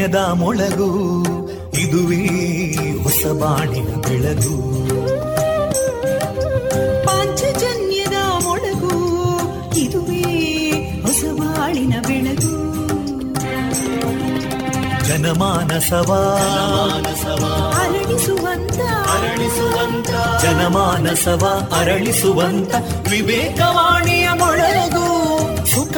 ಪಾಂಚಜನ್ಯದ 0.00 0.32
ಮೊಳಗು 0.32 0.90
ಇದುವೇ 1.76 2.22
ಹೊಸಬಾಣಿನ 3.02 3.88
ಬೆಳಗು. 4.00 4.56
ಪಾಂಚಜನ್ಯದ 7.04 8.16
ಮೊಳಗು 8.42 8.94
ಇದುವೇ 9.78 10.22
ಹೊಸಬಾಳಿನ 11.02 11.94
ಬೆಳಗು. 12.06 12.54
ಜನಮಾನಸವ 15.06 16.10
ಅರಳಿಸುವಂತ 17.76 18.80
ಅರಳಿಸುವಂತ 19.12 20.10
ಜನಮಾನಸವ 20.42 21.44
ಅರಳಿಸುವಂತ 21.78 22.74
ವಿವೇಕವಾಣಿಯ 23.10 24.28
ಮೊಳಗು. 24.38 25.09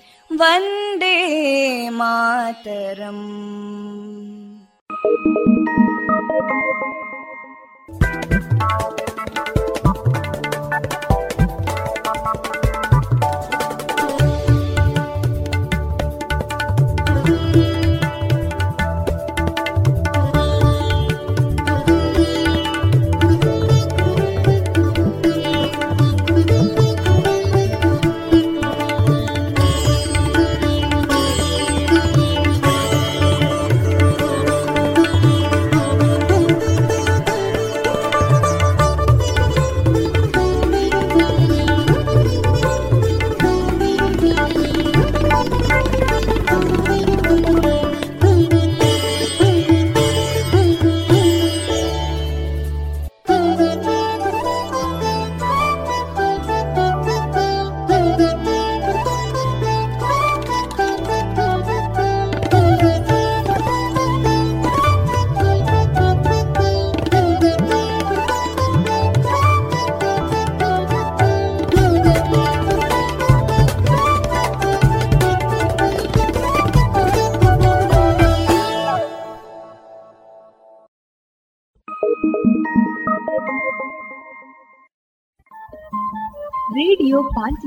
वन्दे 0.39 1.17
मातरम् 1.99 3.25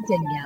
ಪಾಂಚಜನ್ಯ 0.03 0.37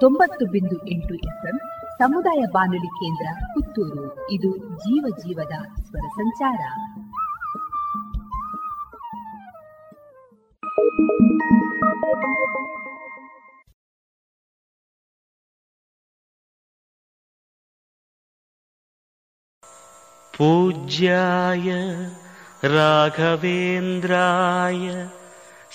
ತೊಂಬತ್ತು 0.00 0.44
ಬಿಂದು 0.46 0.76
ಎಂಟು 0.88 1.14
ಎಫ್ಎಂ 1.28 1.56
ಸಮುದಾಯ 1.98 2.40
ಬಾನುಲಿ 2.52 2.90
ಕೇಂದ್ರ 2.92 3.26
ಪುತ್ತೂರು 3.54 4.06
ಇದು 4.30 4.50
ಜೀವ 4.76 5.04
ಜೀವದ 5.18 5.54
ಸ್ವರ 5.82 6.06
ಸಂಚಾರ 6.18 6.62
पूज्याय 20.34 21.68
राघवेन्द्राय 22.66 23.86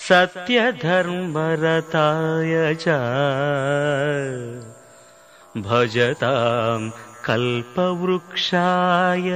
सत्यधर्मरताय 0.07 2.53
च 2.83 2.85
भजतां 5.67 6.81
कल्पवृक्षाय 7.25 9.27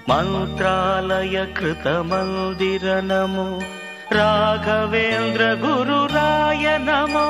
मन्त्रालय 0.10 1.36
कृतमन्दिर 1.58 2.86
नमु 3.10 3.46
राघवेन्द्रगुरुराय 4.18 6.66
नमो 6.88 7.28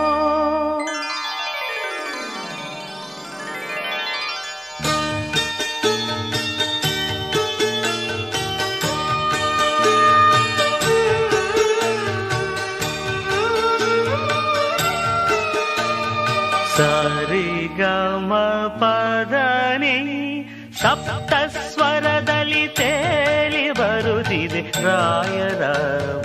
ರಾಯರ 24.84 25.64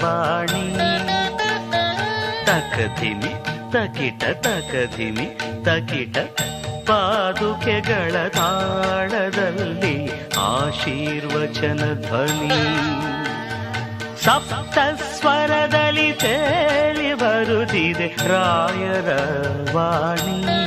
ವಾಣಿ. 0.05 0.77
ತಕಧಿಮಿ 2.47 3.35
ತಕಿಟ 3.73 4.25
ತಕಧಿಮಿ 4.25 5.39
ತಕಿಟ 5.65 6.19
ಪಾದುಕೆಗಳ 6.87 8.29
ತಾಳದಲ್ಲಿ 8.29 10.11
ಆಶೀರ್ವಚನ 10.39 11.95
ಧ್ವನಿ. 11.95 12.65
ಸಪ್ತ 14.25 14.79
ಸ್ವರದಲ್ಲಿ 15.19 16.13
ತೇಲಿ 16.13 17.15
ಬರುತ್ತಿದೆ 17.15 18.07
ರಾಯರ 18.07 19.09
ವಾಣಿ. 19.75 20.64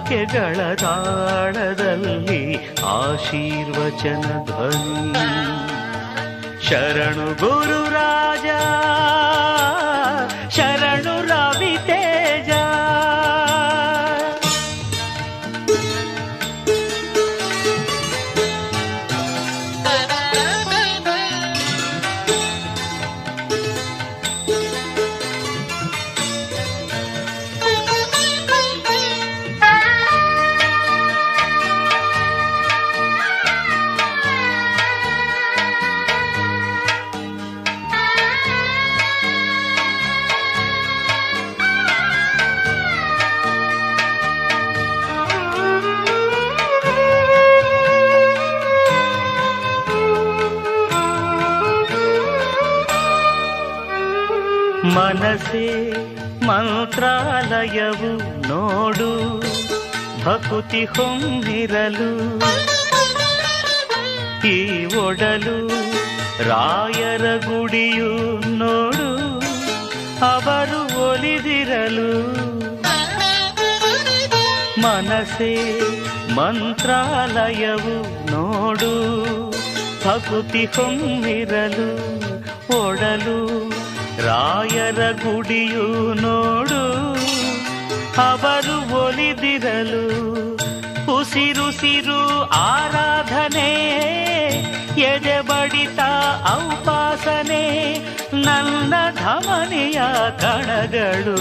ಪಾದುಕೆಗಳ 0.00 0.74
ತಾಳದಲ್ಲಿ 0.74 2.56
ಆಶೀರ್ವಚನ 2.84 4.44
ಧ್ವನಿ. 4.44 5.26
ಶರಣು 6.68 7.26
ಗುರು 7.40 7.80
ಮಂತ್ರಾಲಯವು 57.50 58.10
ನೋಡು, 58.48 59.08
ಭಕುತಿ 60.24 60.84
ಹೊಂದಿರಲು. 60.84 62.10
ಈ 64.48 64.58
ಒಡಲು 64.96 65.56
ರಾಯರ 66.48 67.24
ಗುಡಿಯು 67.46 68.12
ನೋಡು, 68.58 69.08
ಅವರು 70.26 70.80
ಒಲಿದಿರಲು. 71.08 72.12
ಮನಸೇ 74.80 75.52
ಮಂತ್ರಾಲಯವು 76.34 77.96
ನೋಡು, 78.30 78.94
ಭಕುತಿ 80.04 80.64
ಹೊಂದಿರಲು. 80.64 81.90
ಒಡಲು 82.80 83.38
ರಾಯರ 84.26 85.00
ಗುಡಿಯು 85.24 85.86
ನೋಡು 86.20 86.80
ಅವರು 88.18 89.06
ಒಲಿದಿರಲು 89.06 90.04
ಉಸಿರುಸಿರು 91.18 92.40
ಆರಾಧನೆ 92.50 93.70
ಎದೆ 95.00 95.40
ಬಡಿತ 95.40 96.00
ಔಪಾಸನೆ, 96.54 97.64
ನನ್ನ 98.34 98.94
ಧಮನಿಯ 99.14 100.00
ಕಣಗಳು 100.40 101.38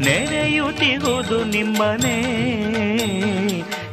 ನೆನೆಯುತ್ತಿಹುದು 0.00 1.44
ನಿಮ್ಮನೆ 1.44 2.18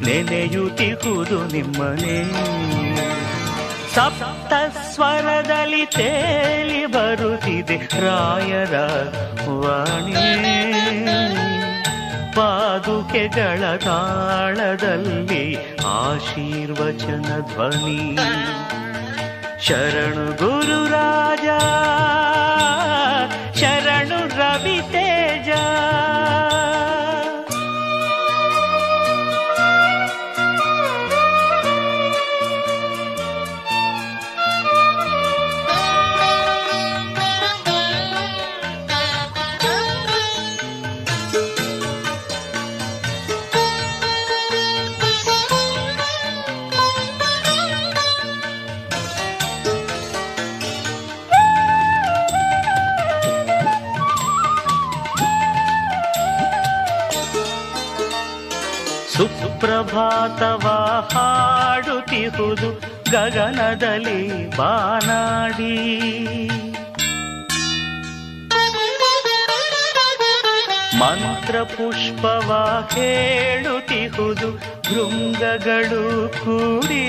ನೆನೆಯುತ್ತಿಹುದು 0.06 1.48
ನಿಮ್ಮನೆ. 1.48 2.18
ಸಪ್ತ 3.96 4.54
ಸ್ವರದಲ್ಲಿ 4.94 5.86
ತೇಲಿ 5.86 6.86
ಬರುತ್ತಿದೆ 6.86 7.78
ರಾಯರ 7.78 8.76
ವಾಣಿ. 9.62 10.75
ಪಾದುಕೆಗಳ 12.36 13.78
ತಾಳದಲ್ಲಿ 13.78 15.58
ಆಶೀರ್ವಚನ 15.86 17.40
ಧ್ವನಿ. 17.40 18.18
ಶರಣು 19.66 20.38
ಗುರು 20.38 20.90
ಸುಪ್ರಭಾತವ 59.66 60.68
ಹಾಡುತ್ತಿಹುದು 61.14 62.70
ಗಗನದಲ್ಲಿ 63.12 64.50
ಬಾನಾಡಿ. 64.58 65.78
ಮಂತ್ರ 71.00 71.64
ಪುಷ್ಪವ 71.64 72.50
ಹೇಳುತ್ತಿಹುದು 72.94 74.52
ಭೃಂಗಗಳು 74.58 76.30
ಕೂಡಿ. 76.30 77.08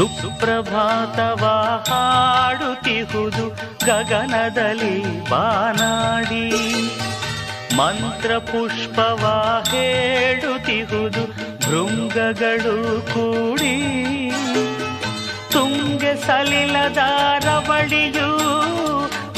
ಸುಪ್ರಭಾತವ 0.00 1.44
ಹಾಡುತ್ತಿಹುದು 1.90 3.48
ಗಗನದಲ್ಲಿ 3.86 5.30
ಬಾನಾಡಿ. 5.30 6.50
ಮಂತ್ರ 7.76 8.38
ಪುಷ್ಪವ 8.38 9.24
ಹೇಳುತ್ತಿಹುದು 9.70 11.26
ಭೃಂಗಗಳು 11.58 13.02
ಕೂಡಿ. 13.02 13.76
ತುಂಗೆ 15.52 16.26
ಸಲಿಲದ 16.26 16.98
ರವಳಿಯು 17.44 18.36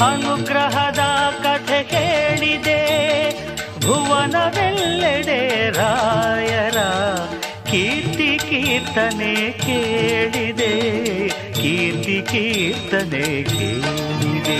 ಅನುಗ್ರಹದ 0.05 0.99
ಕಥೆ 1.43 1.83
ಕೇಳಿದೆ 1.83 2.81
ಭುವನವೆಲ್ಲೆಡೆ 3.81 5.69
ರಾಯರ 5.69 6.77
ಕೀರ್ತಿ 7.73 8.39
ಕೀರ್ತನೆ 8.49 9.51
ಕೇಳಿದೆ. 9.51 10.71
ಕೀರ್ತಿ 11.53 12.21
ಕೀರ್ತನೆ 12.31 13.43
ಕೇಳಿದೆ. 13.43 14.59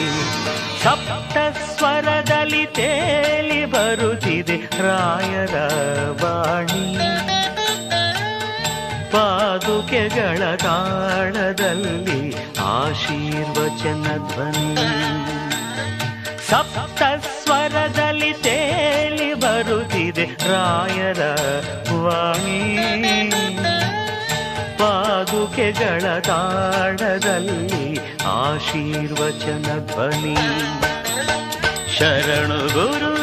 ಸಪ್ತ 0.84 1.38
ಸ್ವರದಲ್ಲಿ 1.78 2.66
ತೇಲಿ 2.66 3.66
ಬರುತ್ತಿದೆ 3.66 4.58
ರಾಯರ 4.58 5.56
ವಾಣಿ. 6.24 6.98
ಪಾದುಕೆಗಳ 9.12 10.56
ತಾಳದಲ್ಲಿ 10.56 12.36
ಆಶೀರ್ವಚನ 12.60 14.04
ಧ್ವನಿ. 14.04 14.76
ಸಪ್ತ 16.50 17.13
ರಾಯರ 20.24 21.22
ವಾಣಿ. 21.94 23.32
ಪಾದುಕೆಗಳ 24.78 26.20
ತಾಡದಲ್ಲಿ 26.20 28.00
ಆಶೀರ್ವಚನ 28.26 29.80
ಧ್ವನಿ. 29.88 30.36
ಶರಣು 31.98 32.74
ಗುರು 32.74 33.23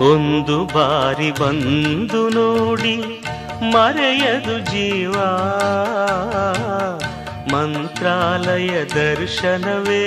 ಒಂದು 0.00 0.64
ಬಾರಿ 0.64 1.30
ಬಂದು 1.30 2.28
ನೋಡಿ 2.28 2.96
ಮರೆಯದು 3.62 4.58
ಜೀವ. 4.58 5.12
ಮಂತ್ರಾಲಯ 7.52 8.84
ದರ್ಶನವೇ 8.84 10.04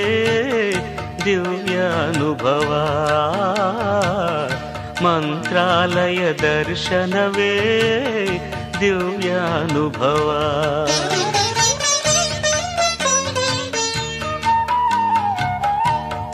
ದಿವ್ಯ 1.25 1.77
ಅನುಭವ. 1.77 2.69
ಮಂತ್ರಾಲಯ 5.03 6.33
ದರ್ಶನವೇ 6.33 7.51
ದಿವ್ಯ 8.79 9.29
ಅನುಭವ. 9.31 10.29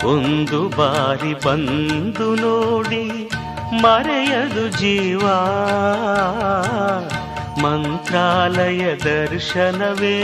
ಒಂದು 0.05 0.69
ಬಾರಿ 0.69 1.33
ಬಂದು 1.33 2.35
ನೋಡಿ 2.35 3.28
ಮರೆಯದು 3.71 4.69
ಜೀವ. 4.69 5.19
ಮಂತ್ರಾಲಯ 7.61 8.95
ದರ್ಶನವೇ 8.95 10.19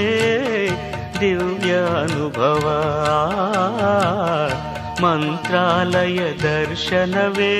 ದಿವ್ಯ 1.19 1.73
ಅನುಭವ 1.73 2.65
ಮಂತ್ರಾಲಯ 5.01 6.19
ದರ್ಶನವೇ 6.41 7.55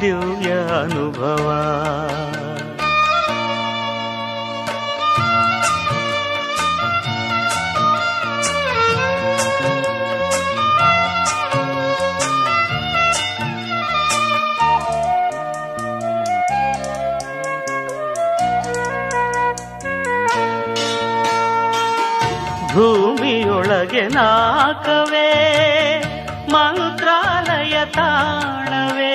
ದಿವ್ಯ 0.00 0.50
ಭೂಮಿಯೊಳಗೆ 22.74 24.08
ನಾಕವೇ, 24.08 25.28
ಮಂತ್ರಾಲಯ 26.50 27.84
ತಾಣವೇ. 27.84 29.14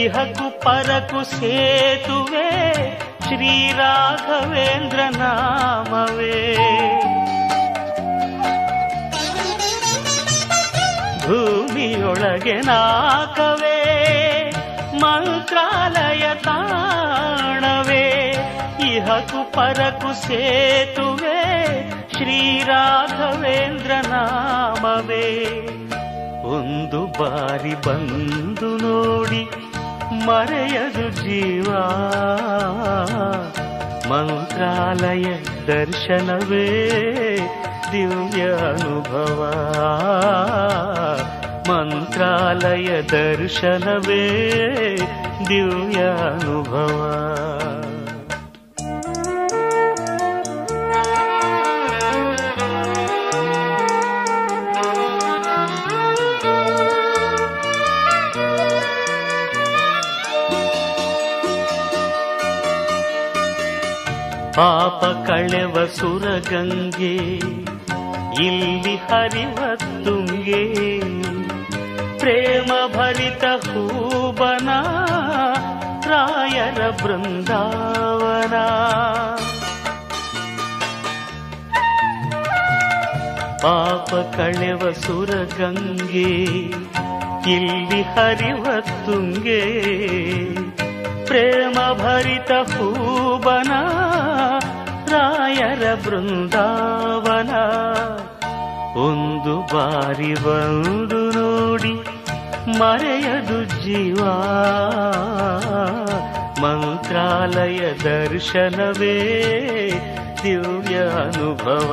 ಇಹಕು 0.00 0.60
ಪರಕು 0.60 1.24
ಸೇತುವೆ 1.24 2.48
ಶ್ರೀರಾಘವೇಂದ್ರ 3.22 5.00
ನಾಮವೇ 5.18 6.40
ಭೂಮಿಯೊಳಗೆ 11.26 12.60
ನಾಕವೇ, 12.60 13.78
ಮಂತ್ರಾಲಯ 15.00 16.34
ತಾಣವೇ. 16.34 18.04
ಇಹಕು 18.90 19.52
ಪರಕು 19.52 20.26
ಸೇತುವೆ 20.26 21.41
ಶ್ರೀರಾಘವೇಂದ್ರ 22.14 23.92
ನಾಮವೇ 24.10 25.26
ಒಂದು 26.52 27.00
ಬಾರಿ 27.18 27.74
ಬಂದು 27.86 28.70
ನೋಡಿ 28.78 29.42
ಮರೆಯದು 30.26 31.06
ಜೀವ 31.20 31.68
ಮಂತ್ರಾಲಯ 34.10 35.26
ದರ್ಶನವೇ 35.66 36.66
ದಿವ್ಯ 37.92 38.42
ಅನುಭವ 38.68 39.40
ಮಂತ್ರಾಲಯ 41.68 42.88
ದರ್ಶನವೇ 43.12 44.24
ದಿವ್ಯ 45.48 46.00
ಅನುಭವ 46.26 46.98
ಪಾಪ 64.56 65.04
ಕಳೆವ 65.26 65.86
ಸುರಗಂಗೆ, 65.86 67.14
ಇಲ್ಲಿ 68.44 68.96
ಹರಿವ 68.96 69.60
ತುಂಗೆ 69.76 70.62
ಪ್ರೇಮ 72.18 72.72
ಭರಿತ 72.96 73.44
ಹೂಬನ, 73.44 74.68
ರಾಯರ 76.10 76.80
ಬೃಂದಾವನ. 76.90 78.54
ಪಾಪ 83.64 84.10
ಕಳೆವ 84.36 84.92
ಸುರಗಂಗೆ, 84.92 86.30
ಇಲ್ಲಿ 87.52 88.02
ಹರಿವ 88.02 88.64
ತುಂಗೆ 89.06 89.62
ಪ್ರೇಮ 91.32 91.78
ಭರಿತ 92.00 92.52
ಹೂಬನ 92.70 93.72
ರಾಯರ 95.12 95.84
ಬೃಂದಾವನ 96.04 97.52
ಒಂದು 99.04 99.54
ಬಾರಿ 99.72 100.32
ಬಂದು 100.42 101.20
ನೋಡಿ 101.36 101.92
ಮರೆಯದು 102.80 103.58
ಜೀವ 103.78 104.20
ಮಂತ್ರಾಲಯ 106.62 107.80
ದರ್ಶನವೇ 108.04 109.16
ದಿವ್ಯ 110.42 110.98
ಅನುಭವ 111.22 111.90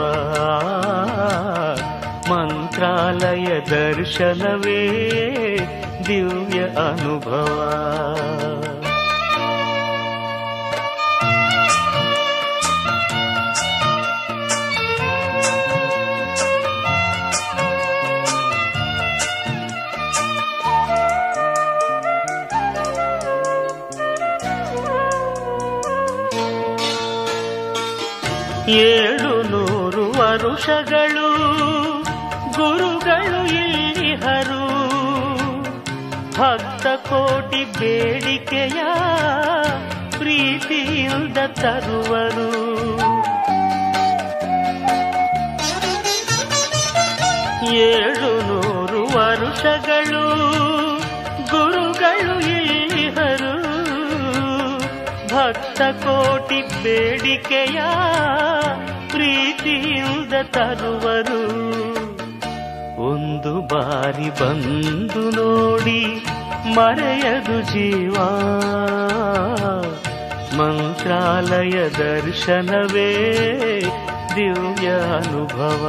ಮಂತ್ರಾಲಯ 2.31 3.48
ದರ್ಶನವೇ 3.72 4.81
ದಿವ್ಯ 6.08 6.60
ಅನುಭವ 6.84 7.55
ಏಳು 28.70 29.44
ನೂರು 29.44 30.20
ವರುಷಗಳು 30.20 31.30
ಗುರುಗಳು 32.58 33.48
ಇಲ್ಲಿಹರು. 33.48 34.70
ಭಕ್ತ 36.38 36.88
ಕೋಟಿ 36.88 37.80
ಬೇಡಿಕೆಯ 37.80 38.84
ಪ್ರೀತಿಯಿಂದ 40.18 41.38
ತರುವರು. 41.38 42.50
ಏಳು 47.74 48.48
ನೂರು 48.48 49.18
ವರುಷಗಳು 49.18 50.40
ಭಕ್ತ 55.50 55.81
ಕೋಟಿ 55.81 56.62
ಬೇಡಿಕೆಯ 56.83 57.81
ಪ್ರೀತಿಯಿಂದ 59.09 60.33
ತರುವರು. 60.44 61.46
ಒಂದು 63.01 63.62
ಬಾರಿ 63.62 64.29
ಬಂದು 64.29 65.29
ನೋಡಿ 65.29 66.25
ಮರೆಯದು 66.75 67.62
ಜೀವ. 67.62 68.14
ಮಂತ್ರಾಲಯ 70.57 71.90
ದರ್ಶನವೇ 71.90 73.24
ದಿವ್ಯ 74.35 74.88
ಅನುಭವ. 74.90 75.83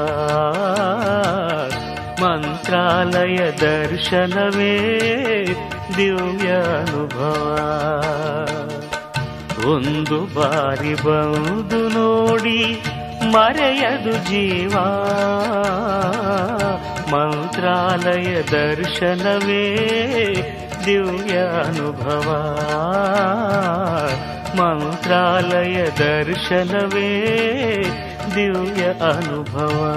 ಮಂತ್ರಾಲಯ 2.23 3.51
ದರ್ಶನವೇ 3.51 4.99
ದಿವ್ಯ 5.97 6.49
ಅನುಭವ. 6.53 7.57
ಒಂದು 9.67 10.21
ಬಾರಿ 10.21 10.95
ಬಂದು 10.95 11.89
ನೋಡಿ 11.89 12.83
ಮರೆಯದು 13.25 14.13
ಜೀವ. 14.13 14.71
ಮಂತ್ರಾಲಯ 17.13 18.43
ದರ್ಶನವೇ 18.43 19.77
ದಿವ್ಯ 20.87 21.39
ಅನುಭವ. 21.39 22.59
ಮಂತ್ರಾಲಯ 24.57 25.87
ದರ್ಶನವೇ 25.99 27.27
ದಿವ್ಯ 28.35 28.85
ಅನುಭವ. 28.85 29.97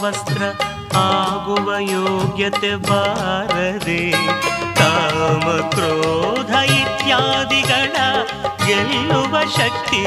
ವಸ್ತ್ರ 0.08 0.42
ಆಗುವ 0.96 1.74
ಯೋಗ್ಯತೆ 1.78 2.74
ಬಾರದೆ 2.88 4.02
ಕಾಮ 4.74 5.44
ಕ್ರೋಧ 5.70 6.52
ಇತ್ಯಾದಿಗಳ 6.72 7.96
ಗೆಲ್ಲುವ 8.66 9.34
ಶಕ್ತಿ 9.56 10.02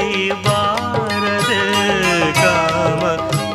ಬಾರದೆ 0.46 1.60
ಕಾಮ 2.32 3.02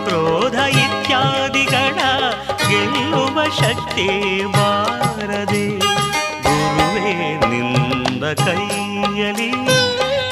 ಕ್ರೋಧ 0.05 0.55
ಇತ್ಯಾದಿಗಳ 0.83 1.99
ಗೆಲ್ಲುವ 2.69 3.43
ಶಕ್ತಿ 3.59 4.07
ಬಾರದೆ 4.45 5.65
ಗುರುವೇ, 6.43 7.13
ನಿಂದ 7.49 8.23
ಕೈಯಲಿ 8.45 9.51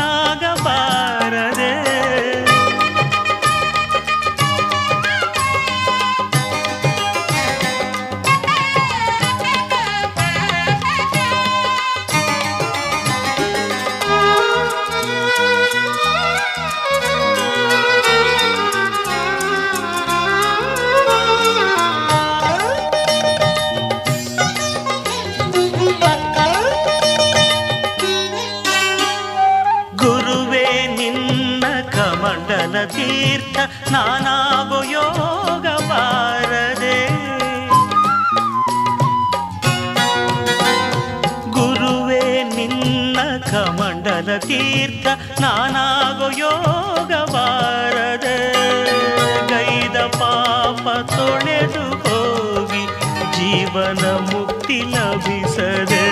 ಜೀವನ 53.70 54.04
ಮುಕ್ತಿ 54.28 54.76
ಲಭಿಸದೆ 54.92 56.04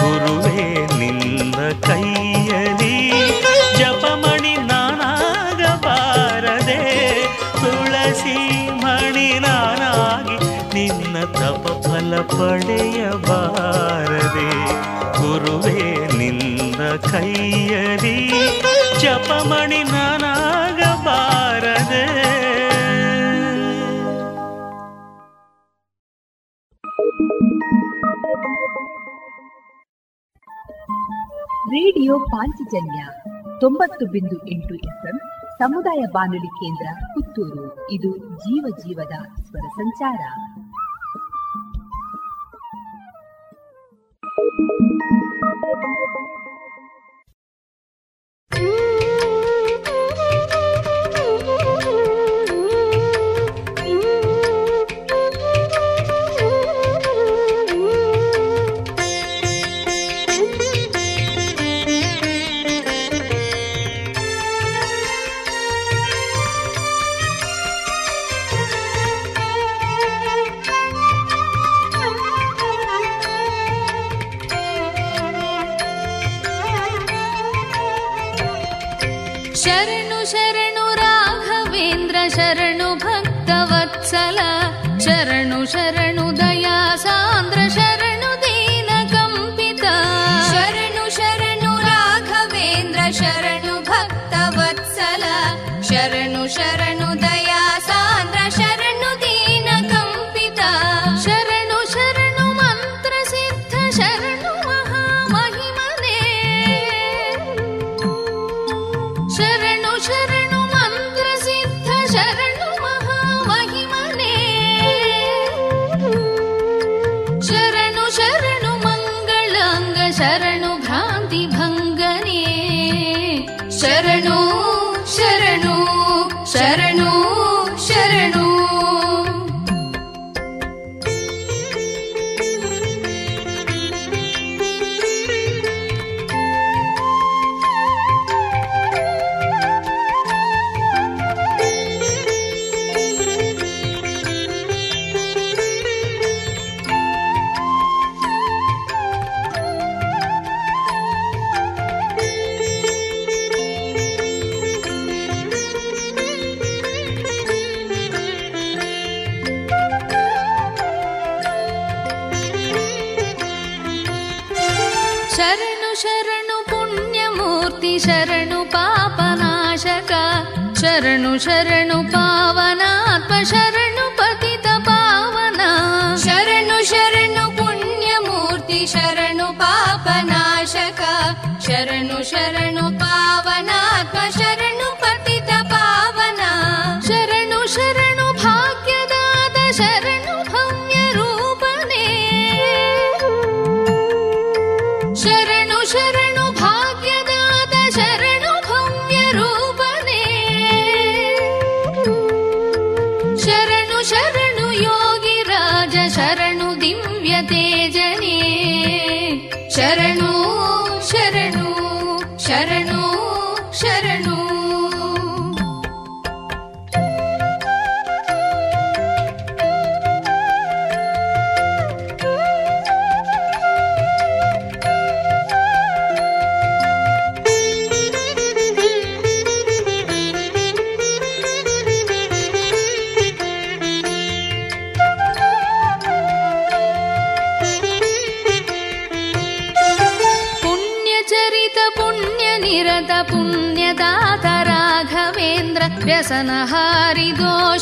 ಗುರುವೇ 0.01 0.66
ನಿನ್ನ 1.01 1.57
ಕೈಯಲಿ 1.87 2.86
ಪಡೆಯಬಾರದೆ 12.22 13.37
ಗುರುವೇ, 15.18 16.07
ನಿನ್ನ 16.18 16.96
ಕೈಯರಿ 16.96 18.31
ಜಪಮಣಿ 19.00 19.83
ನಾನಾಗಬಾರದೆ 19.83 20.66
ರೇಡಿಯೋ 31.66 32.18
ಪಾಂಚಜನ್ಯ 32.18 33.07
ತೊಂಬತ್ತು 33.61 34.07
ಬಿಂದು 34.07 34.48
ಎಂಟು 34.48 34.74
ಎಫ್ಎಂ 34.74 35.18
ಸಮುದಾಯ 35.59 36.05
ಬಾನುಲಿ 36.12 36.46
ಕೇಂದ್ರ 36.46 37.05
ಪುತ್ತೂರು. 37.07 37.90
ಇದು 37.90 38.16
ಜೀವ 38.16 38.76
ಜೀವದ 38.79 39.42
ಸ್ವರ 39.42 39.68
ಸಂಚಾರ. 39.68 40.20
ಶರಣು 44.37 44.96
शरणु 82.34 82.88
भक्तवत्सल 83.04 84.38
शरणु 85.04 85.64
शरणु 85.74 86.30
दया 86.40 86.78
सान्द्र 87.04 87.68
सर 87.76 88.06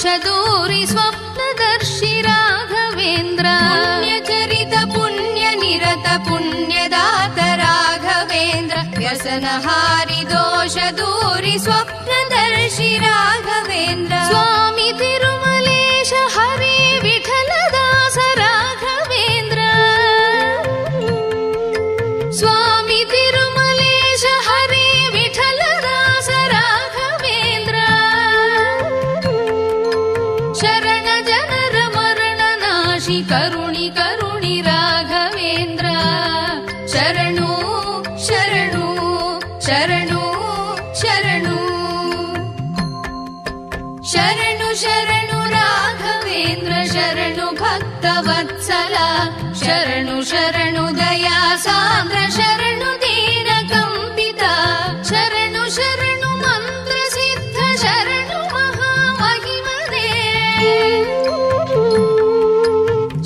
च 0.05 0.07
स्वप्नदर्शि 0.87 2.23
राघवेन्द्र। 2.27 3.45
पुण्यचरित 3.45 4.75
पुण्यनिरत 4.95 6.07
पुण्यदात 6.29 7.39
राघवेन्द्र। 7.63 8.77
व्यसनहारि 8.99 10.25
दोष 10.33 10.75
दूरि 10.99 11.59
स्वप्नदर्शि 11.59 12.99
राघवेन्द्र। 12.99 14.17
स्वामि 14.29 14.93
तिरुमलेश 15.01 16.13
ಶರಣು 49.65 50.25
ಶರಣು 50.25 50.99
ದಯಾ 50.99 51.57
ಸಾಂದ್ರ 51.57 52.19
ಶರಣು 52.37 52.91
ದೀನ 53.03 53.51
ಕಂಪಿತ 53.71 54.43
ಶರಣು 55.11 55.63
ಶರಣು 55.77 56.31
ಮಂತ್ರ 56.43 56.97
ಸಿದ್ಧ 57.15 57.59
ಶರಣು 57.83 58.39
ಮಹಾಮಹಿಮನೇ. 58.55 60.09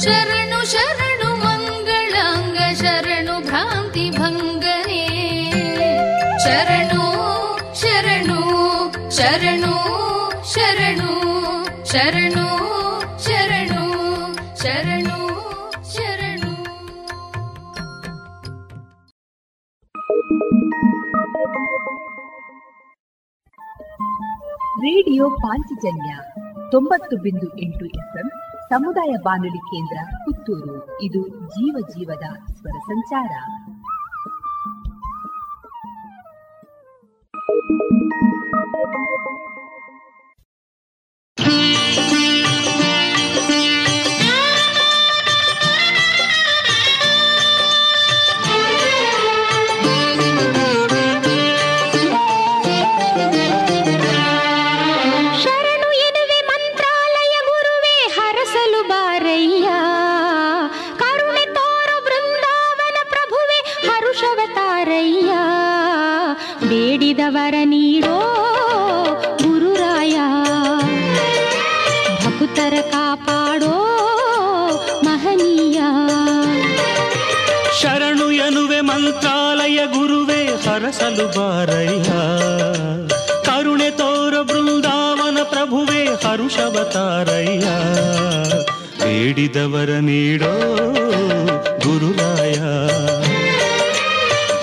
ಶರಣು 0.05 0.61
ಶರಣು 0.73 1.31
ಮಂಗಳಾಂಗ 1.45 2.59
ಶರಣು 2.83 3.41
ಭ್ರಾಂತಿ 3.47 4.11
ಭಂಗನೇ. 4.11 5.03
ಶರಣು 6.45 7.03
ಶರಣು 7.83 8.39
ಶರಣು 9.11 9.75
ಶರಣು 10.55 11.11
ಶರಣು 11.93 12.47
ರೇಡಿಯೋ 24.89 25.31
ಪಾಂಚಜನ್ಯ 25.31 26.17
ತೊಂಬತ್ತು 26.71 27.17
ಬಿಂದು 27.17 27.59
ಎಂಟು 27.59 27.87
ಎಫ್ಎಂ 27.87 28.31
ಸಮುದಾಯ 28.69 29.11
ಬಾನುಲಿ 29.25 29.59
ಕೇಂದ್ರ 29.59 30.17
ಪುತ್ತೂರು. 30.17 31.03
ಇದು 31.03 31.29
ಜೀವ 31.29 31.77
ಜೀವದ 31.89 32.27
ಸ್ವರ 32.53 32.79
ಸಂಚಾರ. 32.79 33.33
ಹರಸಲು 81.59 81.99
ಬಾರಯ್ಯ 82.01 82.11
ಕರುಣೆ 83.47 83.91
ತೋರ 83.91 84.35
ಬೃಂದಾವನ 84.43 85.39
ಪ್ರಭುವೇ 85.43 86.03
ಹರುಷವತಾರಯ್ಯ 86.25 87.67
ಬೇಡಿದವರ 89.03 89.91
ನೀಡೋ 89.99 90.53
ಗುರುರಾಯ 91.85 92.59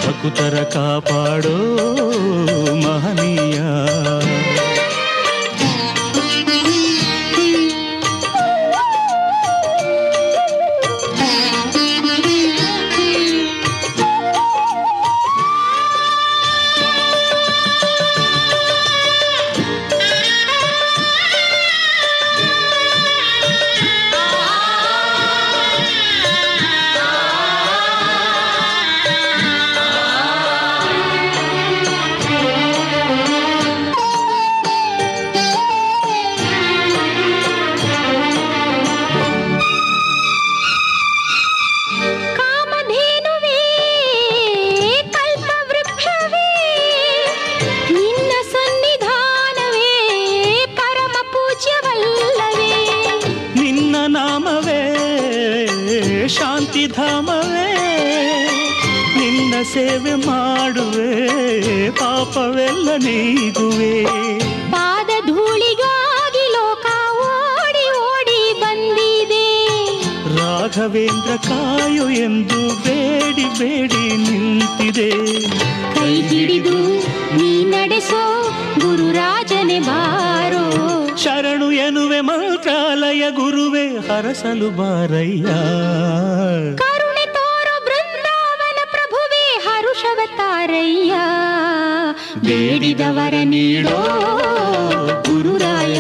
ಭಕುತರ 0.04 0.56
ಕಾಪಾಡೋ 0.74 1.58
ಕಾಯು 71.38 72.10
ಎಂದು 72.10 72.84
ಬೇಡಿ 72.84 73.60
ಬೇಡಿ 73.60 74.18
ನಿಂತಿದೆ. 74.18 75.12
ಕೈ 75.94 76.22
ಹಿಡಿದು 76.22 76.98
ನೀ 77.38 77.66
ನಡೆಸೋ 77.66 78.44
ಗುರುರಾಜನೆ 78.80 79.80
ಬಾರೋ. 79.80 80.66
ಶರಣು 81.18 81.72
ಎನ್ನುವೆ 81.72 82.22
ಮಂತ್ರಾಲಯ 82.22 83.32
ಗುರುವೆ 83.32 83.98
ಹರಸಲು 83.98 84.70
ಬಾರಯ್ಯ. 84.70 85.44
ಕರುಣೆ 86.76 87.26
ತೋರೋ 87.26 87.86
ಬೃಂದಾವನ 87.86 88.80
ಪ್ರಭುವೇ 88.92 89.62
ಹರುಷವತಾರಯ್ಯ 89.66 91.14
ಬೇಡಿದವರ 92.48 93.34
ನೀಡೋ 93.44 94.02
ಗುರುರಾಯ. 95.28 96.00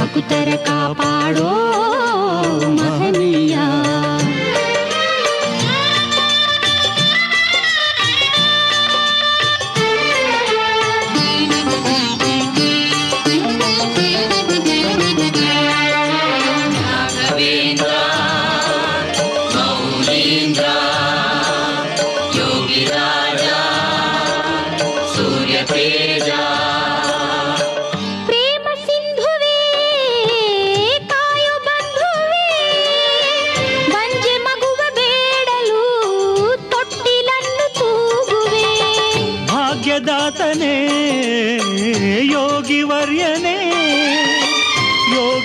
ಭಕ್ತರ 0.00 0.56
ಕಾಪಾಡೋ 0.56 1.71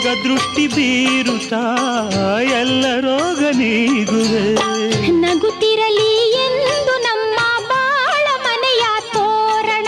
ದೃಷ್ಟಿ 0.07 0.67
ಬೀರುತ್ತಾ 0.67 1.79
ಎಲ್ಲ 2.41 2.85
ರೋಗ 2.99 3.43
ನೀಗುವೆ. 3.55 4.53
ನಗುತ್ತಿರಲಿ 5.11 6.31
ಎಂದು 6.31 6.97
ನಮ್ಮ 7.03 7.39
ಬಾಳ 7.67 8.25
ಮನೆಯ 8.43 8.85
ತೋರಣ. 9.13 9.87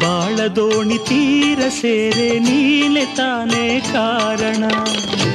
ಬಾಳ 0.00 0.46
ದೋಣಿ 0.46 0.98
ತೀರ 0.98 1.68
ಸೇರೆ 1.68 2.38
ನೀನೆ 2.38 3.04
ತಾನೇ 3.16 3.80
ಕಾರಣ. 3.80 4.64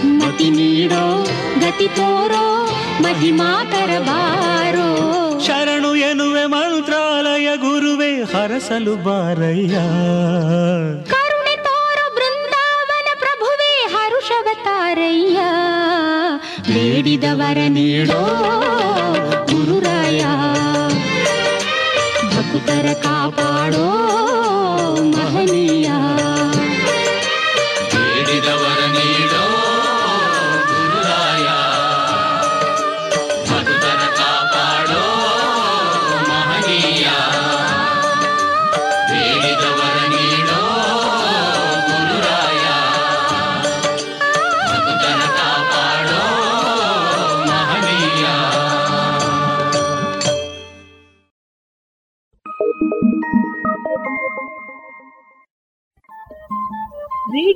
ಮತಿ 0.06 0.50
ನೀಡೋ 0.50 1.28
ಗತಿ 1.60 1.88
ತೋರೋ 1.88 2.70
ಮಹಿಮಾ 3.02 3.64
ಬಾರೋ. 4.06 4.90
ಶರಣು 5.40 5.96
ಎನ್ನುವೆ 5.96 6.46
ಮಂತ್ರಾಲಯ 6.46 7.58
ಗುರುವೆ 7.58 8.24
ಹರಸಲು 8.24 8.96
ಬಾರಯ್ಯ. 8.96 9.78
ಬೇಡಿದವರ 16.98 17.60
ನೀಡೋ 17.68 18.20
ಗುರುರಾಯ 19.50 20.20
ಭಕ್ತರ 22.30 22.88
ಕಾಪಾಡೋ 23.04 23.88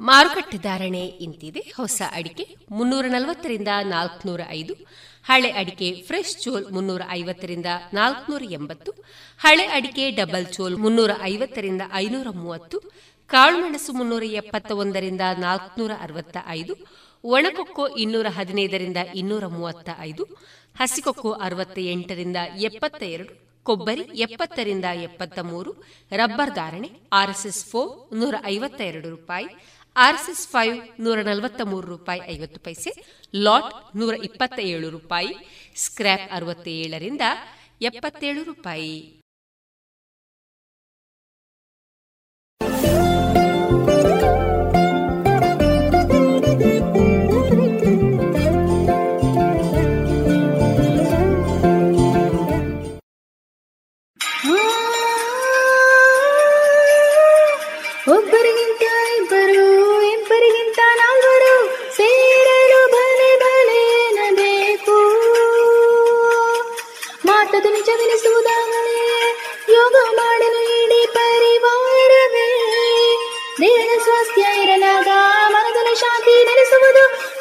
ಮಾರುಕಟ್ಟೆ 0.00 0.58
ಧಾರಣೆ 0.58 1.02
ಇಂತಿದೆ. 1.20 1.62
ಹೊಸ 1.76 2.00
ಅಡಿಕೆ 2.12 2.44
ಮುನ್ನೂರ 2.70 3.04
ನಲವತ್ತರಿಂದ 3.06 3.70
ನಾಲ್ಕುನೂರ 3.90 4.40
ಐದು 4.50 4.74
ಹಳೆ 5.24 5.50
ಅಡಿಕೆ 5.50 5.88
ಫ್ರೆಶ್ 6.06 6.34
ಚೋಲ್ 6.42 6.66
ಮುನ್ನೂರ 6.70 7.02
ಐವತ್ತರಿಂದ 7.10 7.70
ನಾಲ್ಕುನೂರ 7.92 8.44
ಎಂಬತ್ತು 8.52 8.90
ಹಳೆ 9.40 9.66
ಅಡಿಕೆ 9.68 10.10
ಡಬಲ್ 10.10 10.46
ಚೋಲ್ 10.46 10.76
ಮುನ್ನೂರ 10.76 11.10
ಐವತ್ತರಿಂದ 11.22 11.82
ಐನೂರ 11.94 12.28
ಮೂವತ್ತು 12.36 12.78
ಕಾಳುಮೆಣಸು 13.30 13.92
ಮುನ್ನೂರ 13.92 14.24
ಎಪ್ಪತ್ತ 14.34 14.70
ಒಂದರಿಂದ 14.76 15.24
ನಾಲ್ಕುನೂರ 15.38 15.92
ಅರವತ್ತ 16.00 16.36
ಐದು 16.50 16.74
ಒಣಕೊಕ್ಕೋ 17.24 17.86
ಇನ್ನೂರ 17.96 18.26
ಹದಿನೈದರಿಂದ 18.28 19.00
ಇನ್ನೂರ 19.14 19.46
ಮೂವತ್ತ 19.48 19.90
ಐದು 20.00 20.24
ಹಸಿಕೊಕ್ಕೋ 20.76 21.32
ಅರವತ್ತ 21.42 21.78
ಎಂಟರಿಂದ 21.92 22.38
ಎಪ್ಪತ್ತ 22.60 23.02
ಎರಡು 23.08 23.32
ಕೊಬ್ಬರಿ 23.66 24.04
ಎಪ್ಪತ್ತರಿಂದ 24.20 24.86
ಎಪ್ಪತ್ತ 25.02 25.38
ಮೂರು 25.42 25.70
ರಬ್ಬರ್ 26.12 26.52
ಧಾರಣೆ 26.54 26.88
ಆರ್ಎಸ್ಎಸ್ 27.12 27.64
ಫೋ 27.70 27.82
ನೂರ 28.12 28.34
ಐವತ್ತ 28.46 28.80
ಎರಡು 28.80 29.10
ರೂಪಾಯಿ 29.10 29.48
ಆರ್ಎಸ್ಎಸ್ 30.00 30.48
ಫೈವ್ 30.48 31.02
ನೂರ 31.02 31.22
ನಲವತ್ತ 31.22 31.60
ಮೂರು 31.60 31.86
ರೂಪಾಯಿ 31.86 32.20
ಐವತ್ತು 32.26 32.60
ಪೈಸೆ, 32.60 32.90
ಲಾಟ್ 33.36 33.96
ನೂರ 33.96 34.14
ಇಪ್ಪತ್ತ 34.24 34.58
ಏಳು 34.58 34.90
ರೂಪಾಯಿ, 34.90 35.32
ಸ್ಕ್ರ್ಯಾಪ್ 35.76 36.32
ಅರವತ್ತೇಳರಿಂದ 36.32 37.20
ಎಪ್ಪತ್ತೇಳು 37.80 38.42
ರೂಪಾಯಿ. 38.42 39.19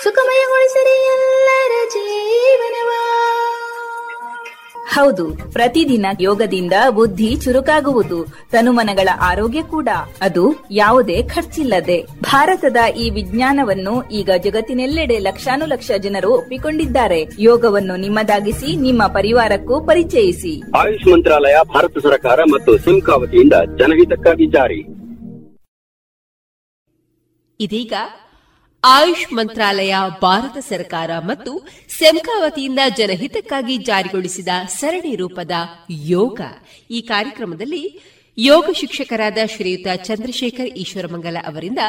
ಸುಖಮಯಗೊಳಿಸಲಿ 0.09 0.93
ಎಲ್ಲರ 1.05 1.73
ಜೀವನವಾ? 1.89 3.01
ಹೌದು 4.93 5.25
ಪ್ರತಿದಿನ 5.51 6.05
ಯೋಗದಿಂದ 6.19 6.73
ಬುದ್ಧಿ 6.89 7.35
ಚುರುಕಾಗುವುದು 7.35 8.25
ತನುಮನಗಳ 8.51 9.09
ಆರೋಗ್ಯ 9.21 9.61
ಕೂಡ. 9.63 9.89
ಅದು 10.21 10.65
ಯಾವುದೇ 10.71 11.23
ಖರ್ಚಿಲ್ಲದೆ. 11.23 11.97
ಭಾರತದ 12.21 12.77
ಈ 12.97 13.09
ವಿಜ್ಞಾನವನ್ನು 13.09 14.09
ಈಗ 14.09 14.29
ಜಗತ್ತಿನೆಲ್ಲೆಡೆ 14.43 15.19
ಲಕ್ಷಾನುಲಕ್ಷ 15.19 15.91
ಜನರು 15.97 16.31
ಒಪ್ಪಿಕೊಂಡಿದ್ದಾರೆ. 16.37 17.21
ಯೋಗವನ್ನು 17.39 17.95
ನಿಮ್ಮದಾಗಿಸಿ 17.95 18.75
ನಿಮ್ಮ 18.75 19.07
ಪರಿವಾರಕ್ಕೂ 19.07 19.81
ಪರಿಚಯಿಸಿ. 19.81 20.63
ಆಯುಷ್ 20.75 21.07
ಮಂತ್ರಾಲಯ 21.07 21.53
ಭಾರತ 21.75 21.97
ಸರ್ಕಾರ 22.03 22.39
ಮತ್ತು 22.43 22.77
ಸಿಮ್ಕಾ 22.77 23.15
ವತಿಯಿಂದ 23.15 23.53
ಜನಹಿತಕ್ಕಾಗಿ 23.79 24.45
ಜಾರಿ. 24.45 24.81
ಇದೀಗ 27.59 27.93
ಆಯುಷ್ 28.83 29.33
ಮಂತ್ರಾಲಯ, 29.33 29.95
ಭಾರತ 30.21 30.57
ಸರ್ಕಾರ 30.57 31.11
ಮತ್ತು 31.19 31.67
ಸೆಮ್ಕಾ 31.89 32.39
ವತಿಯಿಂದ 32.39 32.79
ಜನಹಿತಕ್ಕಾಗಿ 32.97 33.77
ಜಾರಿಗೊಳಿಸಿದ 33.77 34.47
ಸರಣಿ 34.67 35.15
ರೂಪದ 35.15 35.51
ಯೋಗ. 35.89 36.41
ಈ 36.91 37.01
ಕಾರ್ಯಕ್ರಮದಲ್ಲಿ 37.01 37.99
ಯೋಗ 38.37 38.65
ಶಿಕ್ಷಕರಾದ 38.75 39.37
ಶ್ರೀಯುತ 39.55 39.87
ಚಂದ್ರಶೇಖರ್ 40.03 40.67
ಈಶ್ವರಮಂಗಲ 40.67 41.37
ಅವರಿಂದ 41.47 41.79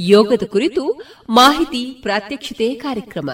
ಯೋಗದ 0.00 0.42
ಕುರಿತು 0.46 1.02
ಮಾಹಿತಿ, 1.30 1.84
ಪ್ರಾತ್ಯಕ್ಷಿತೆ 2.02 2.74
ಕಾರ್ಯಕ್ರಮ. 2.74 3.30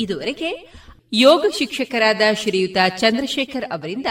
ಇದುವರೆಗೆ 0.00 0.72
ಯೋಗ 1.12 1.44
ಶಿಕ್ಷಕರಾದ 1.58 2.20
ಶ್ರೀಯುತ 2.42 2.76
ಚಂದ್ರಶೇಖರ್ 2.98 3.72
ಅವರಿಂದ 3.72 4.06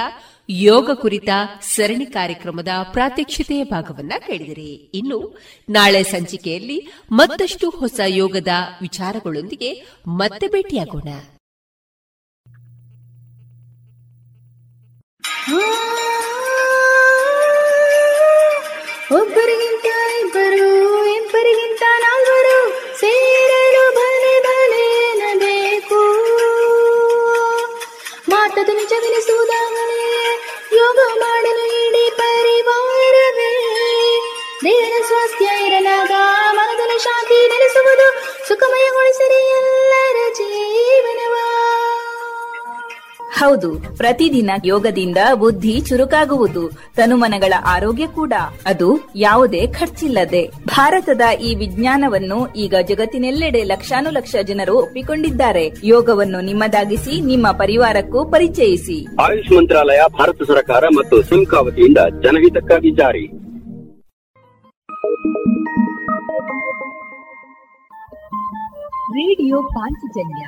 ಯೋಗ 0.50 0.92
ಕುರಿತ 0.92 1.30
ಸರಣಿ 1.62 2.06
ಕಾರ್ಯಕ್ರಮದ 2.06 2.68
ಪ್ರಾತ್ಯಕ್ಷತೆಯ 2.92 3.64
ಭಾಗವನ್ನ 3.64 4.14
ಕೇಳಿದಿರಿ. 4.28 4.74
ಇನ್ನು 4.74 5.42
ನಾಳೆ 5.70 6.04
ಸಂಚಿಕೆಯಲ್ಲಿ 6.04 6.92
ಮತ್ತಷ್ಟು 7.12 7.70
ಹೊಸ 7.70 8.00
ಯೋಗದ 8.08 8.48
ವಿಚಾರಗಳೊಂದಿಗೆ 8.82 9.74
ಮತ್ತೆ 10.08 10.48
ಭೇಟಿಯಾಗೋಣ. 10.48 11.10
ಒಬ್ಬರಿಗಿಂತ 19.12 19.79
ನಿಜವೆನಿಸುವುದಾಗಲೇ 28.74 30.02
ಯೋಗ 30.74 31.00
ಮಾಡಲು 31.20 31.69
ಹೌದು 43.40 43.98
ಪ್ರತಿದಿನ 43.98 44.52
ಯೋಗದಿಂದ 44.66 45.18
ಬುದ್ಧಿ 45.36 45.82
ಚುರುಕಾಗುವುದು 45.82 46.70
ತನುಮನಗಳ 46.96 47.54
ಆರೋಗ್ಯ 47.68 48.08
ಕೂಡ. 48.08 48.34
ಅದು 48.66 49.10
ಯಾವುದೇ 49.16 49.68
ಖರ್ಚಿಲ್ಲದೆ. 49.68 50.52
ಭಾರತದ 50.68 51.22
ಈ 51.42 51.56
ವಿಜ್ಞಾನವನ್ನು 51.56 52.54
ಈಗ 52.54 52.76
ಜಗತ್ತಿನೆಲ್ಲೆಡೆ 52.88 53.64
ಲಕ್ಷಾನುಲಕ್ಷ 53.64 54.36
ಜನರು 54.44 54.78
ಒಪ್ಪಿಕೊಂಡಿದ್ದಾರೆ. 54.78 55.72
ಯೋಗವನ್ನು 55.84 56.42
ನಿಮ್ಮದಾಗಿಸಿ 56.42 57.26
ನಿಮ್ಮ 57.26 57.52
ಪರಿವಾರಕ್ಕೂ 57.52 58.26
ಪರಿಚಯಿಸಿ. 58.26 59.08
ಆಯುಷ್ 59.22 59.52
ಮಂತ್ರಾಲಯ 59.52 60.00
ಭಾರತ 60.20 60.44
ಸರ್ಕಾರ 60.48 60.84
ಮತ್ತು 60.98 61.22
ಸಿಮ್ಕಾ 61.22 61.60
ವತಿಯಿಂದ 61.60 61.98
ಜನಹಿತಕ್ಕಾಗಿ 62.24 62.92
ಜಾರಿ. 62.92 63.28
ರೇಡಿಯೋ 69.20 69.62
ಪಾಂಚಜನ್ಯ 69.62 70.46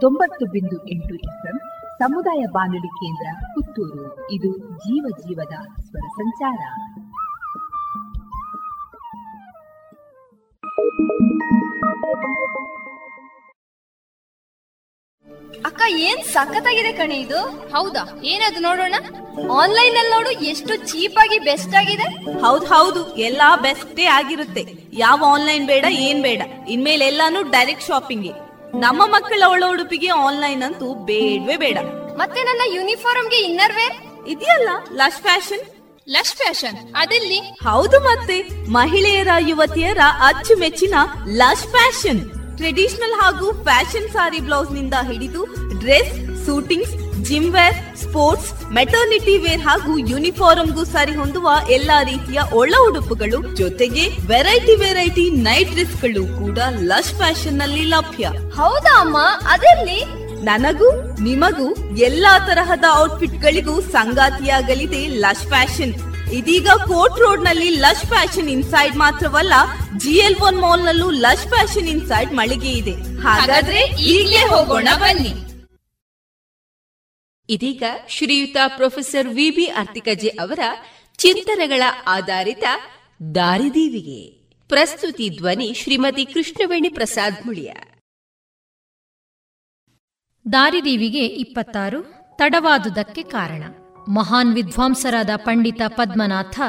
ತೊಂಬತ್ತು 0.00 0.46
ಬಿಂದು 0.46 0.88
ಎಂಟು 0.90 1.14
ಎಫ್ಎಂ 1.14 1.60
ಸಮುದಾಯ 1.98 2.44
ಬಾನುಲಿ 2.52 2.88
ಕೇಂದ್ರ 2.88 3.26
ಪುತ್ತೂರು. 3.54 4.30
ಇದು 4.30 4.58
ಜೀವ 4.58 5.06
ಜೀವದ 5.18 5.52
ಸ್ವರ 5.84 6.06
ಸಂಚಾರ. 6.08 6.60
ಅಕ್ಕ 15.66 15.82
ಏನ್ 15.88 16.24
ಸಖತ್ತಾಗಿದೆ 16.24 16.92
ಕಣೆ 16.92 17.16
ಇದು? 17.20 17.38
ಹೌದಾ? 17.46 18.20
ಏನದು 18.24 18.60
ನೋಡೋಣ? 18.60 18.94
ಆನ್ಲೈನ್ 19.52 19.96
ಅಲ್ಲಿ 19.96 20.10
ನೋಡು 20.10 20.30
ಎಷ್ಟು 20.30 20.76
ಚೀಪ್ 20.76 21.18
ಆಗಿ 21.18 21.38
ಬೆಸ್ಟ್ 21.38 21.74
ಆಗಿದೆ. 21.74 22.38
ಹೌದ್ 22.40 22.64
ಹೌದು 22.64 23.16
ಎಲ್ಲಾ 23.16 23.56
ಬೆಸ್ಟೇ 23.56 24.04
ಆಗಿರುತ್ತೆ. 24.04 24.64
ಯಾವ 24.92 25.24
ಆನ್ಲೈನ್ 25.28 25.66
ಬೇಡ 25.66 25.84
ಏನ್ 25.90 26.22
ಬೇಡ. 26.22 26.42
ಇನ್ಮೇಲೆ 26.68 27.06
ಎಲ್ಲಾನು 27.06 27.42
ಡೈರೆಕ್ಟ್ 27.42 27.84
ಶಾಪಿಂಗ್. 27.84 28.45
ನಮ್ಮ 28.78 29.02
ಮಕ್ಕಳ 29.06 29.42
ಒಳ 29.48 29.62
ಉಡುಪಿಗೆ 29.70 30.08
ಆನ್ಲೈನ್ 30.08 30.62
ಅಂತೂ 30.62 30.94
ಬೇಡವೇ 30.94 31.56
ಬೇಡ. 31.56 31.78
ಮತ್ತೆ 32.16 32.42
ನನ್ನ 32.42 32.60
ಯೂನಿಫಾರ್ಮ್ಗೆ 32.74 33.36
ಇನ್ನರ್ 33.36 33.72
ವೇರ್ 33.72 33.96
ಇದೆಯಲ್ಲ 34.26 34.68
ಲಶ್ 34.92 35.20
ಫ್ಯಾಷನ್ 35.20 35.64
ಲಶ್ 36.08 36.34
ಫ್ಯಾಷನ್ 36.34 36.76
ಅದೆಲ್ಲಿ? 36.96 37.38
ಹೌದು 37.38 38.00
ಮತ್ತೆ 38.00 38.36
ಮಹಿಳೆಯರ 38.68 39.28
ಯುವತಿಯರ 39.38 39.98
ಅಚ್ಚುಮೆಚ್ಚಿನ 40.20 40.94
ಲಶ್ 41.26 41.66
ಫ್ಯಾಷನ್ 41.66 42.20
ಟ್ರೆಡಿಷನಲ್ 42.56 43.16
ಹಾಗೂ 43.20 43.52
ಫ್ಯಾಷನ್ 43.64 44.08
ಸಾರಿ 44.08 44.40
ಬ್ಲೌಸ್ನಿಂದ 44.40 44.94
ಹಿಡಿದು 45.02 45.44
dress 45.78 46.46
suitings 46.46 46.94
gym 47.28 47.50
wear 47.54 47.76
sports 48.02 48.50
maternity 48.76 49.38
wear 49.44 49.62
ಹಾಗೂ 49.68 49.92
ಯೂನಿಫಾರ್ಮ್ಗೂ 50.10 50.84
ಸರಿ 50.84 51.12
ಹೊಂದುವ 51.12 51.48
ಎಲ್ಲಾ 51.76 52.02
ರೀತಿಯ 52.02 52.40
ಒಳ 52.52 52.72
ಉಡುಪುಗಳು 52.88 53.38
ಜೊತೆಗೆ 53.54 54.04
ವೆರೈಟಿ 54.32 54.74
ವೆರೈಟಿ 54.84 55.24
ನೈಟ್ 55.30 55.72
ಡ್ರೆಸ್ಗಳು 55.72 56.22
ಕೂಡ 56.40 56.58
ಲಶ್ 56.90 57.14
ಫ್ಯಾಷನ್ನಲ್ಲಿ 57.20 57.84
ಲಭ್ಯ. 57.94 58.30
ಹೌದಾ 58.58 58.94
ಅಮ್ಮ? 59.00 59.18
ಅದರಲ್ಲಿ 59.54 60.00
ನನಗೂ 60.48 60.88
ನಿಮಗೂ 61.20 61.68
ಎಲ್ಲಾ 62.08 62.32
ತರಹದ 62.48 62.84
ಔಟ್ಫಿಟ್ 63.02 63.38
ಗಳಿಗೂ 63.46 63.80
ಸಂಗಾತಿಯಾಗಲಿದೆ 63.80 65.02
ಲಶ್ 65.24 65.46
ಫ್ಯಾಷನ್. 65.52 65.94
ಇದೀಗ 66.38 66.68
ಕೋರ್ಟ್ 66.90 67.18
ರೋಡ್ನಲ್ಲಿ 67.20 67.70
ಲಶ್ 67.84 68.06
ಫ್ಯಾಷನ್ 68.12 68.48
ಇನ್ಸೈಡ್ 68.48 68.96
ಮಾತ್ರವಲ್ಲ 68.96 69.54
G 70.04 70.38
L 70.48 70.60
one 70.64 70.84
mall 70.84 71.10
Lush 71.24 71.48
Fashion 71.54 71.90
inside 71.94 72.32
ಮಳಿಗೆ 72.40 72.72
ಇದೆ. 72.80 72.94
ಹಾಗಾದ್ರೆ 73.26 73.82
ಈಗಲೇ 74.14 74.44
ಹೋಗೋಣ 74.54 74.88
ಬನ್ನಿ. 75.04 75.32
ಇದೀಗ 77.48 77.82
ಶ್ರೀಯುತ 78.08 78.56
ಪ್ರೊಫೆಸರ್ 78.66 79.28
ವಿಬಿ 79.28 79.64
ಅರ್ತಿಕಜೆ 79.64 80.28
ಅವರ 80.28 80.58
ಚಿಂತನೆಗಳ 81.16 81.82
ಆಧಾರಿತ 82.06 82.64
ದಾರಿದೀವಿಗೆ 83.34 84.46
ಪ್ರಸ್ತುತಿ 84.68 85.30
ಧ್ವನಿ 85.30 85.74
ಶ್ರೀಮತಿ 85.74 86.26
ಕೃಷ್ಣವೇಣಿ 86.26 86.88
ಪ್ರಸಾದ್ 86.88 87.46
ಮುಳಿಯ. 87.46 87.72
ದಾರಿದೀವಿಗೆ 90.52 91.26
ಇಪ್ಪತ್ತಾರು, 91.26 92.02
ತಡವಾದುದಕ್ಕೆ 92.36 93.22
ಕಾರಣ. 93.22 93.64
ಮಹಾನ್ 94.08 94.54
ವಿದ್ವಾಂಸರಾದ 94.54 95.30
ಪಂಡಿತ 95.36 95.80
ಪದ್ಮನಾಥ 95.86 96.60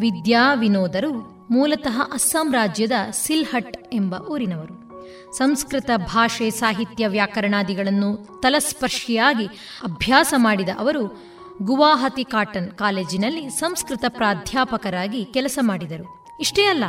ವಿದ್ಯಾ 0.00 0.54
ವಿನೋದರು 0.54 1.12
ಮೂಲತಃ 1.52 2.00
ಅಸ್ಸಾಂ 2.12 2.52
ರಾಜ್ಯದ 2.52 2.92
ಸಿಲ್ಹಟ್ 3.10 3.94
ಎಂಬ 3.94 4.14
ಊರಿನವರು. 4.14 4.87
ಸಂಸ್ಕೃತ 5.32 5.90
ಭಾಷೆ 5.96 6.50
ಸಾಹಿತ್ಯ 6.50 7.08
ವ್ಯಾಕರಣಾದಿಗಳನ್ನು 7.08 8.40
ತಲಸ್ಪರ್ಶಿಯಾಗಿ 8.42 9.46
ಅಭ್ಯಾಸ 9.82 10.34
ಮಾಡಿದ 10.36 10.68
ಅವರು 10.78 11.28
ಗುವಾಹತಿ 11.62 12.24
ಕಾಟನ್ 12.24 12.70
ಕಾಲೇಜಿನಲ್ಲಿ 12.70 13.50
ಸಂಸ್ಕೃತ 13.50 14.04
ಪ್ರಾಧ್ಯಾಪಕರಾಗಿ 14.08 15.24
ಕೆಲಸ 15.24 15.58
ಮಾಡಿದರು. 15.62 16.36
ಇಷ್ಟೇ 16.40 16.62
ಅಲ್ಲ, 16.62 16.84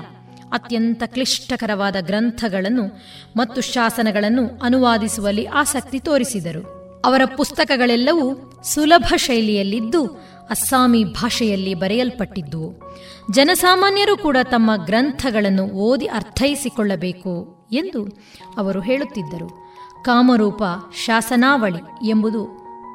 ಅತ್ಯಂತ 0.52 1.04
ಕ್ಲಿಷ್ಟಕರವಾದ 1.06 1.96
ಗ್ರಂಥಗಳನ್ನು 2.00 2.84
ಮತ್ತು 3.38 3.62
ಶಾಸನಗಳನ್ನು 3.62 4.60
ಅನುವಾದಿಸುವಲ್ಲಿ 4.62 5.46
ಆಸಕ್ತಿ 5.46 6.00
ತೋರಿಸಿದರು. 6.00 6.80
ಅವರ 7.06 7.22
ಪುಸ್ತಕಗಳೆಲ್ಲವೂ 7.38 8.62
ಸುಲಭ 8.64 9.14
ಶೈಲಿಯಲ್ಲಿದ್ದು 9.18 10.06
ಅಸ್ಸಾಮಿ 10.50 11.04
ಭಾಷೆಯಲ್ಲಿ 11.04 11.74
ಬರೆಯಲ್ಪಟ್ಟಿದ್ದುವು 11.74 12.96
ಜನಸಾಮಾನ್ಯರು 13.32 14.18
ಕೂಡ 14.18 14.38
ತಮ್ಮ 14.52 14.86
ಗ್ರಂಥಗಳನ್ನು 14.86 15.64
ಓದಿ 15.64 16.06
ಅರ್ಥೈಸಿಕೊಳ್ಳಬೇಕು. 16.06 17.59
ಎಂದು 17.72 18.08
ಅವರು 18.58 18.80
ಹೇಳುತ್ತಿದ್ದರು. 18.82 19.70
ಕಾಮರೂಪ 20.04 20.64
ಶಾಸನಾವಳಿ 21.06 22.10
ಎಂಬುದು 22.10 22.46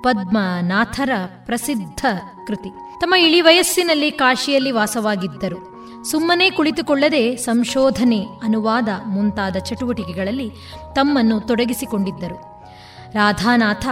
ಪದ್ಮನಾಥರ 0.03 1.11
ಪ್ರಸಿದ್ಧ 1.45 2.07
ಕೃತಿ. 2.47 2.71
ತಮ್ಮ 3.01 3.15
ಇಳಿ 3.15 3.41
ವಯಸ್ಸಿನಲ್ಲಿ 3.41 4.11
ಕಾಶಿಯಲ್ಲಿ 4.11 4.71
ವಾಸವಾಗಿದ್ದರು. 4.71 5.75
ಸುಮ್ಮನೆ 6.05 6.51
ಕುಳಿತುಕೊಳ್ಳದೆ 6.51 7.37
ಸಂಶೋಧನೆ 7.37 8.27
ಅನುವಾದ 8.43 8.89
ಮುಂತಾದ 9.07 9.57
ಚಟುವಟಿಕೆಗಳಲ್ಲಿ 9.57 10.51
ತಮ್ಮನ್ನು 10.93 11.41
ತೊಡಗಿಸಿಕೊಂಡಿದ್ದರು. 11.41 12.65
ರಾಧಾನಾಥ 13.13 13.87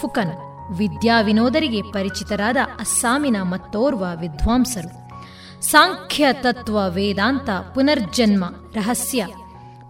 ಫುಕನ್ 0.00 0.32
ವಿದ್ಯಾ 0.72 1.20
ವಿನೋದರಿಗೆ 1.20 1.82
ಪರಿಚಿತರಾದ 1.82 2.56
ಅಸ್ಸಾಮಿನ 2.80 3.36
ಮತ್ತೋರ್ವ 3.42 4.04
ವಿದ್ವಾಂಸರು. 4.20 5.08
ಸಾಂಖ್ಯ 5.62 6.26
ತತ್ವ 6.32 6.78
ವೇದಾಂತ 6.88 7.50
ಪುನರ್ಜನ್ಮ, 7.74 8.44
ರಹಸ್ಯ 8.74 9.26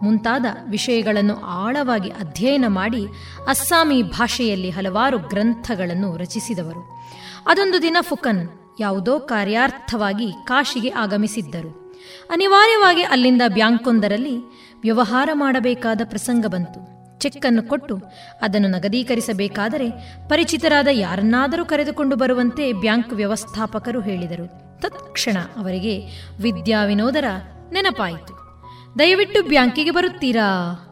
ಮುಂತಾದ 0.03 0.45
ವಿಷಯಗಳನ್ನು 0.71 1.41
ಆಳವಾಗಿ 1.45 2.11
ಅಧ್ಯಯನ 2.11 2.65
ಮಾಡಿ 2.69 3.07
ಅಸ್ಸಾಮಿ 3.49 4.03
ಭಾಷೆಯಲ್ಲಿ 4.03 4.71
ಹಲವಾರು 4.71 5.19
ಗ್ರಂಥಗಳನ್ನು 5.19 6.17
ರಚಿಸಿದವರು. 6.17 7.07
ಅದೊಂದು 7.47 7.83
ದಿನ 7.83 7.97
ಫುಕನ್ 8.01 8.49
ಯಾವುದೋ 8.81 9.21
ಕಾರ್ಯಾರ್ಥವಾಗಿ 9.21 10.33
ಕಾಶಿಗೆ 10.45 10.91
ಆಗಮಿಸಿದ್ದರು. 10.91 11.95
ಅನಿವಾರ್ಯವಾಗಿ 12.31 13.03
ಅಲ್ಲಿಂದ 13.03 13.43
ಬ್ಯಾಂಕೊಂದರಲ್ಲಿ 13.49 14.39
ವ್ಯವಹಾರ 14.83 15.29
ಮಾಡಬೇಕಾದ 15.33 16.01
ಪ್ರಸಂಗ 16.05 16.47
ಬಂತು. 16.47 16.99
ಚೆಕ್ಕನ್ನು 17.19 17.63
ಕೊಟ್ಟು 17.63 17.99
ಅದನ್ನು 18.43 18.69
ನಗದೀಕರಿಸಬೇಕಾದರೆ 18.69 19.91
ಪರಿಚಿತರಾದ 20.29 20.89
ಯಾರನ್ನಾದರೂ 20.93 21.65
ಕರೆದುಕೊಂಡು 21.65 22.17
ಬರುವಂತೆ 22.17 22.73
ಬ್ಯಾಂಕ್ 22.73 23.13
ವ್ಯವಸ್ಥಾಪಕರು 23.13 24.01
ಹೇಳಿದರು. 24.01 24.79
ತತ್ಕ್ಷಣ 24.81 25.37
ಅವರಿಗೆ 25.57 26.01
ವಿದ್ಯಾ 26.41 26.85
ವಿನೋದರ 26.85 27.25
ನೆನಪಾಯಿತು. 27.73 28.38
ದಯವಿಟ್ಟು 28.99 29.43
ಬ್ಯಾಂಕಿಗೆ 29.43 29.91
ಬರುತ್ತೀರಾ? 29.91 30.85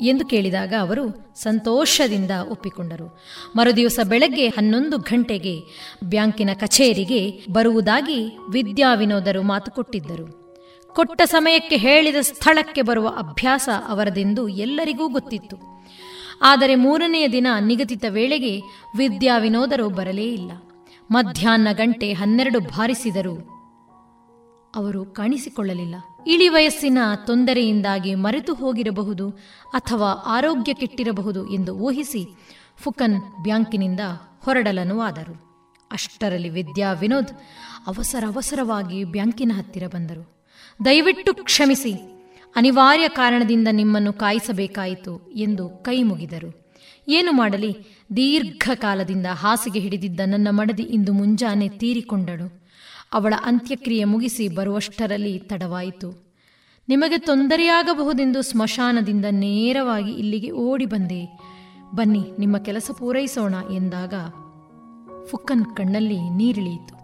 ಎಂದು 0.00 0.26
ಕೇಳಿದಾಗ 0.26 0.74
ಅವರು 0.80 1.34
ಸಂತೋಷದಿಂದ 1.34 2.30
ಒಪ್ಪಿಕೊಂಡರು. 2.50 3.18
ಮರುದಿವಸ 3.56 4.00
ಬೆಳಗ್ಗೆ 4.08 4.48
ಹನ್ನೊಂದು 4.48 4.98
ಗಂಟೆಗೆ 4.98 5.60
ಬ್ಯಾಂಕಿನ 6.04 6.50
ಕಚೇರಿಗೆ 6.54 7.46
ಬರುವುದಾಗಿ 7.52 8.38
ವಿದ್ಯಾ 8.50 8.94
ವಿನೋದರು 8.94 9.42
ಮಾತು 9.42 9.70
ಕೊಟ್ಟಿದ್ದರು. 9.70 10.56
ಕೊಟ್ಟ 10.94 11.22
ಸಮಯಕ್ಕೆ 11.24 11.76
ಹೇಳಿದ 11.76 12.16
ಸ್ಥಳಕ್ಕೆ 12.20 12.82
ಬರುವ 12.82 13.08
ಅಭ್ಯಾಸ 13.08 13.68
ಅವರದೆಂದು 13.88 14.48
ಎಲ್ಲರಿಗೂ 14.48 15.08
ಗೊತ್ತಿತ್ತು. 15.08 15.56
ಆದರೆ 16.42 16.74
ಮೂರನೆಯ 16.74 17.28
ದಿನ 17.28 17.46
ನಿಗದಿತ 17.60 18.04
ವೇಳೆಗೆ 18.08 18.60
ವಿದ್ಯಾ 18.96 19.38
ವಿನೋದರು 19.38 19.88
ಬರಲೇ 19.88 20.32
ಇಲ್ಲ. 20.32 20.52
ಮಧ್ಯಾಹ್ನ 21.10 21.68
ಗಂಟೆ 21.72 22.12
ಹನ್ನೆರಡು 22.12 22.60
ಬಾರಿಸಿದರು 22.60 23.58
ಅವರು 24.76 25.04
ಕಾಣಿಸಿಕೊಳ್ಳಲಿಲ್ಲ. 25.04 25.94
ಇಳಿ 26.26 26.48
ವಯಸ್ಸಿನ 26.48 26.98
ತೊಂದರೆಯಿಂದಾಗಿ 27.26 28.14
ಮರೆತು 28.14 28.54
ಹೋಗಿರಬಹುದು 28.54 29.30
ಅಥವಾ 29.74 30.12
ಆರೋಗ್ಯ 30.26 30.74
ಕೆಟ್ಟಿರಬಹುದು 30.74 31.50
ಎಂದು 31.50 31.74
ಊಹಿಸಿ 31.74 32.26
ಫುಕನ್ 32.76 33.20
ಬ್ಯಾಂಕಿನಿಂದ 33.42 34.00
ಹೊರಡಲನುವಾದರು 34.42 35.48
ಅಷ್ಟರಲ್ಲಿ 35.92 36.48
ವಿದ್ಯಾ 36.48 36.92
ವಿನೋದ್ 36.92 37.30
ಅವಸರ 37.86 38.24
ಅವಸರವಾಗಿ 38.26 39.04
ಬ್ಯಾಂಕಿನ 39.04 39.52
ಹತ್ತಿರ 39.54 39.82
ಬಂದರು. 39.86 40.38
ದಯವಿಟ್ಟು 40.84 41.34
ಕ್ಷಮಿಸಿ, 41.34 41.92
ಅನಿವಾರ್ಯ 42.56 43.08
ಕಾರಣದಿಂದ 43.08 43.68
ನಿಮ್ಮನ್ನು 43.70 44.12
ಕಾಯಿಸಬೇಕಾಯಿತು 44.12 45.32
ಎಂದು 45.36 45.68
ಕೈ 45.68 46.02
ಮುಗಿದರು. 46.02 46.74
ಏನು 47.08 47.32
ಮಾಡಲಿ, 47.32 47.76
ದೀರ್ಘಕಾಲದಿಂದ 48.16 49.26
ಹಾಸಿಗೆ 49.26 49.80
ಹಿಡಿದಿದ್ದ 49.80 50.20
ನನ್ನ 50.26 50.48
ಮಡದಿ 50.50 50.82
ಇಂದು 50.82 51.12
ಮುಂಜಾನೆ 51.12 51.68
ತೀರಿಕೊಂಡಳು. 51.68 52.67
ಅವಳ 53.12 53.34
ಅಂತ್ಯಕ್ರಿಯೆ 53.44 54.04
ಮುಗಿಸಿ 54.04 54.48
ಬರುವಷ್ಟರಲ್ಲಿ 54.48 55.38
ತಡವಾಯಿತು. 55.38 56.28
ನಿಮಗೆ 56.88 57.18
ತೊಂದರೆಯಾಗಬಹುದೆಂದು 57.18 58.42
ಸ್ಮಶಾನದಿಂದ 58.42 59.24
ನೇರವಾಗಿ 59.30 60.10
ಇಲ್ಲಿಗೆ 60.10 60.50
ಓಡಿ 60.50 60.86
ಬಂದೆ. 60.86 61.40
ಬನ್ನಿ, 61.94 62.32
ನಿಮ್ಮ 62.38 62.58
ಕೆಲಸ 62.58 62.90
ಪೂರೈಸೋಣ 62.98 63.54
ಎಂದಾಗ 63.72 64.14
ಫುಕ್ಕನ್ 65.26 65.64
ಕಣ್ಣಲ್ಲಿ 65.64 66.30
ನೀರಿಳಿಯಿತು. 66.30 66.98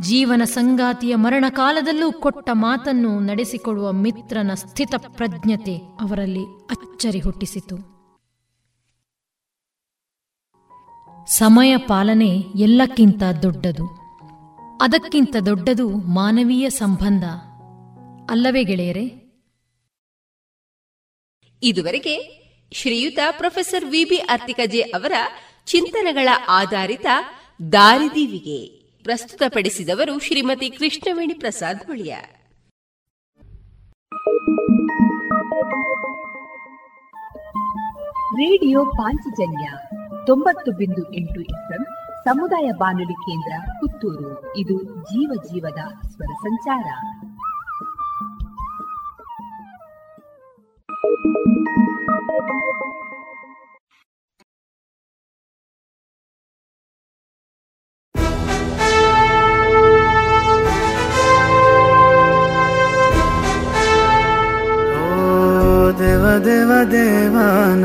ಜೀವನ 0.00 0.42
ಸಂಗಾತಿಯ 0.44 1.16
ಮರಣ 1.16 1.44
ಕಾಲದಲ್ಲೂ 1.48 2.12
ಕೊಟ್ಟ 2.12 2.50
ಮಾತನ್ನು 2.52 3.20
ನಡೆಸಿಕೊಡುವ 3.20 3.92
ಮಿತ್ರನ 3.92 4.50
ಸ್ಥಿತ 4.54 4.94
ಪ್ರಜ್ಞತೆ 4.98 5.76
ಅವರಲ್ಲಿ 5.76 6.44
ಅಚ್ಚರಿ 6.44 7.20
ಹುಟ್ಟಿಸಿತು. 7.20 7.94
ಸಮಯ 11.26 11.76
ಪಾಲನೆ 11.76 12.38
ಎಲ್ಲಕ್ಕಿಂತ 12.54 13.22
ದೊಡ್ಡದು. 13.42 14.03
ಅದಕ್ಕಿಂತ 14.80 15.36
ದೊಡ್ಡದು 15.46 15.88
ಮಾನವೀಯ 15.88 16.70
ಸಂಬಂಧ. 16.70 17.24
ಅಲ್ಲವೇ 18.30 18.64
ಗೆಳೆಯರೆ? 18.64 19.04
ಇದುವರೆಗೆ 21.62 22.44
ಶ್ರೀಯುತ 22.72 23.18
ಪ್ರೊಫೆಸರ್ 23.30 23.84
ವಿಬಿ 23.84 24.16
ಅರ್ತಿಕಜೆ 24.16 24.80
ಅವರ 24.80 25.12
ಚಿಂತನೆಗಳ 25.64 26.28
ಆಧಾರಿತ 26.48 27.06
ದಾರಿದೀವಿಗೆ 27.72 28.66
ಪ್ರಸ್ತುತಪಡಿಸಿದವರು 29.02 30.18
ಶ್ರೀಮತಿ 30.18 30.70
ಕೃಷ್ಣವೇಣಿ 30.70 31.34
ಪ್ರಸಾದ್ 31.34 31.86
ಬಳಿಯ 31.86 32.16
ರೇಡಿಯೋ 38.16 38.84
ಪಾಂಚಜನ್ಯ 38.84 39.72
ತೊಂಬತ್ತು 40.26 40.72
ಬಿಂದು 40.72 41.14
ಎಂಟು 41.14 41.40
ಎಫ್ಎಂ 41.40 42.03
ಸಮುದಾಯ 42.24 42.70
ಬಾನುಲಿ 42.78 43.12
ಕೇಂದ್ರ 43.12 43.52
ಪುತ್ತೂರು. 43.72 44.56
ಇದು 44.56 44.82
ಜೀವ 44.82 45.42
ಜೀವದ 45.44 46.08
ಸ್ವರ 46.08 46.32
ಸಂಚಾರ. 46.32 46.86
ದೇವ 65.98 66.24
ದೇವ 66.44 66.72
ದೇವಾನ 66.90 67.84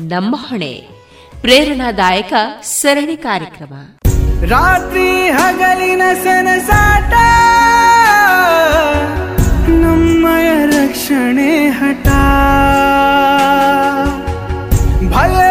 ನಮ್ಮ 0.00 0.36
ಹೊಣೆ. 0.48 0.88
ಪ್ರೇರಣಾದಾಯಕ 1.40 2.32
ಸರಣಿ 2.62 3.16
ಕಾರ್ಯಕ್ರಮ. 3.16 3.72
ರಾತ್ರಿ 4.50 5.28
ಹಗಲಿನ 5.28 6.02
ಸನಸಾಟ 6.24 7.12
ನಮ್ಮಯ 9.68 10.66
ರಕ್ಷಣೆ 10.66 11.68
ಹಠ. 11.68 12.06
ಭಯವೇ 15.12 15.45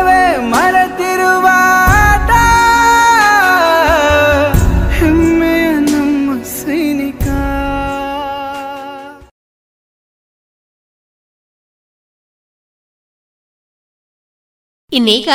ಇನ್ನೀಗ 14.96 15.30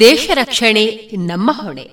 ದೇಶ 0.00 0.30
ರಕ್ಷಣೆ, 0.34 1.10
ನಮ್ಮ 1.16 1.50
ಹೊಣೆ. 1.52 1.90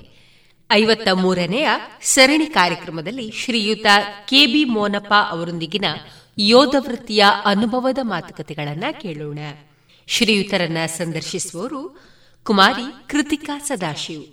ಐವತ್ತ 0.72 1.08
ಮೂರನೆಯ 1.08 1.70
ಸರಣಿ 2.02 2.46
ಕಾರ್ಯಕ್ರಮದಲ್ಲಿ 2.46 3.32
ಶ್ರೀಯುತ 3.32 3.86
ಕೆಬಿ 4.28 4.64
ಮೋನಪ್ಪ 4.64 5.14
ಅವರೊಂದಿಗಿನ 5.30 5.86
ಯೋಧ 6.40 6.76
ವೃತ್ತಿಯ 6.80 7.26
ಅನುಭವದ 7.46 7.98
ಮಾತುಕತೆಗಳನ್ನ 8.02 8.84
ಕೇಳೋಣ. 9.02 9.40
ಶ್ರೀಯುತರನ್ನ 10.08 10.78
ಸಂದರ್ಶಿಸುವವರು 10.86 12.02
ಕುಮಾರಿ 12.44 13.10
ಕೃತಿಕಾ 13.10 13.60
ಸದಾಶಿವ್. 13.60 14.24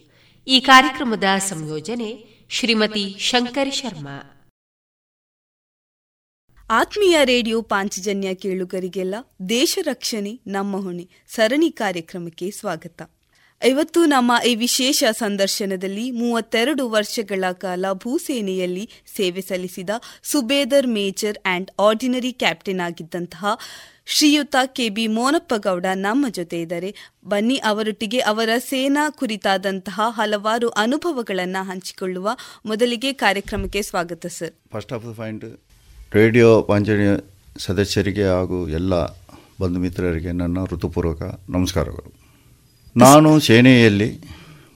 ಈ 0.49 0.61
ಕಾರ್ಯಕ್ರಮದ 0.61 1.25
ಸಂಯೋಜನೆ 1.39 2.25
ಶ್ರೀಮತಿ 2.51 3.17
ಶಂಕರಿ 3.19 3.71
ಶರ್ಮಾ. 3.71 4.42
ಆತ್ಮೀಯ 6.71 7.19
ರೇಡಿಯೋ 7.25 7.63
ಪಾಂಚಜನ್ಯ 7.63 8.35
ಕೇಳುಗರಿಗೆಲ್ಲ 8.35 9.15
ದೇಶ 9.49 9.79
ರಕ್ಷಣೆ, 9.83 10.41
ನಮ್ಮ 10.47 10.77
ಹೊಣೆ. 10.77 11.09
ಸರಣಿ 11.29 11.71
ಕಾರ್ಯಕ್ರಮಕ್ಕೆ 11.71 12.51
ಸ್ವಾಗತ. 12.51 13.11
ಇವತ್ತು 13.67 14.05
ನಮ್ಮ 14.05 14.33
ಈ 14.47 14.55
ವಿಶೇಷ 14.55 15.05
ಸಂದರ್ಶನದಲ್ಲಿ 15.11 16.11
ಮೂವತ್ತೆರಡು 16.11 16.91
ವರ್ಷಗಳ 16.91 17.45
ಕಾಲ 17.53 17.85
ಭೂಸೇನೆಯಲ್ಲಿ 17.93 18.91
ಸೇವೆ 19.17 19.41
ಸಲ್ಲಿಸಿದ 19.41 19.91
subedar 20.23 20.87
major 20.87 21.39
and 21.45 21.71
ordinary 21.79 22.33
captain 22.33 22.81
ಆಗಿದ್ದಂತಹ 22.81 23.47
ಶ್ರೀಯುತ 24.07 24.57
ಕೆ 24.67 24.89
ಬಿ 24.89 25.07
ಮೋನಪ್ಪಗೌಡ 25.07 25.87
ನಮ್ಮ 25.95 26.27
ಜೊತೆ 26.29 26.61
ಇದ್ದಾರೆ. 26.61 26.95
ಬನ್ನಿ, 27.25 27.57
ಅವರೊಟ್ಟಿಗೆ 27.57 28.19
ಅವರ 28.19 28.49
ಸೇನಾ 28.59 29.11
ಕುರಿತಾದಂತಹ 29.11 30.01
ಹಲವಾರು 30.05 30.69
ಅನುಭವಗಳನ್ನು 30.69 31.65
ಹಂಚಿಕೊಳ್ಳುವ 31.65 32.31
ಮೊದಲಿಗೆ 32.67 33.13
ಕಾರ್ಯಕ್ರಮಕ್ಕೆ 33.13 33.83
ಸ್ವಾಗತ 33.83 34.27
sir. 34.27 34.53
First 34.73 34.93
of 34.93 35.05
radio 36.15 36.63
Panchajanya 36.63 37.21
ಸದಸ್ಯರಿಗೆ 37.59 38.25
ಹಾಗೂ 38.25 38.69
ಎಲ್ಲ 38.69 39.07
ಬಂಧು 39.61 39.81
ಮಿತ್ರರಿಗೆ 39.81 40.33
ನನ್ನ 40.33 40.65
ಋತುಪೂರ್ವಕ 40.65 41.23
ನಮಸ್ಕಾರಗಳು. 41.49 42.13
ನಾನು 42.97 43.41
ಸೇನೆಯಲ್ಲಿ 43.41 44.19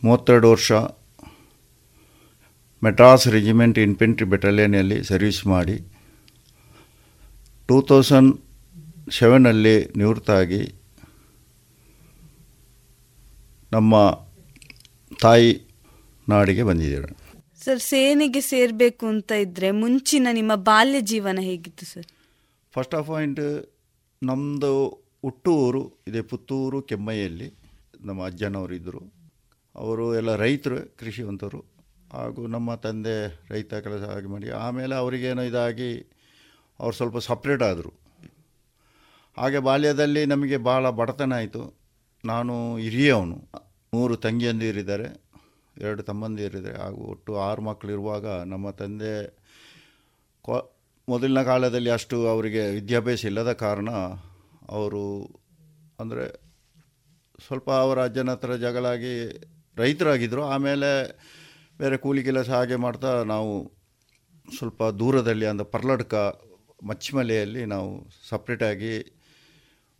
ಮೂವತ್ತೆರಡು 0.04 0.50
ವರ್ಷ 0.50 0.72
ಮೆಡ್ರಾಸ್ 2.84 3.28
ರೆಜಿಮೆಂಟ್ 3.28 3.78
ಇನ್ಫೆಂಟ್ರಿ 3.78 4.28
ಬೆಟಾಲಿಯನ್ನಲ್ಲಿ 4.28 5.04
ಸರ್ವಿಸ್ 5.04 5.46
ಮಾಡಿ 5.46 5.78
ಟೂ 7.68 7.82
ತೌಸಂಡ್ 7.82 8.36
ಸೆವೆನಲ್ಲಿ 9.10 9.92
ನಿವೃತ್ತಾಗಿ 9.96 10.74
ನಮ್ಮ 13.72 13.94
ತಾಯಿ 15.20 15.60
ನಾಡಿಗೆ 16.28 16.62
ಬಂದಿದ್ದೇನೆ. 16.62 17.25
ಸರ್, 17.66 17.80
ಸೇನೆಗೆ 17.80 18.40
ಸೇರಬೇಕು 18.40 19.06
ಅಂತ 19.06 19.32
ಇದ್ರೆ 19.32 19.70
ಮುಂಚಿನ 19.70 20.26
ನಿಮ್ಮ 20.32 20.54
ಬಾಲ್ಯ 20.54 21.00
ಜೀವನ 21.00 21.38
ಹೇಗಿತ್ತು 21.40 21.86
ಸರ್? 21.86 22.06
ಫಸ್ಟ್ 22.74 22.94
ಆಫ್ 22.94 23.08
ಪಾಯಿಂಟ್ 23.08 23.70
ನಮ್ಮದು 24.22 24.72
ಹುಟ್ಟೂರು, 25.22 26.04
ಇದೆ 26.08 26.20
ಪುತ್ತೂರು 26.22 26.82
ಕೆಮ್ಮಯ್ಯಲ್ಲಿ 26.82 27.48
ನಮ್ಮ 28.00 28.26
ಅಜ್ಜನವರು 28.26 28.74
ಇದ್ದರು 28.74 29.02
ಅವರು 29.76 30.16
ಎಲ್ಲ 30.16 30.36
ರೈತರು, 30.36 30.96
ಕೃಷಿವಂತರು. 30.96 31.64
ಹಾಗೂ 32.12 32.46
ನಮ್ಮ 32.46 32.74
ತಂದೆ 32.74 33.40
ರೈತ 33.50 33.74
ಕೆಲಸ 33.74 34.02
ಆಗಿ 34.02 34.26
ಮಾಡಿ, 34.26 34.50
ಆಮೇಲೆ 34.50 34.94
ಅವರಿಗೇನೋ 34.94 35.42
ಇದಾಗಿ 35.42 35.90
ಅವ್ರು 36.80 36.92
ಸ್ವಲ್ಪ 36.92 37.18
ಸಪ್ರೇಟ್ 37.18 37.62
ಆದರು. 37.62 37.92
ಹಾಗೆ 39.38 39.58
ಬಾಲ್ಯದಲ್ಲಿ 39.58 40.26
ನಮಗೆ 40.26 40.56
ಭಾಳ 40.56 40.90
ಬಡತನ 40.90 41.32
ಆಯಿತು. 41.34 41.62
ನಾನು 42.24 42.76
ಹಿರಿಯವನು, 42.76 43.38
ಮೂರು 43.94 44.16
ತಂಗಿಯಂದಿರಿದ್ದಾರೆ. 44.16 45.25
ಎರಡು 45.76 46.02
ತಮ್ಮಂದಿರಿದೆ 46.02 46.72
ಹಾಗೂ 46.76 47.00
ಒಟ್ಟು 47.12 47.32
ಆರು 47.42 47.62
ಮಕ್ಕಳಿರುವಾಗ 47.62 48.24
ನಮ್ಮ 48.46 48.66
ತಂದೆ 48.78 49.12
ಕೊ, 50.44 50.56
ಮೊದಲಿನ 51.08 51.42
ಕಾಲದಲ್ಲಿ 51.48 51.90
ಅಷ್ಟು 51.90 52.16
ಅವರಿಗೆ 52.28 52.62
ವಿದ್ಯಾಭ್ಯಾಸ 52.76 53.24
ಇಲ್ಲದ 53.30 53.52
ಕಾರಣ 53.62 53.90
ಅವರು 54.70 55.02
ಅಂದರೆ 56.00 56.24
ಸ್ವಲ್ಪ 57.38 57.68
ಅವರ 57.82 57.98
ಅಜ್ಜನ 58.04 58.30
ಹತ್ರ 58.30 58.52
ಜಗಳಾಗಿ 58.62 59.14
ರೈತರಾಗಿದ್ದರು 59.76 60.42
ಆಮೇಲೆ 60.50 60.90
ಬೇರೆ 61.80 61.96
ಕೂಲಿ 62.02 62.22
ಕೆಲಸ 62.24 62.48
ಹಾಗೆ 62.50 62.76
ಮಾಡ್ತಾ 62.84 63.10
ನಾವು 63.26 63.52
ಸ್ವಲ್ಪ 64.48 64.82
ದೂರದಲ್ಲಿ 64.98 65.46
ಅಂದರೆ 65.46 65.68
ಪರ್ಲಡ್ಕ 65.72 66.14
ಮಚ್ಚಿಮಲೆಯಲ್ಲಿ 66.82 67.62
ನಾವು 67.66 67.90
ಸಪ್ರೇಟಾಗಿ 68.28 68.94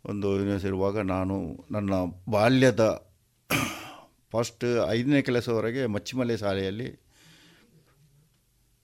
ಒಂದು 0.05 0.27
ಯೂನಿವರ್ಸಿಟಿ 0.33 0.71
ಇರುವಾಗ 0.71 0.97
ನಾನು 1.09 1.35
ನನ್ನ 1.71 1.93
ಬಾಲ್ಯದ 2.29 2.83
ಫಸ್ಟ್ 4.33 4.65
ಐದನೇ 4.89 5.21
ಕೆಲಸವರೆಗೆ 5.21 5.83
ಮಚ್ಚಿಮಲೆ 5.95 6.37
ಶಾಲೆಯಲ್ಲಿ 6.37 6.89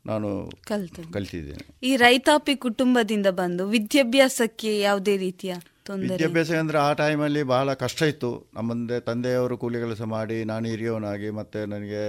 ನಾನು 0.05 0.29
ಕಲಿತು 0.69 1.01
ಕಲ್ತಿದ್ದೇನೆ. 1.11 1.63
ಈ 1.89 1.91
ರೈತಾಪಿ 1.95 2.53
ಕುಟುಂಬದಿಂದ 2.65 3.27
ಬಂದು 3.41 3.63
ವಿದ್ಯಾಭ್ಯಾಸಕ್ಕೆ 3.75 4.71
ಯಾವುದೇ 4.79 5.13
ರೀತಿಯ 5.17 5.53
ತೊಂದರೆ 5.87 6.15
ವಿದ್ಯಾಭ್ಯಾಸ 6.15 6.51
ಅಂದರೆ 6.63 6.77
ಆ 6.77 6.89
ಟೈಮಲ್ಲಿ 6.93 7.43
ಬಹಳ 7.43 7.73
ಕಷ್ಟ 7.83 8.01
ಇತ್ತು. 8.11 8.31
ನಮ್ಮಂದೆ 8.53 8.97
ತಂದೆಯವರು 8.99 9.55
ಕೂಲಿ 9.57 9.79
ಕೆಲಸ 9.79 10.01
ಮಾಡಿ 10.15 10.37
ನಾನು 10.51 10.65
ಹಿರಿಯವನಾಗಿ 10.67 11.29
ಮತ್ತು 11.39 11.61
ನನಗೆ 11.65 12.03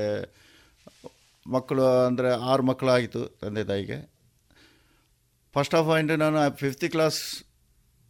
ಮಕ್ಕಳು 1.47 1.85
ಅಂದರೆ 2.07 2.31
ಆರು 2.51 2.63
ಮಕ್ಕಳಾಯಿತು 2.63 3.23
ತಂದೆ 3.43 3.65
ತಾಯಿಗೆ. 3.65 3.99
ಫಸ್ಟ್ 5.55 5.75
ಆಫ್ 5.79 5.87
ಪಾಯಿಂಟ್ 5.89 6.13
ನಾನು 6.25 6.39
ಫಿಫ್ತ್ 6.63 6.87
ಕ್ಲಾಸ್ 6.95 7.21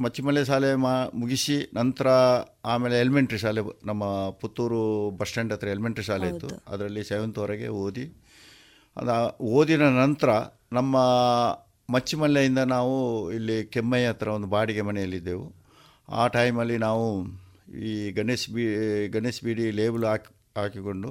ಮಚ್ಚಿಮಲೆ 0.01 0.45
ಶಾಲೆ 0.45 0.74
ಮಾ 0.76 0.92
ಮುಗಿಸಿ 1.14 1.57
ನಂತರ 1.74 2.09
ಆಮೇಲೆ 2.64 2.97
ಎಲಿಮೆಂಟ್ರಿ 3.01 3.38
ಶಾಲೆ 3.38 3.61
ನಮ್ಮ 3.84 4.05
ಪುತ್ತೂರು 4.30 4.80
ಬಸ್ 5.11 5.28
ಸ್ಟ್ಯಾಂಡ್ 5.28 5.53
ಹತ್ರ 5.53 5.68
ಎಲಿಮೆಂಟ್ರಿ 5.68 6.05
ಶಾಲೆ 6.05 6.26
ಇತ್ತು. 6.28 6.49
ಅದರಲ್ಲಿ 6.68 7.03
ಸೆವೆಂತ್ವರೆಗೆ 7.05 7.68
ಓದಿ 7.82 8.05
ಅದು 8.97 9.14
ಓದಿನ 9.53 9.84
ನಂತರ 9.99 10.30
ನಮ್ಮ 10.72 10.97
ಮಚ್ಚಿಮಲ್ಲೆಯಿಂದ 11.90 12.59
ನಾವು 12.59 12.95
ಇಲ್ಲಿ 13.30 13.57
ಕೆಮ್ಮಯ್ಯ 13.66 14.09
ಹತ್ರ 14.09 14.28
ಒಂದು 14.28 14.47
ಬಾಡಿಗೆ 14.47 14.82
ಮನೆಯಲ್ಲಿದ್ದೆವು 14.82 15.47
ಆ 16.12 16.24
ಟೈಮಲ್ಲಿ 16.28 16.76
ನಾವು 16.78 17.07
ಈ 17.84 17.92
ಗಣೇಶ್ 18.11 18.51
ಬಿ 18.51 18.64
ಗಣೇಶ್ 19.09 19.40
ಬೀಡಿ 19.45 19.70
ಲೇಬಲ್ 19.70 20.05
ಹಾಕಿ 20.05 20.30
ಹಾಕಿಕೊಂಡು 20.57 21.11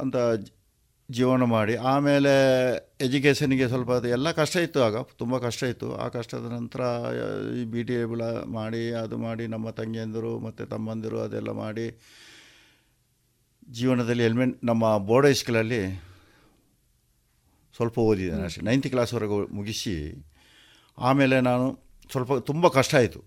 ಅಂತ 0.00 0.16
ಜೀವನ 1.16 1.44
ಮಾಡಿ 1.52 1.74
ಆಮೇಲೆ 1.92 2.32
ಎಜುಕೇಷನಿಗೆ 3.06 3.66
ಸ್ವಲ್ಪ 3.72 3.90
ಅದು 3.98 4.08
ಎಲ್ಲ 4.08 4.28
ಕಷ್ಟ 4.40 4.56
ಇತ್ತು 4.66 4.80
ಆಗ 4.82 5.00
ತುಂಬ 5.20 5.38
ಕಷ್ಟ 5.38 5.62
ಇತ್ತು. 5.72 5.88
ಆ 6.02 6.06
ಕಷ್ಟದ 6.16 6.46
ನಂತರ 6.56 6.80
ಈ 7.60 7.64
ಬಿ 7.72 7.82
ಲೇಬಲ್ 7.88 8.22
ಮಾಡಿ 8.58 8.82
ಅದು 9.02 9.16
ಮಾಡಿ 9.16 9.46
ನಮ್ಮ 9.54 9.70
ತಂಗಿಯಂದಿರು 9.70 10.32
ಮತ್ತು 10.38 10.66
ತಮ್ಮಂದಿರು 10.66 11.18
ಅದೆಲ್ಲ 11.20 11.50
ಮಾಡಿ 11.62 11.86
ಜೀವನದಲ್ಲಿ 13.78 14.24
ಎಲ್ಮೆಂಟ್ 14.28 14.56
ನಮ್ಮ 14.64 14.84
ಬೋರ್ಡ್ 15.08 15.28
ಹೈಸ್ಕೂಲಲ್ಲಿ 15.28 15.82
ಸ್ವಲ್ಪ 17.76 17.98
ಓದಿದ್ದೇನೆ 17.98 18.44
ಅಷ್ಟೇ. 18.44 18.62
ನೈನ್ತ್ 18.68 18.88
ಕ್ಲಾಸ್ವರೆಗೂ 18.94 19.38
ಮುಗಿಸಿ 19.58 19.96
ಆಮೇಲೆ 20.98 21.36
ನಾನು 21.40 21.66
ಸ್ವಲ್ಪ 22.12 22.32
ತುಂಬ 22.50 22.68
ಕಷ್ಟ 22.78 22.94
ಆಯಿತು 22.94 23.20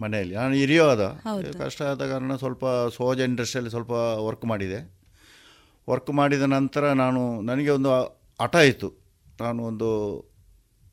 ಮನೆಯಲ್ಲಿ. 0.00 0.34
ನಾನು 0.34 0.54
ಹಿರಿಯೋ 0.54 0.84
ಆದ 0.88 1.04
ಕಷ್ಟ 1.58 1.82
ಆದ 1.92 2.02
ಕಾರಣ 2.12 2.34
ಸ್ವಲ್ಪ 2.42 2.64
ಸೋಜ 2.96 3.18
ಇಂಡಸ್ಟ್ರಿಯಲ್ಲಿ 3.30 3.72
ಸ್ವಲ್ಪ 3.76 3.94
ವರ್ಕ್ 4.28 4.44
ಮಾಡಿದೆ. 4.52 4.80
ವರ್ಕ್ 5.88 6.10
ಮಾಡಿದ 6.10 6.42
ನಂತರ 6.42 6.92
ನಾನು, 6.92 7.40
ನನಗೆ 7.40 7.70
ಒಂದು 7.70 7.90
ಹಠ 8.42 8.54
ಇತ್ತು. 8.54 8.88
ನಾನು 9.40 9.62
ಒಂದು 9.62 9.88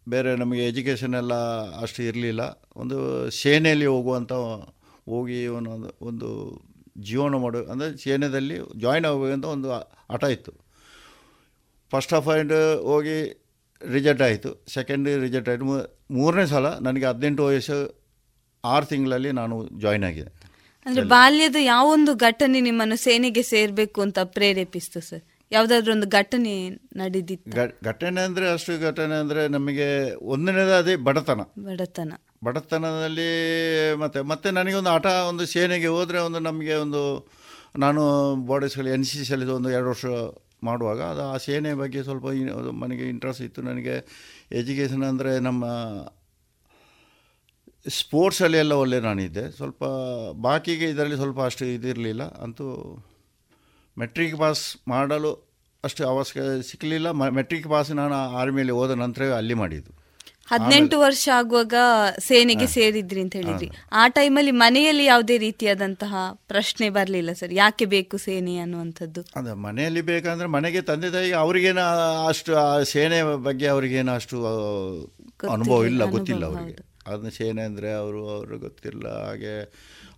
ಬೇರೆ 0.09 0.35
ನಮಗೆ 0.35 0.67
ಎಜುಕೇಷನ್ 0.67 1.13
ಎಲ್ಲ 1.13 1.33
ಅಷ್ಟು 1.81 2.03
ಇರಲಿಲ್ಲ. 2.03 2.41
ಒಂದು 2.75 3.29
ಸೇನೆಯಲ್ಲಿ 3.29 3.85
ಹೋಗುವಂಥ 3.85 4.33
ಹೋಗಿ 5.05 5.47
ಒಂದು 5.47 5.71
ಒಂದು 6.01 6.29
ಜೀವನ 7.01 7.35
ಮಾಡೋ, 7.35 7.63
ಅಂದರೆ 7.63 7.97
ಸೇನೆಯಲ್ಲಿ 7.97 8.57
ಜಾಯ್ನ್ 8.79 9.05
ಆಗಬೇಕಂತ 9.05 9.45
ಒಂದು 9.45 9.69
ಹಠ 10.13 10.23
ಇತ್ತು. 10.23 10.51
ಫಸ್ಟ್ 11.89 12.13
ಆಫ್ 12.13 12.27
ಆಲ್ 12.27 12.51
ಹೋಗಿ 12.83 13.45
ರಿಜೆಕ್ಟ್ 13.81 14.21
ಆಯಿತು. 14.21 14.65
ಸೆಕೆಂಡ್ 14.67 15.09
ರಿಜೆಕ್ಟ್ 15.09 15.49
ಆಯಿತು. 15.49 15.65
ಮೂರನೇ 16.11 16.45
ಸಲ 16.45 16.67
ನನಗೆ 16.67 17.05
ಹದಿನೆಂಟು 17.05 17.45
ವಯಸ್ಸು 17.45 18.05
ಆರು 18.65 18.85
ತಿಂಗಳಲ್ಲಿ 18.85 19.31
ನಾನು 19.31 19.67
ಜಾಯ್ನ್ 19.79 20.03
ಆಗಿದೆ 20.03 20.38
ಅಂದ್ರೆ 20.89 21.05
ಬಾಲ್ಯದ 21.05 21.55
ಯಾವೊಂದು 21.63 22.15
ಘಟನೆ 22.15 22.61
ನಿಮ್ಮನ್ನು 22.61 22.97
ಸೇನೆಗೆ 22.97 23.43
ಸೇರ್ಬೇಕು 23.43 24.01
ಅಂತ 24.01 24.19
ಪ್ರೇರೇಪಿಸ್ತು 24.23 25.01
ಸರ್? 25.01 25.23
ಯಾವ್ದಾದ್ರು 25.51 25.91
ಒಂದು 25.91 26.07
ಘಟನೆ 26.07 26.69
ನಡೆದಿತ್ತು? 26.69 27.51
ಘಟನೆ 27.83 28.21
ಅಂದ್ರೆ 28.21 28.51
ಅಷ್ಟು 28.51 28.73
ಘಟನೆ 28.81 29.19
ಅಂದ್ರೆ 29.19 29.47
ನಮಗೆ 29.47 29.87
ಒಂದನೇದ 30.25 30.73
ಅದೇ 30.73 30.95
ಬಡತನ. 30.95 31.41
ಬಡತನ. 31.65 32.11
ಬಡತನದಲ್ಲಿ 32.43 33.29
ಮತ್ತೆ 33.95 34.21
ಮತ್ತೆ 34.21 34.51
ನನಗೆ 34.51 34.75
ಒಂದು 34.75 34.89
ಹಠ 34.89 35.05
ಒಂದು 35.05 35.45
ಸೇನೆಗೆ 35.45 35.87
ಹೋದರೆ 35.87 36.19
ಒಂದು 36.19 36.39
ನಮಗೆ 36.39 36.73
ಒಂದು 36.73 37.01
ನಾನು 37.77 38.01
ಬಾಡೀಸ್ಗಳು 38.45 38.89
ಎನ್ 38.89 39.03
ಸಿ 39.03 39.25
ಸಿಯಲ್ಲಿ 39.25 39.45
ಒಂದು 39.45 39.69
ಎರಡು 39.69 39.89
ವರ್ಷ 39.89 40.05
ಮಾಡುವಾಗ 40.63 41.01
ಅದು 41.01 41.23
ಆ 41.23 41.37
ಸೇನೆ 41.37 41.73
ಬಗ್ಗೆ 41.73 42.03
ಸ್ವಲ್ಪ 42.03 42.25
ನನಗೆ 42.83 43.09
ಇಂಟ್ರೆಸ್ಟ್ 43.09 43.43
ಇತ್ತು. 43.43 43.61
ನನಗೆ 43.61 43.95
ಎಜುಕೇಷನ್ 44.51 45.03
ಅಂದರೆ 45.03 45.39
ನಮ್ಮ 45.39 45.65
ಸ್ಪೋರ್ಟ್ಸಲ್ಲಿ 47.89 48.57
ಎಲ್ಲ 48.57 48.73
ಒಳ್ಳೆ 48.73 48.99
ನಾನಿದ್ದೆ 48.99 49.51
ಸ್ವಲ್ಪ 49.51 49.83
ಬಾಕಿಗೆ 50.35 50.89
ಇದರಲ್ಲಿ 50.89 51.15
ಸ್ವಲ್ಪ 51.15 51.41
ಅಷ್ಟು 51.41 51.65
ಇದಿರಲಿಲ್ಲ. 51.65 52.23
ಅಂತೂ 52.23 52.65
ಮೆಟ್ರಿಕ್ 53.97 54.39
ಪಾಸ್ 54.39 54.77
ಮಾಡಲು 54.87 55.49
ಅಷ್ಟು 55.83 56.07
ಅವಶ್ಯಕ 56.07 56.61
ಸಿಕ್ಕಲಿಲ್ಲ 56.71 57.11
ಮೆಟ್ರಿಕ್ 57.11 57.67
ಪಾಸ್ 57.67 57.91
ನಾನು 57.91 58.13
ಆರ್ಮಿಯಲ್ಲಿ 58.13 58.71
ಹೋದ 58.71 58.91
ನಂತರವೇ 58.91 59.31
ಅಲ್ಲಿ 59.31 59.53
ಮಾಡಿದ್ದು. 59.53 59.91
ಹದಿನೆಂಟು 60.47 60.99
ವರ್ಷ 60.99 61.29
ಆಗುವಾಗ 61.29 61.73
ಸೇನೆಗೆ 62.19 62.67
ಸೇರಿದ್ರಿ 62.67 63.21
ಅಂತ 63.21 63.35
ಹೇಳಿದ್ರಿ. 63.35 63.71
ಆ 63.91 64.07
ಟೈಮಲ್ಲಿ 64.07 64.51
ಮನೆಯಲ್ಲಿ 64.51 65.05
ಯಾವುದೇ 65.05 65.37
ರೀತಿಯಾದಂತಹ 65.37 66.15
ಪ್ರಶ್ನೆ 66.47 66.89
ಬರಲಿಲ್ಲ 66.89 67.33
ಸರ್. 67.33 67.53
ಯಾಕೆ 67.53 67.85
ಬೇಕು 67.85 68.17
ಸೇನೆ 68.17 68.57
ಅನ್ನುವಂಥದ್ದು? 68.57 69.21
ಅದೇ 69.35 69.53
ಮನೆಯಲ್ಲಿ 69.53 70.01
ಬೇಕಂದ್ರೆ 70.01 70.47
ಮನೆಗೆ 70.47 70.81
ತಂದೆ 70.81 71.11
ತಾಯಿ 71.11 71.31
ಅವ್ರಿಗೇನು 71.31 71.81
ಅಷ್ಟು 72.27 72.55
ಆ 72.55 72.83
ಸೇನೆ 72.83 73.35
ಬಗ್ಗೆ 73.35 73.67
ಅವ್ರಿಗೇನು 73.67 74.11
ಅಷ್ಟು 74.11 74.37
ಅನುಭವ 75.51 75.85
ಇಲ್ಲ 75.85 76.05
ಗೊತ್ತಿಲ್ಲ 76.05 76.45
ಅವರಿಗೆ. 76.45 76.88
ಅದನ್ನ 77.11 77.31
ಸೇನೆ 77.37 77.63
ಅಂದರೆ 77.69 77.89
ಅವರು 78.01 78.21
ಅವರು 78.35 78.55
ಗೊತ್ತಿಲ್ಲ. 78.65 79.05
ಹಾಗೆ 79.25 79.53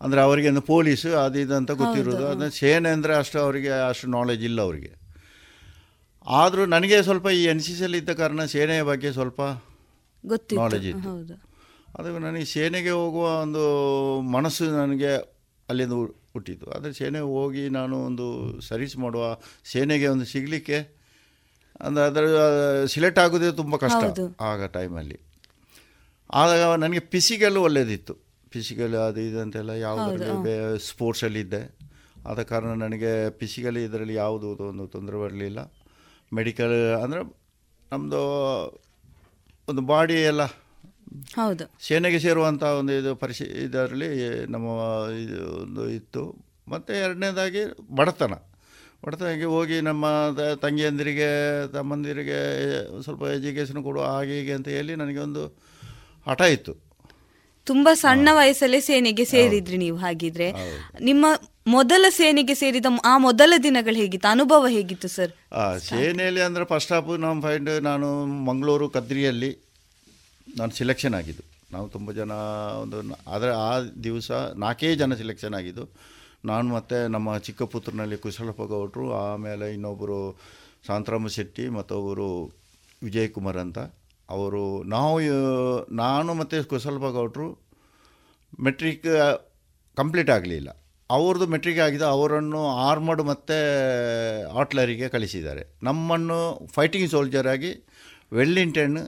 ಅಂದರೆ 0.03 0.21
ಅವರಿಗೆ 0.27 0.51
ಪೊಲೀಸು 0.71 1.09
ಅದು 1.23 1.39
ಇದು 1.43 1.53
ಅಂತ 1.59 1.71
ಗೊತ್ತಿರೋದು. 1.81 2.23
ಅದನ್ನ 2.31 2.51
ಸೇನೆ 2.61 2.89
ಅಂದರೆ 2.97 3.13
ಅಷ್ಟು 3.21 3.37
ಅವರಿಗೆ 3.45 3.73
ಅಷ್ಟು 3.89 4.07
ನಾಲೆಜ್ 4.17 4.43
ಇಲ್ಲ 4.49 4.59
ಅವರಿಗೆ. 4.67 4.91
ಆದರೂ 6.27 6.63
ನನಗೆ 6.75 6.97
ಸ್ವಲ್ಪ 7.07 7.27
ಈ 7.39 7.43
ಎನ್ 7.51 7.61
ಸಿ 7.65 7.73
ಸಿಯಲ್ಲಿ 7.77 7.99
ಇದ್ದ 8.01 8.13
ಕಾರಣ 8.21 8.41
ಸೇನೆಯ 8.55 8.81
ಬಗ್ಗೆ 8.89 9.11
ಸ್ವಲ್ಪ 9.17 9.41
ನಾಲೆಜ್ 10.61 10.87
ಇತ್ತು. 10.91 11.11
ಅದು 11.97 12.07
ನನಗೆ 12.25 12.47
ಸೇನೆಗೆ 12.55 12.91
ಹೋಗುವ 13.01 13.25
ಒಂದು 13.45 13.63
ಮನಸ್ಸು 14.35 14.65
ನನಗೆ 14.81 15.11
ಅಲ್ಲಿಂದ 15.69 15.95
ಹುಟ್ಟಿತು 16.35 16.65
ಆದರೆ 16.75 16.91
ಸೇನೆಗೆ 16.99 17.29
ಹೋಗಿ 17.37 17.63
ನಾನು 17.77 17.95
ಒಂದು 18.09 18.25
ಸರ್ವಿಸ್ 18.67 18.95
ಮಾಡುವ 19.03 19.23
ಸೇನೆಗೆ 19.71 20.07
ಒಂದು 20.13 20.25
ಸಿಗಲಿಕ್ಕೆ 20.33 20.77
ಅಂದರೆ 21.81 22.03
ಅದರ 22.09 22.23
ಸಿಲೆಕ್ಟ್ 22.93 23.19
ಆಗೋದೇ 23.23 23.49
ತುಂಬ 23.59 23.75
ಕಷ್ಟ. 23.83 24.03
ಆಗ 24.49 24.65
ಟೈಮಲ್ಲಿ 24.77 25.17
ಆಗ 26.31 26.79
ನನಗೆ 26.79 26.99
ಫಿಸಿಕಲ್ 26.99 27.57
ಒಳ್ಳೆಯದಿತ್ತು 27.57 28.13
ಫಿಸಿಕಲ್ 28.51 28.95
ಅದು 28.95 29.19
ಇದು 29.19 29.39
ಅಂತೆಲ್ಲ 29.41 29.69
ಯಾವುದರಲ್ಲಿ 29.69 30.43
ಬೇ 30.43 30.77
ಸ್ಪೋರ್ಟ್ಸಲ್ಲಿ 30.77 31.39
ಇದ್ದೆ 31.39 31.61
ಆದ 32.25 32.41
ಕಾರಣ 32.41 32.73
ನನಗೆ 32.73 33.29
ಫಿಸಿಕಲಿ 33.29 33.83
ಇದರಲ್ಲಿ 33.83 34.13
ಯಾವುದು 34.13 34.67
ಒಂದು 34.67 34.87
ತೊಂದರೆ 34.87 35.17
ಬರಲಿಲ್ಲ. 35.17 35.59
ಮೆಡಿಕಲ್ 36.33 36.95
ಅಂದರೆ 37.03 37.21
ನಮ್ಮದು 37.91 38.21
ಒಂದು 39.67 39.81
ಬಾಡಿ 39.81 40.13
ಎಲ್ಲ 40.13 40.43
ಹೌದು. 41.35 41.77
ಸೇನೆಗೆ 41.81 42.19
ಸೇರುವಂಥ 42.19 42.63
ಒಂದು 42.63 42.93
ಇದು 42.93 43.15
ಪರಿಶಿ 43.15 43.43
ಇದರಲ್ಲಿ 43.43 44.09
ನಮ್ಮ 44.47 44.67
ಇದು 45.19 45.61
ಒಂದು 45.61 45.89
ಇತ್ತು. 45.89 46.23
ಮತ್ತು 46.67 46.93
ಎರಡನೇದಾಗಿ 46.93 47.59
ಬಡತನ. 47.95 48.33
ಬಡತನಕ್ಕೆ 49.05 49.45
ಹೋಗಿ 49.45 49.81
ನಮ್ಮ 49.81 50.05
ತಂಗಿಯಂದಿರಿಗೆ 50.61 51.29
ತಮ್ಮಂದಿರಿಗೆ 51.67 52.39
ಸ್ವಲ್ಪ 53.01 53.23
ಎಜುಕೇಷನ್ 53.23 53.83
ಕೊಡುವ 53.83 54.05
ಹಾಗೆ 54.05 54.39
ಹೀಗೆ 54.39 54.53
ಅಂತ 54.53 54.67
ಹೇಳಿ 54.67 54.95
ನನಗೆ 54.95 55.19
ಒಂದು 55.19 55.70
ಹಠ 56.29 56.41
ಇತ್ತು 56.55 56.73
ತುಂಬಾ 57.67 57.91
ಸಣ್ಣ 58.01 58.29
ವಯಸ್ಸಲ್ಲೇ 58.37 58.79
ಸೇನೆಗೆ 58.87 59.25
ಸೇರಿದ್ರಿ 59.31 59.77
ನೀವು 59.83 59.97
ಹಾಗಿದ್ರೆ. 60.03 60.47
ನಿಮ್ಮ 61.09 61.25
ಮೊದಲ 61.73 62.05
ಸೇನೆಗೆ 62.17 62.55
ಸೇರಿದ 62.61 62.89
ಆ 63.11 63.13
ಮೊದಲ 63.25 63.53
ದಿನಗಳು 63.65 63.97
ಹೇಗಿತ್ತು? 64.01 64.27
ಅನುಭವ 64.35 64.69
ಹೇಗಿತ್ತು 64.75 65.09
ಸರ್? 65.15 65.33
ಸೇನೆಯಲ್ಲಿ 65.89 66.41
ಅಂದರೆ 66.47 66.65
ಫಸ್ಟ್ 66.71 66.93
ಆಫ್ 66.97 67.11
ನಮ್ಮ 67.25 67.37
ಫೈಂಡ್ 67.45 67.71
ನಾನು 67.89 68.07
ಮಂಗಳೂರು 68.49 68.87
ಕದ್ರಿಯಲ್ಲಿ 68.95 69.51
ನಾನು 70.47 70.71
ಸಿಲೆಕ್ಷನ್ 70.79 71.15
ಆಗಿದ್ದು. 71.19 71.43
ನಾವು 71.75 71.87
ತುಂಬ 71.95 72.11
ಜನ 72.19 72.31
ಒಂದು 72.83 72.97
ಆದರೆ 73.33 73.51
ಆ 73.67 73.71
ದಿವಸ 74.07 74.31
ನಾಲ್ಕೇ 74.63 74.89
ಜನ 75.01 75.15
ಸಿಲೆಕ್ಷನ್ 75.21 75.55
ಆಗಿದ್ದು. 75.59 75.85
ನಾನು 76.49 76.67
ಮತ್ತು 76.77 76.97
ನಮ್ಮ 77.15 77.37
ಚಿಕ್ಕ 77.47 77.63
ಪುತ್ರನಲ್ಲಿ 77.73 78.17
ಕುಶಲಪ್ಪ 78.23 78.63
ಗೌಡ್ರು 78.73 79.05
ಆಮೇಲೆ 79.23 79.67
ಇನ್ನೊಬ್ಬರು 79.77 80.19
ಶಾಂತರಾಮ 80.87 81.27
ಶೆಟ್ಟಿ 81.37 81.65
ಮತ್ತೊಬ್ಬರು 81.77 82.29
ವಿಜಯ್ 83.03 83.29
ಕುಮಾರ್ 83.35 83.59
ಅಂತ. 83.65 83.79
ಅವರು 84.33 84.63
ನಾವು 84.95 85.17
ನಾನು 86.03 86.31
ಮತ್ತು 86.41 86.57
ಕುಸಲ್ಪ 86.71 87.05
ಗೌಡ್ರು 87.17 87.47
ಮೆಟ್ರಿಕ್ 88.65 89.07
ಕಂಪ್ಲೀಟ್ 89.99 90.31
ಆಗಲಿಲ್ಲ. 90.37 90.69
ಅವ್ರದ್ದು 91.09 91.47
ಮೆಟ್ರಿಕ್ 91.53 91.79
ಆಗಿದೆ, 91.85 92.05
ಅವರನ್ನು 92.15 92.61
ಆರ್ಮಡ್ 92.87 93.23
ಮತ್ತು 93.31 93.57
ಆಟ್ಲರಿಗೆ 94.61 95.07
ಕಳಿಸಿದ್ದಾರೆ. 95.15 95.63
ನಮ್ಮನ್ನು 95.87 96.39
ಫೈಟಿಂಗ್ 96.75 97.09
ಸೋಲ್ಜರ್ 97.15 97.49
ಆಗಿ 97.53 97.71
ವೆಲ್ಲಿಂಟನ್ 98.39 98.99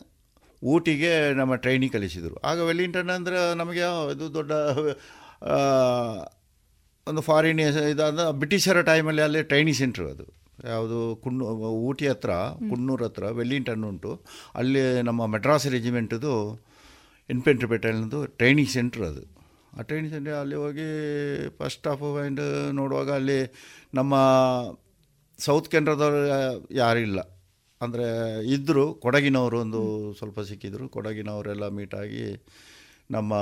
ಊಟಿಗೆ 0.73 1.11
ನಮ್ಮ 1.39 1.53
ಟ್ರೈನಿಂಗ್ 1.63 1.93
ಕಳಿಸಿದರು. 1.97 2.35
ಆಗ 2.49 2.57
ವೆಲ್ಲಿಂಟನ್ 2.69 3.11
ಅಂದರೆ 3.17 3.39
ನಮಗೆ 3.61 3.85
ಇದು 4.15 4.27
ದೊಡ್ಡ 4.37 4.51
ಒಂದು 7.07 7.21
ಫಾರಿನ್ 7.29 7.61
ಇದಾದ 7.93 8.23
ಬ್ರಿಟಿಷರ 8.41 8.81
ಟೈಮಲ್ಲಿ 8.91 9.21
ಅಲ್ಲಿ 9.27 9.41
ಟ್ರೈನಿಂಗ್ 9.51 9.79
ಸೆಂಟ್ರ್ 9.81 10.05
ಅದು. 10.13 10.25
ಯಾವುದು 10.73 10.99
ಕುನ್ನು 11.23 11.45
ಊಟಿ 11.87 12.05
ಹತ್ರ 12.07 12.31
ಕುಣ್ಣೂರು 12.69 13.03
ಹತ್ರ 13.07 13.25
ವೆಲ್ಲಿಂಗ್ಟನ್ 13.39 13.85
ಉಂಟು. 13.89 14.11
ಅಲ್ಲಿ 14.59 14.83
ನಮ್ಮ 15.09 15.21
ಮೆಡ್ರಾಸ್ 15.33 15.67
ರೆಜಿಮೆಂಟದು 15.75 16.33
ಇನ್ಫೆಂಟ್ರಿ 17.29 17.67
ಬೆಟಾಲಿಯನ್ದು 17.73 18.19
ಟ್ರೈನಿಂಗ್ 18.39 18.71
ಸೆಂಟ್ರ್ 18.77 19.03
ಅದು. 19.09 19.23
ಆ 19.77 19.83
ಟ್ರೈನಿಂಗ್ 19.89 20.13
ಸೆಂಟ್ರ್ 20.15 20.35
ಅಲ್ಲಿ 20.41 20.57
ಹೋಗಿ 20.63 20.87
ಫಸ್ಟ್ 21.59 21.87
ಆಫ್ 21.91 22.03
ಮೈಂಡ್ 22.17 22.41
ನೋಡುವಾಗ 22.79 23.09
ಅಲ್ಲಿ 23.19 23.39
ನಮ್ಮ 23.93 24.13
ಸೌತ್ 25.39 25.69
ಕೆನರಾದವ್ರು 25.73 26.19
ಯಾರಿಲ್ಲ. 26.81 27.19
ಅಂದರೆ 27.81 28.05
ಇದ್ದರು 28.55 28.85
ಕೊಡಗಿನವರು 29.05 29.57
ಒಂದು 29.65 29.81
ಸ್ವಲ್ಪ 30.19 30.39
ಸಿಕ್ಕಿದ್ರು. 30.49 30.85
ಕೊಡಗಿನವರೆಲ್ಲ 30.95 31.67
ಮೀಟಾಗಿ 31.77 32.25
ನಮ್ಮ 33.11 33.33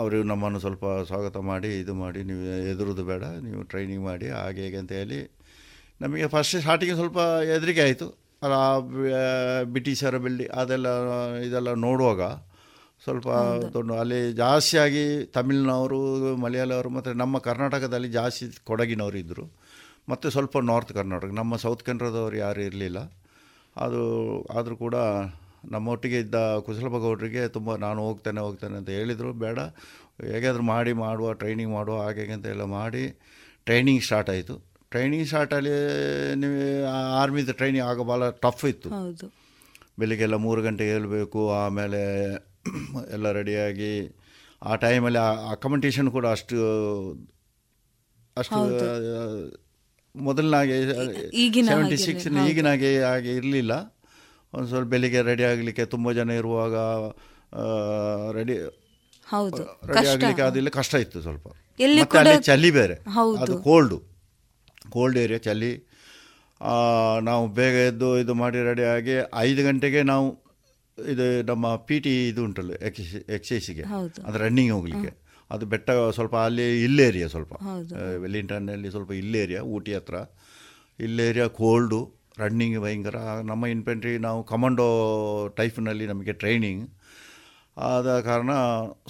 ಅವರು 0.00 0.16
ನಮ್ಮನ್ನು 0.30 0.58
ಸ್ವಲ್ಪ 0.62 0.84
ಸ್ವಾಗತ 1.08 1.36
ಮಾಡಿ 1.50 1.68
ಇದು 1.82 1.92
ಮಾಡಿ 2.02 2.20
ನೀವು 2.28 2.42
ಎದುರುದು 2.72 3.02
ಬೇಡ 3.10 3.24
ನೀವು 3.46 3.60
ಟ್ರೈನಿಂಗ್ 3.62 4.04
ಮಾಡಿ 4.04 4.26
ಹಾಗೆ 4.38 4.60
ಹೇಗೆ 4.64 4.78
ಅಂತ 4.82 4.92
ಹೇಳಿ 4.92 5.18
ನಮಗೆ 6.00 6.26
ಫಸ್ಟ್ 6.26 6.56
ಸ್ಟಾರ್ಟಿಂಗ್ 6.56 6.94
ಸ್ವಲ್ಪ 6.94 7.18
ಹೆದರಿಕೆ 7.18 7.80
ಆಯಿತು. 7.80 8.26
ಅಲ್ಲ 8.42 8.54
ಆ 8.54 9.62
ಬ್ರಿಟಿಷರ 9.62 10.18
ಬಿಲ್ಡಿ 10.18 10.46
ಅದೆಲ್ಲ 10.46 10.88
ಇದೆಲ್ಲ 11.40 11.74
ನೋಡುವಾಗ 11.74 12.22
ಸ್ವಲ್ಪ 13.04 13.28
ದೊಡ್ಡ 13.74 13.92
ಅಲ್ಲಿ 13.92 14.32
ಜಾಸ್ತಿಯಾಗಿ 14.32 15.24
ತಮಿಳ್ನವರು 15.26 16.00
ಮಲಯಾಳವರು 16.36 16.88
ಮತ್ತು 16.88 17.12
ನಮ್ಮ 17.12 17.38
ಕರ್ನಾಟಕದಲ್ಲಿ 17.38 18.08
ಜಾಸ್ತಿ 18.08 18.46
ಕೊಡಗಿನವರು 18.64 19.18
ಇದ್ದರು 19.18 19.44
ಮತ್ತು 20.08 20.30
ಸ್ವಲ್ಪ 20.30 20.58
ನಾರ್ತ್ 20.58 20.92
ಕರ್ನಾಟಕ 20.92 21.30
ನಮ್ಮ 21.32 21.56
ಸೌತ್ 21.56 21.82
ಕನ್ನಡದವರು 21.82 22.36
ಯಾರು 22.36 22.60
ಇರಲಿಲ್ಲ. 22.60 22.98
ಅದು 23.76 24.02
ಆದರೂ 24.42 24.76
ಕೂಡ 24.76 24.94
ನಮ್ಮೊಟ್ಟಿಗೆ 25.64 26.18
ಇದ್ದ 26.18 26.58
ಕುಶಲಪ್ಪ 26.58 26.96
ಗೌಡರಿಗೆ 26.96 27.48
ತುಂಬ 27.48 27.76
ನಾನು 27.76 28.00
ಹೋಗ್ತೇನೆ 28.00 28.40
ಹೋಗ್ತೇನೆ 28.40 28.76
ಅಂತ 28.76 28.88
ಹೇಳಿದರು. 28.88 29.32
ಬೇಡ 29.32 29.58
ಹೇಗಾದರೂ 30.20 30.62
ಮಾಡಿ 30.62 30.92
ಮಾಡುವ 30.92 31.32
ಟ್ರೈನಿಂಗ್ 31.32 31.72
ಮಾಡುವ 31.72 32.02
ಹಾಗೆ 32.02 32.20
ಹೀಗೆ 32.20 32.32
ಅಂತ 32.32 32.46
ಎಲ್ಲ 32.46 32.64
ಮಾಡಿ 32.64 33.04
ಟ್ರೈನಿಂಗ್ 33.64 34.02
ಸ್ಟಾರ್ಟ್ 34.02 34.30
ಆಯಿತು. 34.30 34.65
ಟ್ರೈನಿಂಗ್ 34.92 35.26
ಸ್ಟಾರ್ಟಲ್ಲಿ 35.30 35.74
ನೀವು 36.42 36.58
ಆರ್ಮಿದು 37.20 37.52
ಟ್ರೈನಿಂಗ್ 37.60 37.86
ಆಗ 37.90 38.02
ಭಾಳ 38.10 38.28
ಟಫ್ 38.44 38.64
ಇತ್ತು. 38.72 38.88
ಹೌದು. 38.98 39.26
ಬೆಳಿಗ್ಗೆಲ್ಲ 40.00 40.36
ಮೂರು 40.46 40.60
ಗಂಟೆಗೆ 40.66 40.92
ಏಳಬೇಕು 40.96 41.40
ಆಮೇಲೆ 41.62 42.00
ಎಲ್ಲ 43.16 43.26
ರೆಡಿಯಾಗಿ 43.38 43.92
ಆ 44.62 44.74
ಟೈಮಲ್ಲಿ 44.84 45.20
ಅಕಮೆಂಟೇಷನ್ 45.54 46.08
ಕೂಡ 46.16 46.26
ಅಷ್ಟು 46.36 46.56
ಅಷ್ಟು 48.36 48.60
ಮೊದಲನಾಗೆ 50.14 50.74
ಸೆವೆಂಟಿ 51.68 51.96
ಸಿಕ್ಸ್. 52.06 52.26
ಈಗಿನಾಗೆ 52.48 52.90
ಹಾಗೆ 53.04 53.32
ಇರಲಿಲ್ಲ. 53.40 53.72
ಒಂದು 54.52 54.68
ಸ್ವಲ್ಪ 54.72 54.88
ಬೆಳಿಗ್ಗೆ 54.94 55.20
ರೆಡಿ 55.30 55.44
ಆಗಲಿಕ್ಕೆ 55.52 55.84
ತುಂಬ 55.94 56.12
ಜನ 56.18 56.30
ಇರುವಾಗ 56.40 56.74
ರೆಡಿ 58.38 58.56
ಹೌದು. 59.28 59.62
ರೆಡಿ 59.90 60.08
ಆಗಲಿಕ್ಕೆ 60.12 60.44
ಅದಿಲ್ಲ 60.48 60.70
ಕಷ್ಟ 60.80 60.94
ಇತ್ತು 61.04 61.20
ಸ್ವಲ್ಪ. 61.26 61.46
ಅಲ್ಲಿ 61.78 62.36
ಚಳಿ 62.50 62.70
ಬೇರೆ. 62.80 62.96
ಅದು 63.44 63.56
ಕೋಲ್ಡು 63.68 63.98
ಕೋಲ್ಡ್ 64.94 65.18
ಏರಿಯಾ 65.24 65.40
ಚಳಿ 65.48 65.72
ನಾವು 67.28 67.44
ಬೇಗ 67.58 67.76
ಎದ್ದು 67.90 68.08
ಇದು 68.22 68.34
ಮಾಡಿ 68.40 68.58
ರೆಡಿ 68.68 68.84
ಆಗಿ 68.96 69.16
ಐದು 69.46 69.62
ಗಂಟೆಗೆ 69.68 70.02
ನಾವು 70.10 70.26
ಇದು 70.98 71.24
ನಮ್ಮ 71.50 71.74
ಪಿ 71.88 71.96
ಟಿ 72.04 72.12
ಇದು 72.28 72.40
ಉಂಟಲ್ಲ 72.48 72.74
ಎಕ್ಸೈಸ್ 72.88 73.14
ಎಕ್ಸೈಸಿಗೆ. 73.36 73.84
ಅದು 74.28 74.36
ರನ್ನಿಂಗ್ 74.44 74.72
ಹೋಗಲಿಕ್ಕೆ. 74.76 75.10
ಅದು 75.54 75.64
ಬೆಟ್ಟ 75.72 75.88
ಸ್ವಲ್ಪ 76.16 76.36
ಅಲ್ಲಿ 76.48 76.66
ಇಲ್ಲ 76.86 76.98
ಏರಿಯಾ 77.10 77.26
ಸ್ವಲ್ಪ. 77.34 77.52
ವೆಲ್ಲಿಂಟನ್ನಲ್ಲಿ 78.22 78.90
ಸ್ವಲ್ಪ 78.94 79.12
ಇಲ್ಲ 79.22 79.34
ಏರಿಯಾ 79.44 79.60
ಊಟಿ 79.74 79.94
ಹತ್ರ. 79.94 80.16
ಇಲ್ಲ 81.06 81.18
ಏರಿಯಾ 81.30 81.46
ಕೋಲ್ಡು 81.60 82.00
ರನ್ನಿಂಗ್ 82.42 82.78
ಭಯಂಕರ. 82.84 83.18
ನಮ್ಮ 83.50 83.66
ಇನ್ಫೆಂಟ್ರಿ 83.74 84.14
ನಾವು 84.26 84.40
ಕಮಾಂಡೋ 84.52 84.88
ಟೈಫ್ನಲ್ಲಿ 85.60 86.06
ನಮಗೆ 86.12 86.32
ಟ್ರೈನಿಂಗ್ 86.42 86.84
ಆದ 87.76 88.08
ಕಾರಣ 88.28 88.50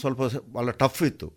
ಸ್ವಲ್ಪ 0.02 0.20
ಭಾಳ 0.54 0.70
ಟಫ್ 0.82 1.02
ಇತ್ತು. 1.10 1.28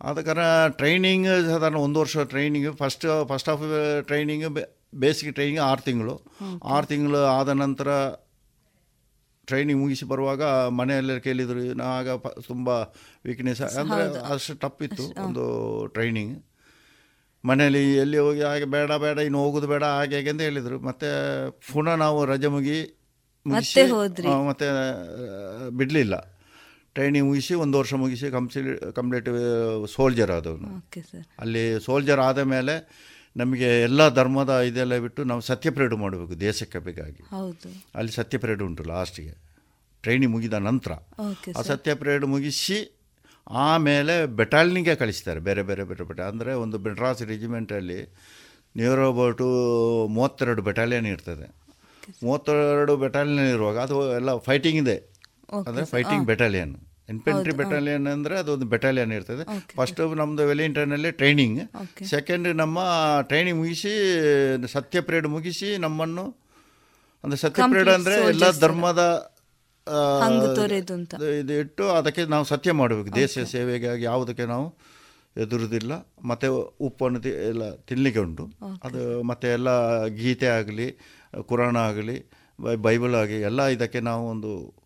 ಆದ 0.00 0.20
ಕಾರಣ 0.20 0.42
ಟ್ರೈನಿಂಗ್ 0.68 1.26
ಸಾಧಾರಣ 1.46 1.76
ಒಂದು 1.76 2.00
ವರ್ಷ 2.00 2.16
training 2.18 2.76
first 2.76 3.26
first 3.28 3.48
of 3.48 3.62
training 4.06 4.58
basic 4.94 5.34
training 5.34 5.60
ಆರು 5.60 5.82
ತಿಂಗಳು. 5.82 6.14
ಆರು 6.64 6.86
ತಿಂಗಳು 6.86 7.24
ಆದ 7.24 7.48
ನಂತರ 7.48 7.88
ಟ್ರೈನಿಂಗ್ 9.44 9.82
ಮುಗಿಸಿ 9.82 10.04
ಬರುವಾಗ 10.04 10.42
ಮನೆಯಲ್ಲೇ 10.68 11.20
ಕೇಳಿದರು 11.20 11.82
ಆಗ 11.82 12.10
ಪ- 12.10 12.40
ತುಂಬ 12.46 12.68
ವೀಕ್ನೆಸ್ 13.24 13.60
ಅಂದರೆ 13.60 14.02
ಅಷ್ಟು 14.32 14.54
ಟಪ್ಪಿತ್ತು 14.54 15.02
ಇತ್ತು 15.02 15.24
ಒಂದು 15.24 15.44
ಟ್ರೈನಿಂಗ್ 15.86 16.44
ಮನೆಯಲ್ಲಿ 17.44 17.96
ಎಲ್ಲಿ 17.96 18.18
ಹೋಗಿ 18.18 18.42
ಹಾಗೆ 18.42 18.64
ಬೇಡ 18.64 18.92
ಬೇಡ 18.92 19.18
ಇನ್ನು 19.18 19.38
ಹೋಗೋದು 19.38 19.66
ಬೇಡ 19.66 19.84
ಹಾಗೆ 19.84 20.16
ಹೇಗೆ 20.16 20.30
ಅಂತ 20.30 20.40
ಹೇಳಿದರು. 20.40 20.80
ಮತ್ತು 20.80 21.08
ಪುನಃ 21.72 21.94
ನಾವು 21.94 22.24
ರಜೆ 22.24 22.46
ಮುಗಿ? 22.46 22.78
ಮತ್ತೆ 24.46 24.66
ಬಿಡಲಿಲ್ಲ. 25.70 26.33
ಟ್ರೈನಿಂಗ್ 26.94 27.26
ಮುಗಿಸಿ 27.28 27.54
ಒಂದು 27.54 27.78
ವರ್ಷ 27.78 27.94
ಮುಗಿಸಿ 27.94 28.30
ಕಂಪ್ಸಿ 28.30 28.60
ಕಂಪ್ಲೀಟ್ 28.92 29.28
ಸೋಲ್ಜರ್ 29.94 30.30
ಆದವನು. 30.30 30.68
ಅಲ್ಲಿ 31.38 31.64
ಸೋಲ್ಜರ್ 31.84 32.20
ಆದ 32.20 32.38
ಮೇಲೆ 32.38 32.74
ನಮಗೆ 33.36 33.68
ಎಲ್ಲ 33.82 34.08
ಧರ್ಮದ 34.08 34.52
ಇದೆಲ್ಲ 34.70 34.98
ಬಿಟ್ಟು 34.98 35.24
ನಾವು 35.24 35.40
ಸತ್ಯ 35.40 35.70
ಪರೇಡ್ 35.70 35.94
ಮಾಡಬೇಕು 35.94 36.34
ದೇಶಕ್ಕೆ 36.40 36.78
ಬೇಕಾಗಿ. 36.78 37.22
ಅಲ್ಲಿ 37.94 38.12
ಸತ್ಯ 38.12 38.38
ಪರೇಡ್ 38.38 38.62
ಉಂಟು 38.62 38.84
ಲಾಸ್ಟಿಗೆ. 38.84 39.34
ಟ್ರೈನಿಂಗ್ 40.02 40.32
ಮುಗಿದ 40.34 40.52
ನಂತರ. 40.52 40.92
ಆ 41.58 41.62
ಸತ್ಯ 41.62 41.94
ಪರೇಡ್ 41.94 42.26
ಮುಗಿಸಿ 42.26 42.78
ಆಮೇಲೆ 43.50 44.14
ಬೆಟಾಲಿನಿಗೆ 44.26 44.94
ಕಳಿಸ್ತಾರೆ 44.94 45.40
ಬೇರೆ 45.40 45.62
ಬೇರೆ 45.62 45.84
ಬೇರೆ 45.84 46.04
ಬೆಟ 46.04 46.20
ಅಂದರೆ 46.20 46.52
ಒಂದು 46.64 46.76
ಬೆಡ್ರಾಸ್ 46.78 47.22
ರೆಜಿಮೆಂಟಲ್ಲಿ 47.22 47.98
ನಿಯರ್ 48.76 49.02
ಅಬೌಟು 49.08 49.46
ಮೂವತ್ತೆರಡು 50.08 50.62
ಬೆಟಾಲಿಯನ್ 50.62 51.06
ಇರ್ತದೆ. 51.06 51.46
ಮೂವತ್ತೆರಡು 52.24 52.94
ಬೆಟಾಲಿಯನ್ 52.96 53.50
ಇರುವಾಗ 53.56 53.78
ಅದು 53.78 53.96
ಎಲ್ಲ 54.16 54.30
ಫೈಟಿಂಗ್ 54.48 54.80
ಇದೆ. 54.84 54.96
ಅಂದರೆ 55.58 55.84
ಫೈಟಿಂಗ್. 55.84 56.26
ಬೆಟಾಲಿಯನ್ 56.26 56.76
ಇನ್ಫೆಂಟ್ರಿ 57.08 57.50
ಬೆಟಾಲಿಯನ್ 57.64 58.06
ಅಂದ್ರೆ 58.06 58.38
ಅದೊಂದು 58.38 58.66
ಬೆಟಾಲಿಯನ್ 58.66 59.12
ಇರ್ತದೆ. 59.12 59.44
ಫಸ್ಟ್ 59.76 60.16
ನಮ್ಮದು 60.16 60.46
ವೆಲಿಂಟನಲ್ಲಿ 60.46 61.10
ಟ್ರೈನಿಂಗ್ 61.10 61.60
ಸೆಕೆಂಡ್ 62.04 62.56
ನಮ್ಮ 62.56 62.78
ಟ್ರೈನಿಂಗ್ 63.22 63.60
ಮುಗಿಸಿ 63.60 63.88
ಸತ್ಯ 64.72 65.00
ಪರೇಡ್ 65.00 65.28
ಮುಗಿಸಿ 65.28 65.78
ನಮ್ಮನ್ನು 65.78 66.36
ಅಂದ್ರೆ 67.24 67.40
ಸತ್ಯ 67.40 67.62
ಪರೇಡ್ 67.72 67.88
ಅಂದ್ರೆ 67.94 68.14
ಎಲ್ಲ 68.28 68.44
ಧರ್ಮದ. 68.60 69.32
ಇದು 71.40 71.52
ಇಟ್ಟು 71.52 71.90
ಅದಕ್ಕೆ 71.90 72.24
ನಾವು 72.24 72.44
ಸತ್ಯ 72.44 72.72
ಮಾಡಬೇಕು. 72.72 73.14
ದೇಶ 73.14 73.38
ಸೇವೆಗಾಗಿ 73.44 74.02
ಯಾವುದಕ್ಕೆ 74.02 74.44
ನಾವು 74.44 74.74
ಎದುರುದಿಲ್ಲ. 75.36 75.92
ಮತ್ತೆ 76.22 76.46
ಉಪ್ಪನ್ನು 76.80 77.28
ಎಲ್ಲ 77.28 77.74
ತಿನ್ನಲಿಕ್ಕೆ 77.74 78.20
ಉಂಟು. 78.20 78.44
ಅದು 78.84 79.22
ಮತ್ತೆ 79.22 79.48
ಎಲ್ಲ 79.48 80.06
ಗೀತೆ 80.06 80.46
ಆಗಲಿ 80.46 80.98
ಕುರಾಣ 81.42 81.76
ಆಗಲಿ 81.76 82.30
ಬೈ- 82.60 82.76
ಬೈಬಲ್ 82.76 83.14
ಆಗಲಿ 83.14 83.40
ಎಲ್ಲ 83.40 83.66
ಇದಕ್ಕೆ 83.66 84.00
ನಾವು 84.00 84.28
ಒಂದು 84.28 84.83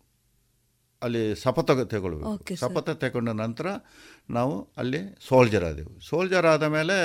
ಅಲ್ಲಿ 1.01 1.21
ಶಪಥ 1.41 1.71
ತಗೊಳ್ಬೇಕು. 1.93 2.55
ಶಪಥ 2.61 2.89
ತಗೊಂಡ 3.03 3.29
ನಂತರ 3.43 3.67
ನಾವು 4.37 4.55
ಅಲ್ಲಿ 4.81 5.01
ಸೋಲ್ಜರ್ 5.27 5.65
ಆದೆವು. 5.69 5.91
ಸೋಲ್ಜರ್ 6.09 6.47
ಆದ 6.53 6.65
ಮೇಲೆ 6.77 6.97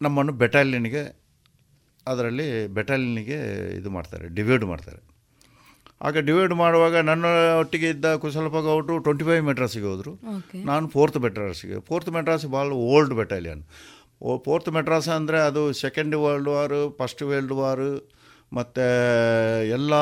ನಮ್ಮನ್ನು 0.00 0.32
ಬೆಟಾಲಿಯನ್ಗೆ 0.42 1.04
ಅದರಲ್ಲಿ 2.06 2.48
ಬೆಟಾಲಿಯನ್ಗೆ 2.76 3.38
ಇದು 3.78 3.90
ಮಾಡ್ತಾರೆ 3.96 4.26
ಡಿವೈಡ್ 4.38 4.64
ಮಾಡ್ತಾರೆ. 4.72 5.00
ಆಗ 6.08 6.18
ಡಿವೈಡ್ 6.28 6.54
ಮಾಡುವಾಗ 6.60 6.96
ನನ್ನ 7.08 7.24
ಒಟ್ಟಿಗೆ 7.62 7.88
ಇದ್ದ 7.94 8.06
ಕುಶಲಪ್ಪ 8.22 8.60
ಗೌಡ್ರು 8.68 8.94
ಟ್ವೆಂಟಿ 9.06 9.24
ಫೈವ್ 9.24 9.42
ಮೆಟ್ರಾಸಿಗೆ 9.48 9.88
ಹೋದರು 9.92 10.12
ನಾನು 10.70 10.84
ಫೋರ್ತ್ 10.94 11.18
ಮೆಟ್ರಾಸಿಗೆ 11.24 11.76
ಫೋರ್ತ್ 11.88 12.10
ಮೆಟ್ರಾಸ್ 12.16 12.46
ಭಾಳ 12.54 12.78
ಓಲ್ಡ್ 12.92 13.14
ಬೆಟಾಲಿಯನ್ 13.20 13.62
ಓ 14.22 14.38
ಫೋರ್ತ್ 14.46 14.70
ಮೆಟ್ರಾಸ್ 14.76 15.08
ಅಂದರೆ 15.16 15.38
ಅದು 15.48 15.62
second 15.82 16.14
world 16.22 16.50
war 16.54 16.80
first 16.98 17.22
world 17.30 17.54
war 17.60 17.90
ಮತ್ತು 18.52 18.86
ಎಲ್ಲ 19.76 19.92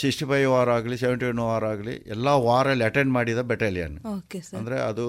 ಸಿಕ್ಸ್ಟಿ 0.00 0.26
ಫೈವ್ 0.30 0.48
ವಾರ್ 0.54 0.70
ಆಗಲಿ 0.76 0.96
ಸೆವೆಂಟಿ 1.02 1.26
ಒನ್ 1.30 1.40
ವಾರ್ 1.48 1.66
ಆಗಲಿ 1.72 1.94
ಎಲ್ಲ 2.14 2.28
ವಾರಲ್ಲಿ 2.48 2.84
ಅಟೆಂಡ್ 2.90 3.12
ಮಾಡಿದ 3.16 3.42
ಬೆಟಾಲಿಯನ್ 3.52 3.96
ಅಂದರೆ 4.58 4.76
ಅದು 4.90 5.06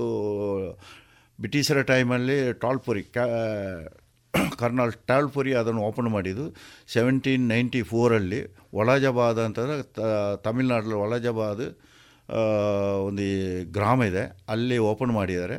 ಬ್ರಿಟಿಷರ 1.39 1.79
ಟೈಮಲ್ಲಿ 1.91 2.37
ಟಾಲ್ಪುರಿ 2.63 3.03
ಕ್ಯಾ 3.15 3.25
ಕರ್ನಲ್ 4.61 4.93
ಟಾಲ್ಪುರಿ 5.09 5.51
ಅದನ್ನು 5.59 5.81
ಓಪನ್ 5.89 6.09
ಮಾಡಿದ್ದು. 6.15 6.45
ಸೆವೆಂಟೀನ್ 6.93 7.43
ನೈಂಟಿ 7.51 7.81
ಫೋರಲ್ಲಿ 7.91 8.39
ಒಳಜಬಾದ್ 8.79 9.39
ಅಂತಂದರೆ 9.45 9.75
ತಮಿಳ್ನಾಡಲ್ಲಿ 10.47 10.97
ಒಳಜಬಾದ್ 11.03 11.65
ಒಂದು 13.07 13.21
ಈ 13.29 13.35
ಗ್ರಾಮ 13.77 14.03
ಇದೆ. 14.11 14.23
ಅಲ್ಲಿ 14.53 14.77
ಓಪನ್ 14.91 15.13
ಮಾಡಿದ್ದಾರೆ. 15.19 15.57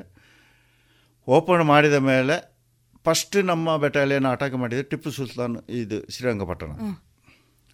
ಓಪನ್ 1.29 1.65
ಮಾಡಿದ 1.73 1.99
ಮೇಲೆ 2.11 2.37
ಫಸ್ಟ್ 3.07 3.37
ನಮ್ಮ 3.53 3.77
ಬೆಟಾಲಿಯನ್ 3.85 4.29
ಅಟ್ಯಾಕ್ 4.35 4.57
ಮಾಡಿದರೆ 4.63 4.87
ಟಿಪ್ಪು 4.93 5.11
ಸುಲ್ತಾನ್ 5.19 5.57
ಇದು 5.83 5.99
ಶ್ರೀರಂಗಪಟ್ಟಣ. 6.15 6.71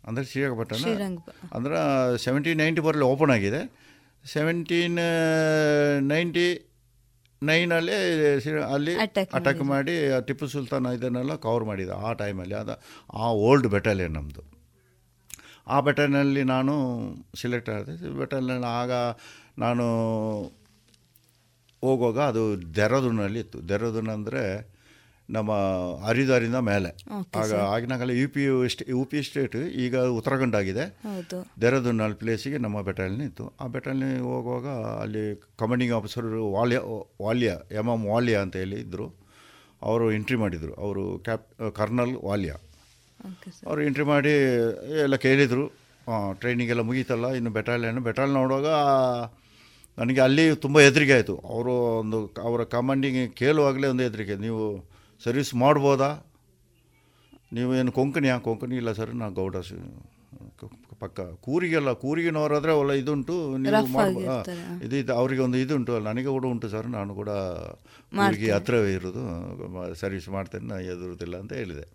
ಅಂದರೆ 0.09 0.25
ಶ್ರೀರಂಗಪಟ್ಟಣ 0.31 0.79
ಶ್ರೀರಂಗ 0.83 1.33
ಅಂದ್ರೆ 1.57 1.79
ಸೆವೆಂಟೀನ್ 2.25 2.59
ನೈಂಟಿ 2.63 2.83
ಫೋರಲ್ಲಿ 2.87 3.07
ಓಪನ್ 3.13 3.33
ಆಗಿದೆ. 3.37 3.61
ಸೆವೆಂಟೀನ್ 4.25 4.99
ನೈಂಟಿ 6.13 6.47
ನೈನಲ್ಲಿ 7.43 7.95
ಅಲ್ಲಿ 8.75 8.93
ಅಟ್ಯಾಕ್ 9.39 9.63
ಮಾಡಿ 9.73 9.95
ಆ 10.17 10.19
ಟಿಪ್ಪು 10.27 10.47
ಸುಲ್ತಾನ್ 10.55 10.89
ಇದನ್ನೆಲ್ಲ 10.97 11.35
ಕವರ್ 11.45 11.65
ಮಾಡಿದ 11.71 11.93
ಆ 12.07 12.11
ಟೈಮಲ್ಲಿ 12.21 12.57
ಅದು 12.63 12.75
ಆ 13.23 13.29
ಓಲ್ಡ್ 13.47 13.69
ಬೆಟಾಲಿಯನ್ 13.75 14.15
ನಮ್ಮದು 14.19 14.43
ಆ 15.75 15.77
ಬೆಟಾಲಿಯನಲ್ಲಿ 15.87 16.43
ನಾನು 16.55 16.75
ಸಿಲೆಕ್ಟ್ 17.41 17.71
ಆದೆ. 17.77 17.93
ಬೆಟಾಲಿಯನ್ 18.21 18.67
ಆಗ 18.81 18.93
ನಾನು 19.65 19.85
ಹೋಗುವಾಗ 21.83 22.19
ಅದು 22.33 22.43
ದೆಹರಾದೂನಲ್ಲಿ 22.77 23.41
ಇತ್ತು. 23.45 23.59
ದೆಹರಾದೂನ್ 23.69 24.11
ಅಂದರೆ 24.17 24.43
ನಮ್ಮ 25.37 25.53
ಹರಿದಾರಿಂದ 26.07 26.59
ಮೇಲೆ. 26.71 26.91
ಆಗ 27.41 27.53
ಆಗಿನ 27.75 27.97
ಕಾಲ 28.01 28.11
U 28.21 28.29
P 28.35 28.43
U 28.95 29.03
P 29.11 29.21
state 29.29 29.57
ಈಗ 29.85 29.97
ಉತ್ತರಾಖಂಡ್ 30.19 30.57
ಆಗಿದೆ. 30.61 30.85
ದೇಹರಾದೂನಲ್ಲಿ 31.63 32.19
ಪ್ಲೇಸಿಗೆ 32.23 32.59
ನಮ್ಮ 32.65 32.81
ಬೆಟಾಲಿಯನ್ 32.89 33.25
ಇತ್ತು. 33.31 33.47
ಆ 33.61 33.67
ಬೆಟಾಲಿಯನ್ 33.77 34.23
ಹೋಗುವಾಗ 34.31 34.69
ಅಲ್ಲಿ 35.03 35.25
commanding 35.63 35.95
officer 35.99 36.29
Walia 36.57 36.81
Walia 37.27 37.51
M 37.81 37.91
M 37.95 38.05
Walia 38.13 38.37
ಅಂತ 38.45 38.57
ಹೇಳಿ 38.63 38.79
ಇದ್ದರು 38.85 39.09
ಅವರು 39.91 40.07
ಎಂಟ್ರಿ 40.17 40.37
ಮಾಡಿದರು. 40.43 40.75
ಅವರು 40.85 41.05
ಕ್ಯಾಪ್ 41.27 41.47
ಕರ್ನಲ್ 41.79 42.15
ವಾಲ್ಯ 42.29 42.51
ಅವರು 43.69 43.81
ಎಂಟ್ರಿ 43.89 44.05
ಮಾಡಿ 44.13 44.33
ಎಲ್ಲ 45.05 45.17
ಕೇಳಿದರು. 45.27 45.65
ಟ್ರೈನಿಂಗ್ 46.41 46.71
ಎಲ್ಲ 46.75 46.83
ಮುಗೀತಲ್ಲ 46.89 47.27
ಇನ್ನು 47.39 47.51
ಬೆಟಾಲಿಯನ್ 47.57 48.01
ಬೆಟಾಲಿಯನ್ 48.09 48.39
ನೋಡುವಾಗ 48.41 48.69
ನನಗೆ 49.99 50.21
ಅಲ್ಲಿ 50.27 50.45
ತುಂಬ 50.65 50.77
ಹೆದರಿಕೆ 50.87 51.15
ಆಯಿತು. 51.17 51.35
ಅವರು 51.53 51.73
ಒಂದು 52.03 52.19
ಅವರ 52.49 52.61
ಕಮಾಂಡಿಂಗ್ 52.75 53.23
ಕೇಳುವಾಗಲೇ 53.41 53.87
ಒಂದು 53.93 54.05
ಹೆದರಿಕೆ. 54.07 54.35
ನೀವು 54.47 54.63
ಸರ್ವಿಸ್ 55.25 55.53
ಮಾಡ್ಬೋದಾ? 55.65 56.11
ನೀವು 57.57 57.71
ಏನು 57.81 57.91
ಕೊಂಕಣಿಯಾ 57.99 58.37
ಕೊಂಕಣಿ 58.47 58.77
ಇಲ್ಲ 58.83 58.93
ಸರ್ 58.99 59.13
ನಾ 59.23 59.29
ಗೌಡ 59.41 59.57
ಪಕ್ಕ 61.03 61.21
ಕೂರಿಗೆಲ್ಲ 61.47 61.91
ಕೂರಿಗಿನವರಾದರೆ 62.03 62.73
ಒಳ್ಳೆ 62.81 62.95
ಇದುಂಟು 63.01 63.35
ನೀವು. 63.63 63.79
ಇದು 64.87 64.95
ಇದು 65.03 65.13
ಅವರಿಗೆ 65.21 65.43
ಒಂದು 65.47 65.59
ಇದುಂಟು 65.65 65.95
ನನಗೆ 66.09 66.31
ಕೂಡ 66.37 66.45
ಉಂಟು 66.55 66.69
ಸರ್ 66.75 66.89
ನಾನು 66.97 67.13
ಕೂಡ 67.21 67.31
ಕೂರಿಗೆ 68.19 68.51
ಹತ್ರವೇ 68.57 68.91
ಇರೋದು 68.99 69.23
ಸರ್ವಿಸ್ 70.03 70.29
ಮಾಡ್ತೇನೆ 70.37 70.67
ನಾನು 70.73 70.85
ಎದುರುದಿಲ್ಲ 70.95 71.35
ಅಂತ 71.43 71.53
ಹೇಳಿದೆ. 71.61 71.87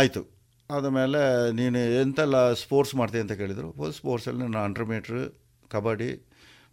ಆಯಿತು. 0.00 0.22
ಆದಮೇಲೆ 0.70 1.20
ನೀನು 1.58 1.80
ಎಂತೆಲ್ಲ 2.02 2.36
ಸ್ಪೋರ್ಟ್ಸ್ 2.62 2.94
ಮಾಡ್ತೀನಿ 3.00 3.22
ಅಂತ 3.24 3.34
ಕೇಳಿದರು 3.42 3.68
ಸ್ಪೋರ್ಟ್ಸಲ್ಲಿ 3.98 4.42
ನಾನು 4.46 4.62
ಹಂಡ್ರೆಡ್ 4.66 4.90
ಮೀಟ್ರ್ 4.94 5.20
ಕಬಡ್ಡಿ 5.74 6.10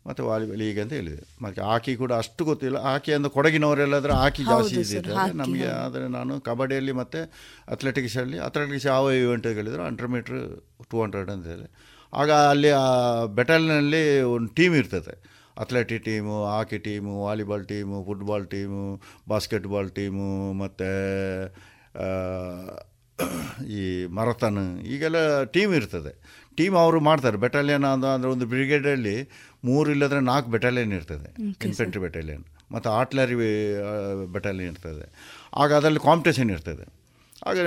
ಮತ್ತು 0.07 0.21
ವಾಲಿಬಾಲ್ 0.29 0.61
ಹೀಗೆ 0.65 0.81
ಅಂತ 0.83 0.93
ಹೇಳಿದೆ. 0.99 1.21
ಮತ್ತು 1.43 1.59
ಹಾಕಿ 1.69 1.91
ಕೂಡ 2.01 2.11
ಅಷ್ಟು 2.21 2.41
ಗೊತ್ತಿಲ್ಲ. 2.49 2.77
ಹಾಕಿ 2.89 3.11
ಅಂದರೆ 3.17 3.31
ಕೊಡಗಿನವರೆಲ್ಲಾದರೂ 3.37 4.13
ಹಾಕಿ 4.21 4.43
ಜಾಸ್ತಿ 4.51 4.77
ಇದ್ದಿದ್ದಾರೆ 4.83 5.35
ನಮಗೆ 5.41 5.69
ಆದರೆ 5.83 6.05
ನಾನು 6.17 6.33
ಕಬಡ್ಡಿಯಲ್ಲಿ 6.47 6.95
ಮತ್ತು 7.01 7.21
ಅಥ್ಲೆಟಿಕ್ಸಲ್ಲಿ 7.75 8.39
ಅಥ್ಲೆಟಿಕ್ಸ್ 8.47 8.87
ಯಾವ 8.93 9.11
ಇವೆಂಟ್ 9.23 9.47
ಹೇಳಿದ್ರು 9.59 9.83
ಹಂಡ್ರೆಡ್ 9.87 10.13
ಮೀಟ್ರ್ 10.15 10.41
ಟೂ 10.91 10.97
ಹಂಡ್ರೆಡ್ 11.03 11.31
ಅಂತ 11.35 11.45
ಹೇಳಿ 11.53 11.67
ಆಗ 12.21 12.31
ಅಲ್ಲಿ 12.53 12.71
ಆ 12.83 12.87
ಬೆಟಲ್ನಲ್ಲಿ 13.37 14.03
ಒಂದು 14.35 14.49
ಟೀಮ್ 14.57 14.75
ಇರ್ತದೆ. 14.81 15.13
Athletic 15.61 16.03
team 16.09 16.35
hockey 16.53 16.77
team 16.87 17.13
volleyball 17.25 17.63
team 17.71 17.97
football 18.07 18.45
team 18.53 18.83
basketball 19.31 19.89
team 19.99 20.29
ಮತ್ತು 20.61 20.89
ಈ 23.79 23.83
ಮರತನ್ 24.17 24.61
ಈಗೆಲ್ಲ 24.93 25.19
ಟೀಮ್ 25.55 25.73
ಇರ್ತದೆ. 25.79 26.11
ಟೀಮ್ 26.57 26.75
ಅವರು 26.83 26.99
ಮಾಡ್ತಾರೆ. 27.07 27.37
ಬೆಟಾಲಿಯನ್ 27.43 27.85
ಅಂತ 27.91 28.05
ಅಂದರೆ 28.15 28.29
ಒಂದು 28.35 28.45
ಬ್ರಿಗೇಡಲ್ಲಿ 28.53 29.15
ಮೂರು 29.69 29.87
ಇಲ್ಲದ್ರೆ 29.91 30.19
ನಾಲ್ಕು 30.31 30.49
ಬೆಟಾಲಿಯನ್ 30.55 30.93
ಇರ್ತದೆ. 30.99 31.29
ಇನ್ಫೆಂಟ್ರಿ 31.67 32.01
ಬೆಟಾಲಿಯನ್ 32.05 32.43
ಮತ್ತು 32.73 32.87
ಆರ್ಟ್ಲರಿ 32.99 33.35
ಬೆಟಾಲಿಯನ್ 34.35 34.71
ಇರ್ತದೆ. 34.73 35.05
ಆಗ 35.61 35.69
ಅದರಲ್ಲಿ 35.79 36.01
ಕಾಂಪಿಟೇಷನ್ 36.09 36.51
ಇರ್ತದೆ. 36.55 36.85
ಆಗ 37.49 37.59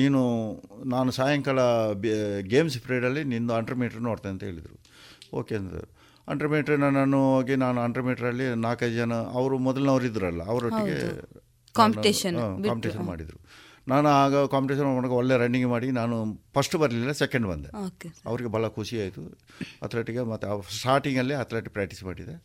ನೀನು 0.00 0.20
ನಾನು 0.94 1.10
ಸಾಯಂಕಾಲ 1.18 1.60
ಗೇಮ್ಸ್ 2.52 2.76
ಪೀರಿಯಡಲ್ಲಿ 2.84 3.22
ನಿಂದು 3.32 3.52
ಹಂಡ್ರೆಡ್ 3.56 3.80
ಮೀಟ್ರ್ 3.82 4.02
ನೋಡ್ತೇನೆ 4.08 4.32
ಅಂತ 4.34 4.44
ಹೇಳಿದರು. 4.48 4.76
ಓಕೆ 5.40 5.54
ಅಂತ 5.60 5.74
ಹಂಡ್ರೆಡ್ 6.30 6.52
ಮೀಟ್ರ್ 6.54 6.76
ನಾನು 6.98 7.18
ಹೋಗಿ 7.34 7.54
ನಾನು 7.64 7.78
ಹಂಡ್ರೆಡ್ 7.84 8.06
ಮೀಟ್ರಲ್ಲಿ 8.08 8.46
ನಾಲ್ಕೈದು 8.64 8.96
ಜನ 9.02 9.14
ಅವರು 9.38 9.54
ಮೊದಲಿನವ್ರು 9.68 10.06
ಇದ್ರಲ್ಲ 10.10 10.42
ಅವರೊಟ್ಟಿಗೆ 10.52 10.98
ಕಾಂಪಿಟೇಷನ್ 11.74 12.38
ಕಾಂಪಿಟೇಷನ್ 12.68 13.06
ಮಾಡಿದರು. 13.10 13.38
ನಾನು 13.92 14.08
ಆಗ 14.22 14.34
ಕಾಂಪಿಟೇಷನ್ 14.54 14.88
ಮಾಡೋಕೆ 14.96 15.16
ಒಳ್ಳೆ 15.20 15.34
ರನ್ನಿಂಗ್ 15.42 15.68
ಮಾಡಿ 15.74 15.88
ನಾನು 16.00 16.16
ಫಸ್ಟ್ 16.56 16.76
ಬರಲಿಲ್ಲ 16.82 17.12
ಸೆಕೆಂಡ್ 17.22 17.46
ಬಂದೆ. 17.52 17.70
ಅವ್ರಿಗೆ 18.30 18.50
ಭಾಳ 18.54 18.68
ಖುಷಿ 18.78 18.96
ಆಯಿತು. 19.04 19.22
ಅಥ್ಲೆಟಿಗೆ 19.84 20.24
ಮತ್ತು 20.32 20.76
ಸ್ಟಾರ್ಟಿಂಗಲ್ಲಿ 20.80 21.36
ಅಥ್ಲೆಟಿಕ್ 21.42 21.74
ಪ್ರಾಕ್ಟೀಸ್ 21.78 22.02
ಮಾಡಿದೆ. 22.08 22.36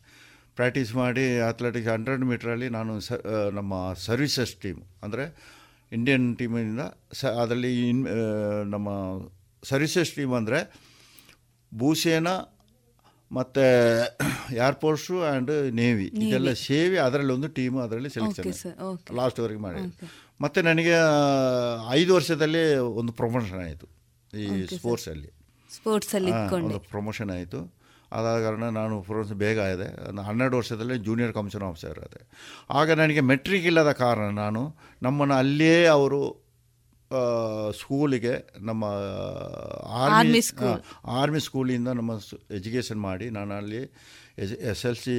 ಪ್ರಾಕ್ಟೀಸ್ 0.58 0.90
ಮಾಡಿ 1.02 1.24
ಅಥ್ಲೆಟಿಕ್ಸ್ 1.50 1.90
ಹಂಡ್ರೆಡ್ 1.94 2.22
ಮೀಟ್ರಲ್ಲಿ 2.30 2.68
ನಾನು 2.76 2.92
ಸ 3.06 3.18
ನಮ್ಮ 3.58 3.72
ಸರ್ವಿಸಸ್ 4.06 4.54
ಟೀಮ್ 4.64 4.82
ಅಂದರೆ 5.06 5.24
ಇಂಡಿಯನ್ 5.92 6.26
ಟೀಮಿನಿಂದ 6.40 6.84
ಸ 7.18 7.32
ಅದರಲ್ಲಿ 7.42 7.72
ಇನ್ 7.90 8.02
ನಮ್ಮ 8.74 8.88
ಸರ್ವಿಸಸ್ 9.62 10.12
ಟೀಮ್ 10.18 10.32
ಅಂದರೆ 10.40 10.60
ಭೂಸೇನಾ 11.72 12.34
ಮತ್ತು 13.30 13.62
ಏರ್ಫೋರ್ಸು 14.66 15.16
ಆ್ಯಂಡ್ 15.28 15.52
ನೇವಿ 15.78 16.06
ಇದೆಲ್ಲ 16.24 16.50
ಸೇವಿ 16.68 16.98
ಅದರಲ್ಲಿ 17.06 17.32
ಒಂದು 17.36 17.48
ಟೀಮ್ 17.58 17.76
ಅದರಲ್ಲಿ 17.84 18.10
ಸೆಲೆಕ್ಷನ್. 18.16 18.74
ಲಾಸ್ಟ್ವರೆಗೆ 19.20 19.62
ಮಾಡಿ 19.66 19.82
ಮತ್ತು 20.40 20.62
ನನಗೆ 20.62 20.94
ಐದು 21.90 22.14
ವರ್ಷದಲ್ಲಿ 22.14 22.76
ಒಂದು 22.76 23.12
ಪ್ರಮೋಷನ್ 23.12 23.60
ಆಯಿತು 23.60 23.86
ಈ 24.38 24.46
ಸ್ಪೋರ್ಟ್ಸಲ್ಲಿ 24.76 25.30
ಸ್ಪೋರ್ಟ್ಸ್ 25.70 26.14
ಅಲ್ಲಿ 26.14 26.30
ಇಟ್ಕೊಂಡೆ. 26.30 26.66
ಒಂದು 26.66 26.78
ಪ್ರಮೋಷನ್ 26.78 27.30
ಆಯಿತು. 27.30 27.60
ಅದಾದ 28.12 28.36
ಕಾರಣ 28.42 28.64
ನಾನು 28.64 29.02
ಪ್ರಮೋಷನ್ 29.02 29.36
ಬೇಗ 29.36 29.60
ಆಗಿದೆ 29.60 29.86
ನಾನು 30.06 30.22
ಹನ್ನೆರಡು 30.22 30.56
ವರ್ಷದಲ್ಲೇ 30.56 30.96
ಜೂನಿಯರ್ 30.98 31.32
ಕಮಿಷನ್ 31.32 31.62
ಆಫೀಸರ್ 31.62 31.98
ಆದೆ. 31.98 32.20
ಆಗ 32.70 32.90
ನನಗೆ 32.90 33.20
ಮೆಟ್ರಿಕ್ 33.20 33.66
ಇಲ್ಲದ 33.66 33.92
ಕಾರಣ 33.92 34.28
ನಾನು 34.34 34.62
ನಮ್ಮನ್ನು 35.02 35.34
ಅಲ್ಲಿಯೇ 35.34 35.86
ಅವರು 35.86 36.20
ಸ್ಕೂಲಿಗೆ 37.78 38.34
ನಮ್ಮ 38.60 38.84
ಆರ್ಮಿ. 40.04 40.40
ಆರ್ಮಿ 41.04 41.40
ಸ್ಕೂಲಿಂದ 41.40 41.88
ನಮ್ಮ 41.88 42.12
ಎಜುಕೇಷನ್ 42.54 43.00
ಮಾಡಿ 43.00 43.30
ನಾನು 43.30 43.54
ಅಲ್ಲಿ 43.54 43.82
ಎಸ್ 44.38 44.86
ಎಲ್ 44.86 44.96
ಸಿ 44.96 45.14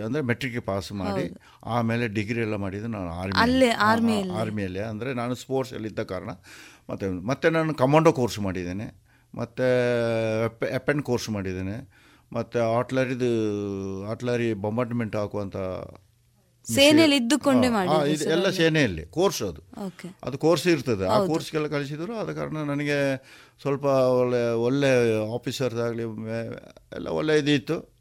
ಅಂದರೆ 0.00 0.22
ಮೆಟ್ರಿಕ್ಗೆ 0.22 0.60
ಪಾಸ್ 0.60 0.92
ಮಾಡಿ 0.92 1.34
ಆಮೇಲೆ 1.64 2.08
ಡಿಗ್ರಿ 2.08 2.40
ಎಲ್ಲ 2.40 2.56
ಮಾಡಿದ್ದು 2.56 2.88
ನಾನು 2.88 3.10
ಅಲ್ಲೇ, 3.40 3.68
ಆರ್ಮಿ 3.68 4.30
ಆರ್ಮಿಯಲ್ಲಿ. 4.30 4.78
ಅಂದರೆ 4.80 5.14
ನಾನು 5.14 5.34
ಸ್ಪೋರ್ಟ್ಸಲ್ಲಿ 5.34 5.88
ಇದ್ದ 5.88 6.00
ಕಾರಣ. 6.00 6.30
ಮತ್ತು 6.90 7.26
ಮತ್ತೆ 7.26 7.50
ನಾನು 7.50 7.74
ಕಮಾಂಡೋ 7.74 8.12
ಕೋರ್ಸ್ 8.12 8.38
ಮಾಡಿದ್ದೇನೆ. 8.38 9.02
ಮತ್ತು 9.34 9.62
ಎಪೆನ್ 10.74 11.02
ಕೋರ್ಸ್ 11.02 11.30
ಮಾಡಿದ್ದೇನೆ. 11.30 12.06
ಮತ್ತು 12.32 12.78
ಆಟ್ಲರಿದು 12.78 13.30
ಆಟ್ಲರಿ 14.10 14.54
ಬೊಂಬಾರ್ಡ್ಮೆಂಟ್ 14.54 15.16
ಹಾಕುವಂಥ 15.16 15.56
ಸೇನೆಯಲ್ಲಿ 16.72 17.16
ಇದ್ದುಕೊಂಡೇ 17.16 17.68
ಮಾಡಿ 17.68 18.12
ಎಲ್ಲ 18.24 18.50
ಸೇನೆಯಲ್ಲಿ 18.50 19.06
ಕೋರ್ಸ್ 19.06 19.42
ಅದು. 19.42 19.62
ಅದು 20.24 20.38
ಕೋರ್ಸ್ 20.38 20.66
ಇರ್ತದೆ. 20.66 21.06
ಆ. 21.06 21.26
ಕೋರ್ಸ್ಗೆಲ್ಲ 21.26 21.66
ಕಳಿಸಿದ್ರು. 21.66 22.16
ಆದ 22.16 22.32
ಕಾರಣ 22.32 22.56
ನನಗೆ 22.56 23.16
ಸ್ವಲ್ಪ 23.60 23.84
ಒಳ್ಳೆ 23.84 24.52
ಒಳ್ಳೆ 24.52 25.18
ಆಫೀಸರ್ಸ್ 25.34 25.76
ಆಗಲಿ 25.76 26.02
ಎಲ್ಲ 26.96 27.08
ಒಳ್ಳೆ 27.08 27.38
ಇದಿತ್ತು 27.38 27.95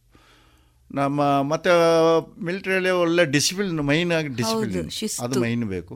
ನಮ್ಮ 0.98 1.22
ಮತ್ತೆ 1.52 1.72
ಮಿಲಿಟ್ರಿಯಲ್ಲಿ 2.48 2.92
ಒಳ್ಳೆ 3.04 3.24
ಡಿಸಿಪ್ಲಿನ್ 3.36 3.82
ಮೈನ್ 3.92 4.12
ಆಗಿ 4.18 4.30
ಡಿಸಿಪ್ಲಿನ್ 4.42 4.90
ಅದು 5.26 5.42
ಮೈನ್ 5.46 5.66
ಬೇಕು. 5.76 5.96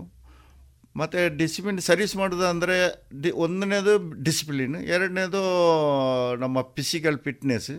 ಮತ್ತು 0.96 1.20
ಡಿಸಿಪ್ಲಿನ್ 1.38 1.80
ಸರ್ವಿಸ್ 1.80 2.16
ಮಾಡೋದು 2.16 2.46
ಅಂದರೆ 2.46 2.78
ಡಿ 3.22 3.30
ಒಂದನೇದು 3.46 3.94
ಡಿಸಿಪ್ಲಿನ್ 4.24 4.76
ಎರಡನೇದು 4.96 5.42
ನಮ್ಮ 6.44 6.62
ಫಿಸಿಕಲ್ 6.78 7.20
ಫಿಟ್ನೆಸ್ 7.28 7.72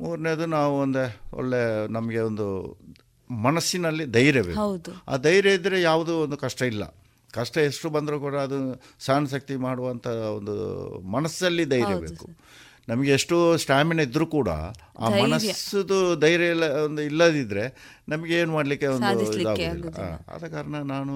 ಮೂರನೇದು 0.00 0.46
ನಾವು 0.56 0.74
ಒಂದು 0.78 1.02
ಒಳ್ಳೆ 1.36 1.60
ನಮಗೆ 1.88 2.20
ಒಂದು 2.30 2.46
ಮನಸ್ಸಿನಲ್ಲಿ 3.30 4.04
ಧೈರ್ಯ 4.16 4.42
ಬೇಕು. 4.42 4.58
ಆ 5.08 5.16
ಧೈರ್ಯ 5.16 5.56
ಇದ್ದರೆ 5.58 5.78
ಯಾವುದೂ 5.82 6.14
ಒಂದು 6.24 6.36
ಕಷ್ಟ 6.36 6.62
ಇಲ್ಲ. 6.72 6.84
ಕಷ್ಟ 7.32 7.56
ಎಷ್ಟು 7.68 7.86
ಬಂದರೂ 7.90 8.16
ಕೂಡ 8.20 8.36
ಅದು 8.46 8.58
ಸಹನಶಕ್ತಿ 9.06 9.56
ಮಾಡುವಂಥ 9.56 10.06
ಒಂದು 10.38 10.54
ಮನಸ್ಸಲ್ಲಿ 11.16 11.64
ಧೈರ್ಯ 11.64 11.96
ಬೇಕು. 12.06 12.26
ನಮಗೆ 12.88 13.10
ಎಷ್ಟು 13.12 13.36
ಸ್ಟ್ಯಾಮಿನ 13.56 14.00
ಇದ್ದರೂ 14.00 14.26
ಕೂಡ 14.28 14.50
ಆ. 14.98 15.08
ಮನಸ್ಸದು 15.22 15.96
ಧೈರ್ಯ 16.16 16.46
ಇಲ್ಲ 16.46 16.64
ಒಂದು 16.84 17.02
ಇಲ್ಲದಿದ್ದರೆ 17.02 17.64
ನಮಗೆ 18.08 18.34
ಏನು 18.34 18.52
ಮಾಡಲಿಕ್ಕೆ 18.52 18.86
ಒಂದು 18.88 19.06
ಇದಾಗೋದಿಲ್ಲ. 19.42 19.88
ಆದ 20.28 20.44
ಕಾರಣ 20.46 20.76
ನಾನು 20.86 21.14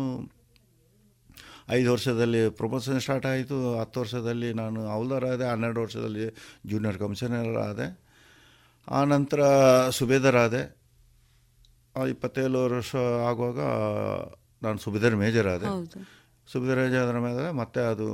ಐದು 1.71 1.89
ವರ್ಷದಲ್ಲಿ 1.93 2.51
ಪ್ರಮೋಷನ್ 2.51 3.01
ಸ್ಟಾರ್ಟ್ 3.01 3.27
ಆಯಿತು 3.27 3.79
ಹತ್ತು 3.79 4.01
ವರ್ಷದಲ್ಲಿ 4.01 4.53
ನಾನು 4.53 4.89
ಹೌಲ್ದಾರ್ 4.89 5.25
ಆದೆ 5.25 5.45
ಹನ್ನೆರಡು 5.45 5.81
ವರ್ಷದಲ್ಲಿ 5.81 6.25
ಜೂನಿಯರ್ 6.67 6.99
ಕಮಿಷನರ್ 6.99 7.57
ಆದೆ 7.63 7.87
ಆ 8.89 9.05
ನಂತರ 9.05 9.41
ಸುಬೇದರ್ 9.91 10.37
ಆದೆ. 10.37 10.63
ಇಪ್ಪತ್ತೇಳು 12.09 12.59
ವರ್ಷ 12.69 12.93
ಆಗುವಾಗ 13.29 13.61
ನಾನು 14.63 14.79
ಸುಬೇದರ್ 14.79 15.17
ಮೇಜರ್ 15.17 15.49
ಆದೆ. 15.49 15.69
ಸುಬೇದರ್ 16.49 16.81
ಮೇಜರ್ 16.81 17.03
ಆದ 17.05 17.15
ಮೇಲೆ 17.21 17.53
ಮತ್ತೆ 17.53 17.81
ಅದು 17.87 18.07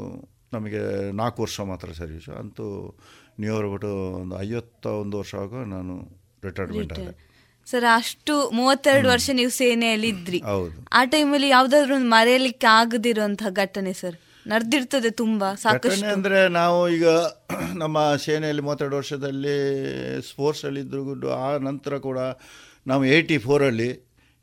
ನಮಗೆ 0.52 0.82
ನಾಲ್ಕು 1.12 1.42
ವರ್ಷ 1.42 1.61
ಮಾತ್ರ 1.64 1.88
ಸರ್ವೀಸು 1.92 2.32
ಅಂತೂ 2.38 2.66
ನೀವು 3.39 3.70
ಬಿಟ್ಟು 3.72 3.91
ಒಂದು 4.20 4.34
ಐವತ್ತ 4.41 4.87
ಒಂದು 5.03 5.16
ವರ್ಷ 5.18 5.34
ಆಗ 5.45 5.55
ನಾನು 5.74 5.95
ರಿಟೈರ್ಮೆಂಟ್ 6.45 6.93
ಆದೆ. 6.99 7.12
ಸರ್ 7.66 7.87
ಅಷ್ಟು 7.97 8.34
ಮೂವತ್ತೆರಡು 8.53 9.07
ವರ್ಷ 9.09 9.30
ನೀವು 9.34 9.53
ಸೇನೆಯಲ್ಲಿ 9.62 10.09
ಇದ್ರಿ. 10.09 10.39
ಹೌದು. 10.53 10.76
ಆ 10.93 11.01
ಟೈಮಲ್ಲಿ 11.05 11.49
ಯಾವ್ದಾದ್ರು 11.49 11.95
ಒಂದು 11.95 12.09
ಮರೆಯಲಿಕ್ಕೆ 12.09 12.66
ಆಗದಿರುವಂತಹ 12.80 13.51
ಘಟನೆ 13.64 13.93
ಸರ್ 13.93 14.16
ನಡೆದಿರ್ತದೆ 14.47 15.11
ತುಂಬಾ 15.22 15.49
ಸಾಕಷ್ಟು. 15.64 16.07
ಅಂದರೆ 16.07 16.49
ನಾವು 16.59 16.89
ಈಗ 16.89 17.07
ನಮ್ಮ 17.82 17.99
ಸೇನೆಯಲ್ಲಿ 18.26 18.62
ಮೂವತ್ತೆರಡು 18.62 18.97
ವರ್ಷದಲ್ಲಿ 18.97 19.57
ಸ್ಪೋರ್ಟ್ಸಲ್ಲಿ 20.30 20.80
ಇದ್ರು 20.80 21.05
ಗುಡ್ಡು 21.05 21.28
ಆ 21.41 21.47
ನಂತರ 21.59 21.99
ಕೂಡ 21.99 22.18
ನಾವು 22.87 23.05
ಏಯ್ಟಿ 23.05 23.39
ಫೋರಲ್ಲಿ 23.39 23.91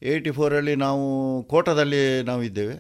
ಏಯ್ಟಿ 0.02 0.32
ಫೋರಲ್ಲಿ 0.32 0.76
ನಾವು 0.76 1.04
ಕೋಟದಲ್ಲಿ 1.44 2.02
ನಾವು 2.24 2.41
ಇದ್ದೇವೆ. 2.44 2.76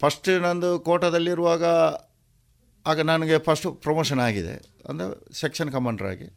ಫಸ್ಟ್ 0.00 0.28
ನಂದು 0.42 0.78
ಕೋಟದಲ್ಲಿರುವಾಗ 0.80 1.64
ಆಗ 2.86 3.00
ನನಗೆ 3.10 3.36
ಫಸ್ಟ್ 3.46 3.66
ಪ್ರಮೋಷನ್ 3.84 4.20
ಆಗಿದೆ. 4.26 4.54
ಅಂದರೆ 4.88 5.14
ಸೆಕ್ಷನ್ 5.40 5.70
ಕಮಾಂಡರ್ 5.76 6.08
ಆಗಿ. 6.12 6.28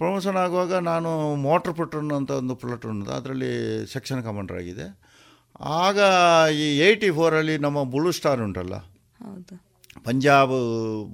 ಪ್ರಮೋಷನ್ 0.00 0.38
ಆಗುವಾಗ 0.44 0.74
ನಾನು 0.90 1.10
ಮೋಟ್ರ್ 1.46 1.74
ಪ್ಲಟೂನ್ 1.76 2.10
ಅಂತ 2.18 2.32
ಒಂದು 2.42 2.54
ಪ್ಲಟೂನ್ 2.62 3.00
ಅದರಲ್ಲಿ 3.18 3.52
ಸೆಕ್ಷನ್ 3.94 4.22
ಕಮಾಂಡರ್ 4.28 4.58
ಆಗಿದೆ. 4.62 4.86
ಆಗ 5.84 5.98
ಈ 6.62 6.66
ಏಯ್ಟಿ 6.86 7.10
ಫೋರಲ್ಲಿ 7.18 7.54
ನಮ್ಮ 7.66 7.78
ಬುಳು 7.94 8.10
ಸ್ಟಾರ್ 8.18 8.42
ಉಂಟಲ್ಲ. 8.46 8.76
ಪಂಜಾಬ್ 10.06 10.56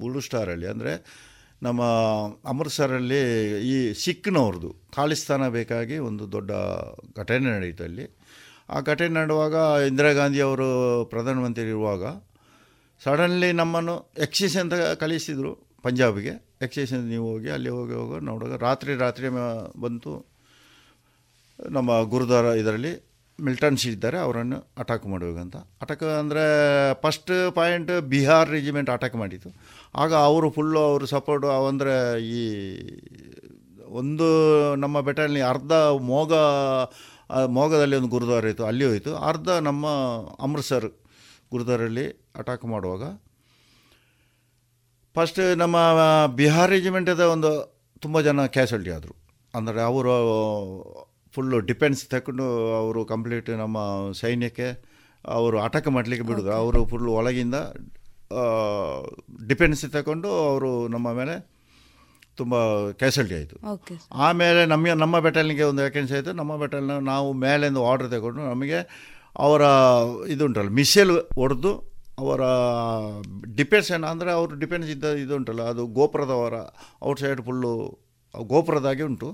ಬುಳು 0.01 0.21
ಸ್ಟಾರಲ್ಲಿ 0.27 0.69
ಅಂದರೆ 0.73 0.93
ನಮ್ಮ 1.67 1.83
ಅಮೃತ್ಸರಲ್ಲಿ 2.53 3.21
ಈ 3.73 3.77
ಸಿಖ್ನವ್ರದ್ದು 4.05 4.71
ಖಾಲಿಸ್ತಾನ 4.97 5.43
ಬೇಕಾಗಿ 5.57 5.97
ಒಂದು 6.09 6.25
ದೊಡ್ಡ 6.33 6.51
ಘಟನೆ 7.21 7.47
ನಡೆಯಿತು 7.55 7.85
ಅಲ್ಲಿ. 7.89 8.07
ಆ 8.75 8.81
ಘಟನೆ 8.91 9.13
ನಡೆಯುವಾಗ 9.21 9.55
ಇಂದಿರಾ 9.91 10.13
ಗಾಂಧಿ 10.21 10.41
ಅವರು 10.49 10.69
ಪ್ರಧಾನಮಂತ್ರಿ 11.13 11.67
ಇರುವಾಗ 11.73 12.05
ಸಡನ್ಲಿ 13.05 13.51
ನಮ್ಮನ್ನು 13.61 13.95
ಎಕ್ಸೈಸ್ 14.27 14.57
ಅಂತ 14.63 14.75
ಕಳಿಸಿದರು 15.03 15.53
ಪಂಜಾಬ್ಗೆ. 15.85 16.35
ಎಕ್ಸೈಸ್ 16.67 16.93
ನೀವು 17.13 17.25
ಹೋಗಿ, 17.31 17.49
ಅಲ್ಲಿ 17.57 17.71
ಹೋಗಿ 17.77 17.95
ಹೋಗಿ 18.01 18.19
ನೋಡುವಾಗ 18.29 18.59
ರಾತ್ರಿ 18.67 18.93
ರಾತ್ರಿ 19.05 19.29
ಬಂತು. 19.85 20.13
ನಮ್ಮ 21.59 21.91
ಗುರುದ್ವಾರ 22.13 22.47
ಇದರಲ್ಲಿ 22.61 22.93
ಮಿಲ್ಟನ್ಸ್ 23.39 23.85
ಇದ್ದಾರೆ, 23.91 24.19
ಅವರನ್ನು 24.27 24.59
ಅಟ್ಯಾಕ್ 24.83 25.05
ಮಾಡಬೇಕಂತ 25.13 25.57
ಅಟ್ಯಾಕ್ 25.83 26.05
ಅಂದರೆ 26.21 26.45
first 27.05 27.33
point 27.59 27.91
Bihar 28.13 28.49
regiment 28.57 28.91
attack 28.97 29.17
ಮಾಡಿತ್ತು 29.23 29.51
ಆಗ 30.03 30.13
ಅವರು 30.29 30.49
ಫುಲ್ಲು 30.57 30.81
ಅವರು 30.91 31.07
ಸಪೋರ್ಟು 31.15 31.49
ಅವಂದರೆ 31.59 31.95
ಈ 32.39 32.43
ಒಂದು 34.01 34.29
ನಮ್ಮ 34.85 34.97
ಬೆಟಲ್ 35.09 35.37
ಅರ್ಧ 35.53 35.73
ಮೋಗ, 36.13 36.33
ಮೋಗದಲ್ಲಿ 37.59 37.97
ಒಂದು 38.01 38.11
ಗುರುದ್ವಾರ 38.17 38.53
ಇತ್ತು, 38.53 38.67
ಅಲ್ಲಿ 38.71 38.85
ಹೋಯಿತು. 38.91 39.13
ಅರ್ಧ 39.31 39.49
ನಮ್ಮ 39.69 39.87
ಅಮೃತ್ಸರ್ 40.47 40.89
ಗುರುದ್ವಾರಲ್ಲಿ 41.55 42.07
ಅಟ್ಯಾಕ್ 42.41 42.65
ಮಾಡುವಾಗ 42.75 43.05
ಫಸ್ಟ್ 45.17 45.41
ನಮ್ಮ 45.63 45.77
ಬಿಹಾರ್ 46.39 46.73
ರೆಜಿಮೆಂಟದ 46.75 47.25
ಒಂದು 47.35 47.51
ತುಂಬ 48.05 48.21
ಜನ 48.27 48.45
ಕ್ಯಾಸುಲ್ಟಿ 48.57 48.91
ಆದರು. 48.97 49.15
ಅಂದರೆ 49.55 49.81
ಅವರು 49.89 50.13
ಫುಲ್ಲು 51.35 51.59
ಡಿಫೆನ್ಸ್ 51.71 52.03
ತಗೊಂಡು 52.15 52.47
ಅವರು 52.81 53.01
ಕಂಪ್ಲೀಟ್ 53.13 53.51
ನಮ್ಮ 53.63 53.79
ಸೈನ್ಯಕ್ಕೆ 54.21 54.69
ಅವರು 55.25 55.57
ಅಟ್ಯಾಕ್ 55.67 55.89
ಮಾಡಲಿಕ್ಕೆ 55.97 56.27
ಬಿಡೋದು 56.29 56.53
ಅವರು 56.61 56.81
ಫುಲ್ 56.91 57.09
ಒಳಗಿಂದ 57.19 57.57
ಡಿಫೆನ್ಸ್ 59.51 59.85
ತಗೊಂಡು 59.97 60.31
ಅವರು 60.51 60.71
ನಮ್ಮ 60.95 61.09
ಮೇಲೆ 61.19 61.35
ತುಂಬ 62.41 62.55
ಕ್ಯಾಸಲ್ಟಿ 63.01 63.35
ಆಯಿತು. 63.39 63.57
ಆಮೇಲೆ 64.27 64.61
ನಮ್ಮ 64.73 64.95
ನಮ್ಮ 65.05 65.17
ಬೆಟಲ್ನಿಗೆ 65.27 65.65
ಒಂದು 65.71 65.83
ವ್ಯಾಕೆನ್ಸಿ 65.85 66.15
ಆಯಿತು. 66.19 66.33
ನಮ್ಮ 66.41 66.53
ಬೆಟಲ್ನ 66.63 66.95
ನಾವು 67.13 67.29
ಮೇಲಿಂದ 67.47 67.81
ಆರ್ಡ್ರ್ 67.91 68.09
ತಗೊಂಡು 68.15 68.43
ನಮಗೆ 68.53 68.79
ಅವರ 69.45 69.63
ಇದು 70.35 70.43
ಉಂಟಲ್ಲ 70.49 70.71
ಮಿಸೈಲ್ 70.81 71.13
ಹೊಡೆದು 71.41 71.73
ಅವರ 72.23 72.43
ಡಿಫೆನ್ಸ್ 73.59 73.91
ಏನು 73.97 74.07
ಅಂದರೆ 74.13 74.31
ಅವರು 74.39 74.55
ಡಿಫೆನ್ಸ್ 74.63 74.89
ಇದ್ದ 74.95 75.05
ಇದು 75.25 75.35
ಉಂಟಲ್ಲ 75.41 75.63
ಅದು 75.73 75.83
ಗೋಪುರದವರ 75.99 76.57
ಔಟ್ಸೈಡ್ 77.11 77.43
ಫುಲ್ಲು 77.47 77.75
ಗೋಪುರದಾಗೆ 78.35 79.03
ಉಂಟು. 79.09 79.29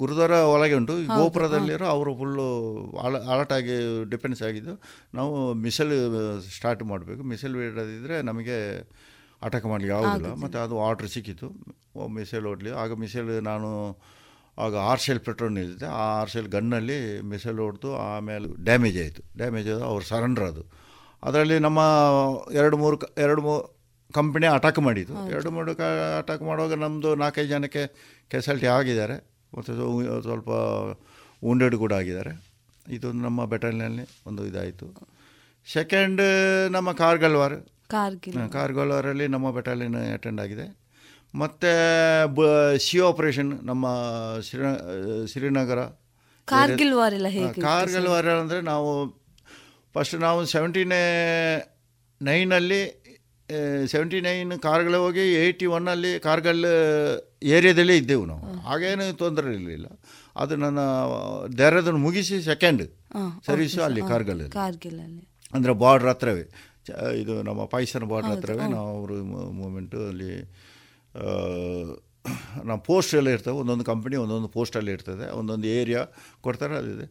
ಗುರುದ್ವಾರ 0.00 0.34
ಒಳಗೆ 0.52 0.74
ಉಂಟು. 0.80 0.94
ಈ 1.02 1.06
ಗೋಪುರದಲ್ಲಿರೋ 1.18 1.86
ಅವರು 1.94 2.10
ಫುಲ್ಲು 2.20 2.46
ಅಲ 3.06 3.16
ಆಗಿ 3.58 3.76
ಡಿಫೆನ್ಸ್ 4.12 4.40
ಆಗಿದ್ದು 4.48 4.74
ನಾವು 5.18 5.34
ಮಿಸೈಲ್ 5.64 5.94
ಸ್ಟಾರ್ಟ್ 6.56 6.84
ಮಾಡಬೇಕು. 6.92 7.22
ಮಿಸೈಲ್ 7.32 7.56
ಬಿಡದಿದ್ದರೆ 7.60 8.16
ನಮಗೆ 8.30 8.56
ಅಟ್ಯಾಕ್ 9.46 9.66
ಮಾಡಲಿಕ್ಕೆ 9.72 9.94
ಆಗೋದಿಲ್ಲ. 9.98 10.30
ಮತ್ತು 10.44 10.58
ಅದು 10.64 10.76
ಆರ್ಡ್ರ್ 10.86 11.10
ಸಿಕ್ಕಿತ್ತು 11.16 11.48
ಮಿಸೈಲ್ 12.18 12.46
ಹೊಡ್ಲಿ. 12.50 12.72
ಆಗ 12.82 12.92
ಮಿಸೈಲ್ 13.04 13.30
ನಾನು 13.50 13.70
ಆಗ 14.60 14.76
ಆರ್ 14.76 15.00
ಶೆಲ್ 15.00 15.20
ಪೆಟ್ರೋಲ್ 15.20 15.52
ನಿಲ್ಲಿದೆ 15.52 15.86
ಆ 15.86 16.20
ಆರ್ 16.20 16.30
ಶೆಲ್ 16.30 16.48
ಗನ್ನಲ್ಲಿ 16.48 17.20
ಮಿಸೈಲ್ 17.20 17.58
ಹೊಡೆದು 17.58 17.96
ಆಮೇಲೆ 17.96 18.64
ಡ್ಯಾಮೇಜ್ 18.64 18.98
ಆಯಿತು. 18.98 19.22
ಡ್ಯಾಮೇಜ್ 19.36 19.68
ಆದ 19.68 19.82
ಅವ್ರು 19.82 20.04
ಸರೆಂಡರ್ 20.04 20.44
ಅದು. 20.44 20.64
ಅದರಲ್ಲಿ 21.22 21.58
ನಮ್ಮ 21.58 21.78
ಎರಡು 22.52 22.76
ಮೂರು 22.76 22.98
ಕ- 22.98 23.18
ಎರಡು 23.18 23.42
ಮೂರು 23.42 23.80
ಕಂಪ್ನಿ 24.14 24.46
ಅಟ್ಯಾಕ್ 24.46 24.78
ಮಾಡಿದ್ದು. 24.78 25.14
ಎರಡು 25.30 25.50
ಮೂರು 25.50 25.74
ಕ 25.74 25.80
ಅಟ್ಯಾಕ್ 26.18 26.42
ಮಾಡುವಾಗ 26.42 26.74
ನಮ್ಮದು 26.74 27.14
ನಾಲ್ಕೈದು 27.14 27.48
ಜನಕ್ಕೆ 27.48 27.86
ಕೆಸಲ್ಟಿ 28.28 28.66
ಆಗಿದ್ದಾರೆ. 28.66 29.30
ಮತ್ತು 29.58 29.72
ಸ್ವಲ್ಪ 30.22 30.48
ಉಂಡೆಡ್ 31.42 31.76
ಕೂಡ 31.76 31.92
ಆಗಿದ್ದಾರೆ. 31.92 32.50
ಇದೊಂದು 32.88 33.24
ನಮ್ಮ 33.24 33.44
ಬೆಟಲ್ನಲ್ಲಿ 33.44 34.08
ಒಂದು 34.26 34.46
ಇದಾಯಿತು. 34.46 35.08
ಸೆಕೆಂಡ್ 35.72 36.22
ನಮ್ಮ 36.70 36.92
ಕಾರ್ಗಲ್ವಾರ್. 36.92 37.54
ಕಾರ್ಗಿಲ್. 37.88 38.52
ಕಾರ್ಗಲ್ವಾರಲ್ಲಿ 38.52 39.26
ನಮ್ಮ 39.26 39.50
ಬೆಟಾಲಿಯನ್ 39.50 40.12
ಅಟೆಂಡ್ 40.12 40.40
ಆಗಿದೆ. 40.40 40.79
ಮತ್ತು 41.34 41.70
ಬ 42.36 42.46
ಸಿ 42.84 42.96
ಆಪರೇಷನ್ 43.08 43.50
ನಮ್ಮ 43.70 43.86
ಶ್ರೀನ 44.46 44.70
ಶ್ರೀನಗರ. 45.32 45.80
ಕಾರ್ಗಿಲ್ 46.48 46.94
ವಾರ್ 47.00 47.14
ಎಲ್ಲ 47.18 47.28
ಹೇಗೆ 47.34 47.60
ವಾರ್ 47.66 48.08
ವಾರ 48.12 48.32
ಅಂದರೆ 48.42 48.60
ನಾವು 48.70 48.90
ಫಸ್ಟ್ 49.94 50.16
ನಾವು 50.24 50.40
ಸೆವೆಂಟಿನೇ 50.54 51.02
ನೈನಲ್ಲಿ 52.20 52.80
ಸೆವೆಂಟಿ 53.92 54.18
ನೈನ್ 54.26 54.52
ಕಾರ್ಗಲ್ 54.66 54.96
ಹೋಗಿ 55.04 55.24
ಏಯ್ಟಿ 55.42 55.66
ಒನ್ನಲ್ಲಿ 55.76 56.10
ಕಾರ್ಗಲ್ 56.26 56.60
ಏರಿಯಾದಲ್ಲೇ 57.54 57.94
ಇದ್ದೆವು 58.00 58.24
ನಾವು. 58.32 58.44
ಹಾಗೇನು 58.66 59.06
ತೊಂದರೆ 59.22 59.48
ಇರಲಿಲ್ಲ. 59.56 59.86
ಅದು 60.42 60.54
ನನ್ನ 60.64 60.80
ದೇಹರಾದೂನ್ 61.60 62.00
ಮುಗಿಸಿ 62.06 62.36
ಸೆಕೆಂಡ್ 62.50 62.82
ಸರ್ವಿಸ್ 63.46 63.78
ಅಲ್ಲಿ 63.86 64.02
ಕಾರ್ಗಲ್ 64.12 64.42
ಕಾರ್ಗಿಲ್ 64.58 64.98
ಅಲ್ಲಿ. 65.06 65.24
ಅಂದರೆ 65.56 65.72
ಬಾರ್ಡ್ರ್ 65.84 66.10
ಹತ್ರವೇ. 66.12 66.44
ಇದು 67.22 67.34
ನಮ್ಮ 67.48 67.62
ಪಾಕಿಸ್ತಾನ 67.72 68.04
ಬಾರ್ಡ್ರ್ 68.12 68.32
ಹತ್ರವೇ 68.34 68.66
ನಾವು 68.76 68.90
ಅವರು 68.98 69.16
ಮೂಮೆಂಟು 69.60 70.00
ಅಲ್ಲಿ 70.10 70.30
ನಮ್ಮ 72.68 72.78
ಪೋಸ್ಟ್ 72.88 73.12
ಎಲ್ಲ 73.18 73.28
ಇರ್ತವೆ 73.36 73.56
ಒಂದೊಂದು 73.62 73.84
ಕಂಪ್ನಿ 73.90 74.16
ಒಂದೊಂದು 74.22 74.48
ಪೋಸ್ಟಲ್ಲಿ 74.56 74.92
ಇರ್ತದೆ 74.96 75.26
ಒಂದೊಂದು 75.40 75.68
ಏರಿಯಾ 75.78 76.02
ಕೊಡ್ತಾರೆ 76.46 76.74
ಅದಿದೆ 76.80 77.06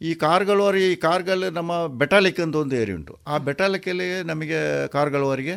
ಈ 0.00 0.10
ಕಾರ್ಗಲ್ವಾರಿ 0.24 0.80
ಈ 0.92 0.94
ಕಾರ್ಗಲ್ 1.06 1.44
ನಮ್ಮ 1.58 1.72
ಬೆಟಾಲಿಕ್ 2.02 2.40
ಅಂತ 2.44 2.56
ಒಂದು 2.62 2.74
ಏರಿಯಾ 2.80 2.96
ಉಂಟು. 3.00 3.14
ಆ 3.32 3.34
ಬೆಟಾಲಿಕಲ್ಲಿ 3.48 4.08
ನಮಗೆ 4.30 4.60
ಕಾರ್ಗಳವರಿಗೆ 4.96 5.56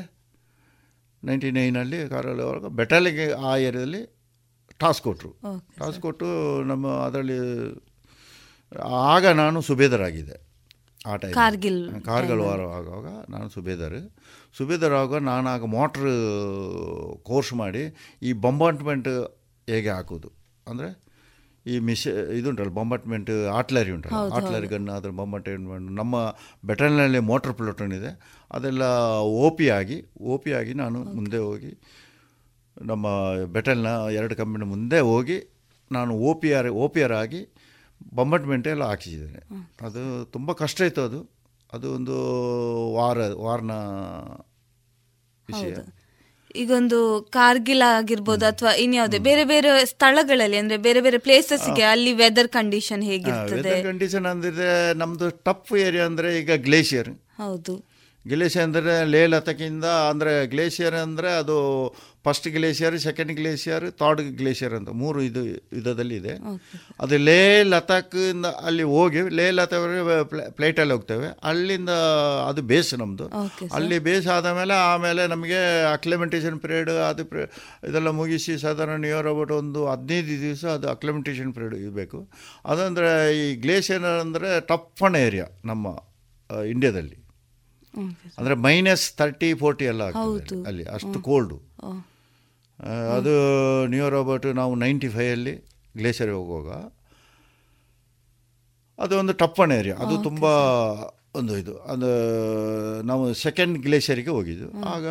ನೈಂಟಿ 1.23 1.49
ನೈನಲ್ಲಿ 1.57 1.99
ಕಾರ್ಗಳವರೆಗೆ 2.13 2.69
ಬೆಟಾಲಿಕ್ 2.79 3.21
ಆ 3.49 3.53
ಏರಿಯಾದಲ್ಲಿ 3.67 4.01
ಟಾಸ್ಕ್ 4.83 5.03
ಕೊಟ್ಟರು 5.07 5.31
ಟಾಸ್ಕ್ 5.79 6.01
ಕೊಟ್ಟು 6.07 6.27
ನಮ್ಮ 6.71 6.88
ಅದರಲ್ಲಿ 7.07 7.38
ಆಗ 9.13 9.25
ನಾನು 9.41 9.57
ಸುಬೇದರಾಗಿದ್ದೆ. 9.69 10.38
ಆ 11.09 11.15
ಟೈಮ್ 11.23 11.33
ಕಾರ್ಗಿಲ್ 11.39 11.81
ಕಾರ್ಗಿಲ್ 12.09 12.41
ವಾರ 12.47 12.61
ಆಗುವಾಗ 12.77 13.07
ನಾನು 13.33 13.47
ಸುಬೇದರ್. 13.55 13.99
ಸುಬೇದರ್ 14.56 14.93
ಆಗುವಾಗ 14.93 15.24
ನಾನು 15.24 15.47
ಆಗ 15.49 15.64
ಮೋಟ್ರ್ 15.74 16.10
ಕೋರ್ಸ್ 17.24 17.53
ಮಾಡಿ 17.53 17.84
ಈ 18.22 18.32
ಬಂಬಾಟ್ಮೆಂಟ್ 18.45 19.10
ಹೇಗೆ 19.68 19.89
ಹಾಕೋದು? 19.89 20.30
ಅಂದರೆ 20.68 20.89
ಈ 21.66 21.76
ಮಿಸ್ 21.80 22.03
ಇದುಂಟಲ್ಲ 22.38 22.70
ಬೊಂಬಾಟ್ಮೆಂಟ್ 22.70 23.30
ಆಟ್ಲರಿ 23.53 23.91
ಉಂಟಲ್ಲ 23.91 24.18
ಆಟ್ಲರಿ 24.38 24.68
ಗನ್ 24.68 24.89
ಅದರ 24.89 25.10
ಬೊಂಬಾಟ್ಮೆಂಟ್ 25.12 25.68
ನಮ್ಮ 25.91 26.16
ಬೆಟಲ್ನಲ್ಲಿ 26.64 27.20
ಮೋಟ್ರ್ 27.30 27.53
ಪ್ಲೋಟನ್ 27.53 27.93
ಇದೆ 27.93 28.12
ಅದೆಲ್ಲ 28.51 28.84
ಓ 29.39 29.49
ಪಿ 29.49 29.70
ಆಗಿ 29.70 29.97
ಓ 30.22 30.38
ಪಿ 30.38 30.53
ಆಗಿ 30.53 30.74
ನಾನು 30.74 30.99
ಮುಂದೆ 31.16 31.38
ಹೋಗಿ 31.39 31.72
ನಮ್ಮ 32.86 33.06
ಬೆಟಲ್ನ 33.53 33.88
ಎರಡು 34.18 34.36
ಕಂಪನಿ 34.36 34.66
ಮುಂದೆ 34.66 34.99
ಹೋಗಿ 35.10 35.38
ನಾನು 35.91 36.14
O 36.20 36.34
P 36.34 36.53
R 36.53 36.70
O 36.76 36.88
P 36.88 37.01
R 37.03 37.14
ಆಗಿ 37.14 37.41
ಬೊಂಬಾಟ್ಮೆಂಟ್ 38.14 38.68
ಎಲ್ಲ 38.68 38.84
ಹಾಕಿಸಿದ್ದೇನೆ. 38.84 39.41
ಅದು 39.82 40.01
ತುಂಬ 40.26 40.51
ಕಷ್ಟ 40.53 40.82
ಇತ್ತು 40.82 41.01
ಅದು. 41.01 41.20
ಅದು 41.70 41.88
ಒಂದು 41.93 42.16
ವಾರ 42.95 43.18
ವಾರನ 43.38 43.74
ವಿಷಯ. 45.47 45.73
ಈಗೊಂದು 46.55 46.97
ಕಾರ್ಗಿಲ್ 47.31 47.81
ಆಗಿರ್ಬೋದು 47.81 48.45
ಅಥವಾ 48.45 48.71
ಇನ್ಯಾವುದೇ 48.75 49.19
ಬೇರೆ 49.19 49.45
ಬೇರೆ 49.45 49.85
ಸ್ಥಳಗಳಲ್ಲಿ 49.85 50.57
ಅಂದ್ರೆ 50.57 50.77
ಬೇರೆ 50.77 51.01
ಬೇರೆ 51.01 51.17
ಪ್ಲೇಸಸ್ಗೆ 51.17 51.83
ಅಲ್ಲಿ 51.83 52.13
ವೆದರ್ 52.13 52.47
ಕಂಡೀಷನ್ 52.47 53.03
ಹೇಗಿರ್ತದೆ? 53.03 53.83
ಕಂಡೀಷನ್ 53.83 54.25
ಅಂದ್ರೆ 54.25 54.69
ನಮ್ದು 54.93 55.29
ಟಫ್ 55.43 55.73
ಏರಿಯಾ 55.77 56.05
ಅಂದ್ರೆ 56.05 56.39
ಈಗ 56.39 56.55
ಗ್ಲೇಷಿಯರ್ 56.55 57.09
ಹೌದು. 57.37 57.73
ಗ್ಲೇಷಿಯರ್ 58.27 58.65
ಅಂದ್ರೆ 58.65 59.05
ಲೇಲತಕ್ಕಿಂದ 59.05 59.85
ಅಂದ್ರೆ 59.85 60.09
ಅಂದರೆ 60.09 60.47
ಗ್ಲೇಷಿಯರ್ 60.47 60.95
ಅಂದರೆ 60.95 61.31
ಅದು 61.37 61.57
first 62.26 62.47
glacier 62.55 62.95
second 63.05 63.32
glacier 63.39 63.86
third 64.01 64.21
glacier 64.39 64.73
ಅಂತ. 64.80 64.89
ಮೂರು 65.01 65.19
ಇದು 65.30 65.41
ವಿಧದಲ್ಲಿ 65.78 66.15
ಇದೆ 66.21 66.34
ಅದು 67.03 67.17
ಲೇ 67.28 67.39
ಲತಾಕಿಂದ 67.71 68.49
ಅಲ್ಲಿ 68.67 68.86
ಹೋಗಿ 68.93 69.21
ಲೇ 69.39 69.45
ಲತಾಕ್ವರೆಗೆ 69.59 70.15
ಫ್ಲೈಟಲ್ಲಿ 70.57 70.93
ಹೋಗ್ತೇವೆ. 70.95 71.28
ಅಲ್ಲಿಂದ 71.49 71.91
ಅದು 72.49 72.63
ಬೇಸ್ 72.71 72.93
ನಮ್ಮದು 73.01 73.28
ಅಲ್ಲಿ 73.80 73.99
ಬೇಸ್ 74.07 74.30
ಆದ 74.38 74.47
ಮೇಲೆ 74.59 74.76
ಆಮೇಲೆ 74.91 75.26
ನಮಗೆ 75.34 75.61
ಅಕ್ಲಿಮೆಂಟೇಷನ್ 75.95 76.57
ಪೀರಿಯಡ್ 76.63 76.91
ಅದು 77.11 77.26
ಇದೆಲ್ಲ 77.89 78.09
ಮುಗಿಸಿ 78.21 78.55
ಸಾಧಾರಣ 78.65 78.97
ನಿಯರ್ 79.05 79.30
ಅಬೌಟ್ 79.34 79.53
ಒಂದು 79.61 79.82
ಹದಿನೈದು 79.91 80.36
ದಿವಸ 80.45 80.65
ಅದು 80.78 80.88
ಅಕ್ಲಿಮೆಂಟೇಷನ್ 80.95 81.51
ಪೀರಿಯಡ್ 81.57 81.76
ಇರಬೇಕು. 81.84 82.19
ಅದಂದರೆ 82.71 83.11
ಈ 83.43 83.45
ಗ್ಲೇಷಿಯರ್ 83.65 84.07
ಅಂದರೆ 84.23 84.49
ಟಫನ್ 84.71 85.17
ಏರಿಯಾ 85.26 85.47
ನಮ್ಮ 85.71 85.86
ಇಂಡಿಯಾದಲ್ಲಿ 86.73 87.17
ಅಂದರೆ 88.38 88.55
ಮೈನಸ್ 88.65 89.03
ತರ್ಟಿ 89.19 89.49
ಫೋರ್ಟಿ 89.61 89.86
ಎಲ್ಲ 89.91 90.01
ಆಗ್ತದೆ. 90.07 90.57
ಅಲ್ಲಿ 90.69 90.84
ಅಷ್ಟು 90.95 91.17
ಕೋಲ್ಡು. 91.28 91.57
ಅದು 93.17 93.34
ನಿಯರ್ 93.88 94.13
ಅಬೌಟ್ 94.13 94.45
ನಾವು 94.45 94.76
ನೈಂಟಿ 94.76 95.09
ಫೈವಲ್ಲಿ 95.09 95.55
ಗ್ಲೇಷಿಯರ್ 95.97 96.32
ಹೋಗುವಾಗ. 96.32 96.69
ಅದು 98.99 99.17
ಒಂದು 99.17 99.34
ಟಪ್ಪನ್ 99.34 99.71
ಏರಿಯಾ. 99.71 99.95
ಅದು 99.95 100.23
ತುಂಬ 100.23 100.43
ಒಂದು 101.36 101.57
ಇದು. 101.57 101.78
ಅದು 101.78 102.09
ನಾವು 103.03 103.34
ಸೆಕೆಂಡ್ 103.34 103.80
ಗ್ಲೇಷಿಯರಿಗೆ 103.80 104.30
ಹೋಗಿದ್ದು. 104.30 104.86
ಆಗ 104.86 105.05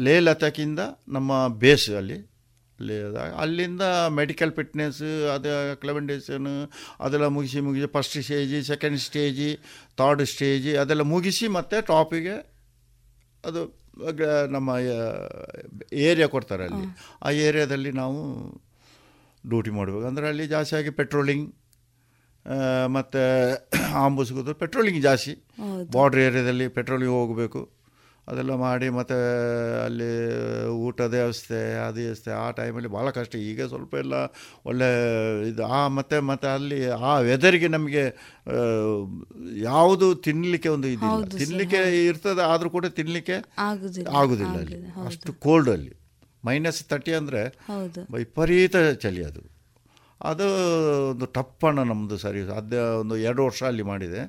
ಲೇ 0.00 0.20
ಲತಾಕಿಂದ 0.20 0.78
ನಮ್ಮ 1.08 1.48
ಬೇಸ್ 1.48 1.90
ಅಲ್ಲಿ 1.90 2.36
ಅಲ್ಲಿ 2.80 3.02
ಅಲ್ಲಿಂದ 3.36 3.82
ಮೆಡಿಕಲ್ 4.08 4.52
ಫಿಟ್ನೆಸ್ 4.52 5.02
ಅದು 5.34 5.76
ಕ್ಲೆಮೆಂಡೇಷನ್ 5.76 6.70
ಅದೆಲ್ಲ 7.00 7.26
ಮುಗಿಸಿ 7.26 7.60
ಮುಗಿಸಿ 7.60 7.86
first 7.86 8.22
stage 8.22 8.62
second 8.62 8.98
stage 8.98 9.58
third 9.96 10.24
stage 10.24 10.76
ಅದೆಲ್ಲ 10.76 11.02
ಮುಗಿಸಿ 11.02 11.48
ಮತ್ತೆ 11.48 11.82
ಟಾಪಿಗೆ 11.82 12.36
ಅದು 13.44 13.85
ನಮ್ಮ 14.48 14.70
ಏರಿಯಾ 15.92 16.26
ಕೊಡ್ತಾರೆ 16.26 16.64
ಅಲ್ಲಿ. 16.64 16.96
ಆ 17.22 17.30
ಏರಿಯಾದಲ್ಲಿ 17.30 17.92
ನಾವು 17.92 18.18
ಡ್ಯೂಟಿ 19.48 19.70
ಮಾಡಬೇಕು. 19.70 20.04
ಅಂದರೆ 20.04 20.28
ಅಲ್ಲಿ 20.28 20.46
ಜಾಸ್ತಿಯಾಗಿ 20.46 20.90
ಪೆಟ್ರೋಲಿಂಗ್ 20.90 21.54
ಮತ್ತು 22.86 23.22
ಆಂಬುಸ್ಗೋದು 23.94 24.54
ಪೆಟ್ರೋಲಿಂಗ್ 24.54 25.02
ಜಾಸ್ತಿ. 25.02 25.46
ಬಾರ್ಡ್ರ್ 25.92 26.20
ಏರಿಯಾದಲ್ಲಿ 26.20 26.68
ಪೆಟ್ರೋಲಿಂಗ್ 26.68 27.12
ಹೋಗಬೇಕು. 27.12 27.75
ಅದೆಲ್ಲ 28.28 28.52
ಮಾಡಿ 28.62 28.88
ಮತ್ತು 28.96 29.16
ಅಲ್ಲಿ 29.84 30.08
ಊಟದ 30.86 31.14
ವ್ಯವಸ್ಥೆ 31.14 31.58
ಅದು 31.86 31.98
ವ್ಯವಸ್ಥೆ 32.00 32.30
ಆ 32.44 32.46
ಟೈಮಲ್ಲಿ 32.50 32.90
ಭಾಳ 32.94 33.06
ಕಷ್ಟ. 33.18 33.34
ಈಗ 33.50 33.66
ಸ್ವಲ್ಪ 33.72 33.94
ಎಲ್ಲ 33.94 34.14
ಒಳ್ಳೆ 34.70 34.88
ಇದು 35.50 35.64
ಆ 35.78 35.80
ಮತ್ತು 35.98 36.18
ಮತ್ತು 36.30 36.48
ಅಲ್ಲಿ 36.54 36.80
ಆ 37.10 37.12
ವೆದರ್ಗೆ 37.30 37.68
ನಮಗೆ 37.76 38.04
ಯಾವುದು 39.62 40.08
ತಿನ್ನಲಿಕ್ಕೆ 40.26 40.72
ಒಂದು 40.76 40.88
ಇದಿಲ್ಲ. 40.94 41.24
ತಿನ್ನಲಿಕ್ಕೆ 41.38 41.82
ಇರ್ತದೆ 42.06 42.44
ಆದರೂ 42.52 42.70
ಕೂಡ 42.76 42.86
ತಿನ್ನಲಿಕ್ಕೆ 43.00 43.36
ಆಗುದಿಲ್ಲ 44.22 44.56
ಅಲ್ಲಿ. 44.62 44.80
ಅಷ್ಟು 45.06 45.34
ಕೋಲ್ಡ್ 45.46 45.70
ಅಲ್ಲಿ. 45.76 45.94
ಮೈನಸ್ 46.44 46.80
ತರ್ಟಿ 46.84 47.14
ಅಂದರೆ 47.20 47.42
ವಿಪರೀತ 48.16 48.76
ಚಳಿ 49.04 49.22
ಅದು. 49.30 49.42
ಅದು 50.20 50.46
ಒಂದು 51.10 51.26
ಟಪ್ಪಣ್ಣ 51.38 51.80
ನಮ್ಮದು 51.88 52.16
ಸರಿ 52.18 52.42
ಅದೇ 52.58 52.78
ಒಂದು 53.00 53.14
ಎರಡು 53.28 53.42
ವರ್ಷ 53.44 53.62
ಅಲ್ಲಿ 53.70 53.84
ಮಾಡಿದೆ. 53.88 54.22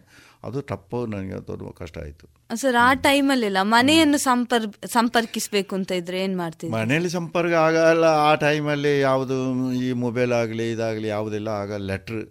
ಅದು 0.47 0.61
ತಪ್ಪು 0.61 1.05
ನನಗೆ 1.05 1.47
ದೊಡ್ಡ 1.47 1.63
ಕಷ್ಟ 1.77 1.97
ಆಯಿತು. 1.97 2.25
ಸರ್ 2.55 2.75
ಆ 2.75 2.93
ಟೈಮಲ್ಲೆಲ್ಲ 2.93 3.57
ಮನೆಯನ್ನು 3.61 4.17
ಸಂಪರ್ 4.17 4.87
ಸಂಪರ್ಕಿಸಬೇಕು 4.87 5.75
ಅಂತ 5.75 5.91
ಇದ್ರೆ 5.91 6.19
ಏನು 6.23 6.37
ಮಾಡ್ತೀವಿ 6.37 6.73
ಮನೆಯಲ್ಲಿ 6.73 7.09
ಸಂಪರ್ಕ 7.09 7.53
ಆಗಲ್ಲ 7.53 8.05
ಆ 8.05 8.35
ಟೈಮಲ್ಲಿ 8.35 8.99
ಯಾವುದು 8.99 9.37
ಈ 9.73 9.91
ಮೊಬೈಲ್ 9.91 10.31
ಆಗಲಿ 10.33 10.71
ಇದಾಗಲಿ 10.71 11.07
ಯಾವುದಿಲ್ಲ 11.07 11.47
ಆಗ 11.47 11.73
ಲೆಟ್ರ್. 11.75 12.21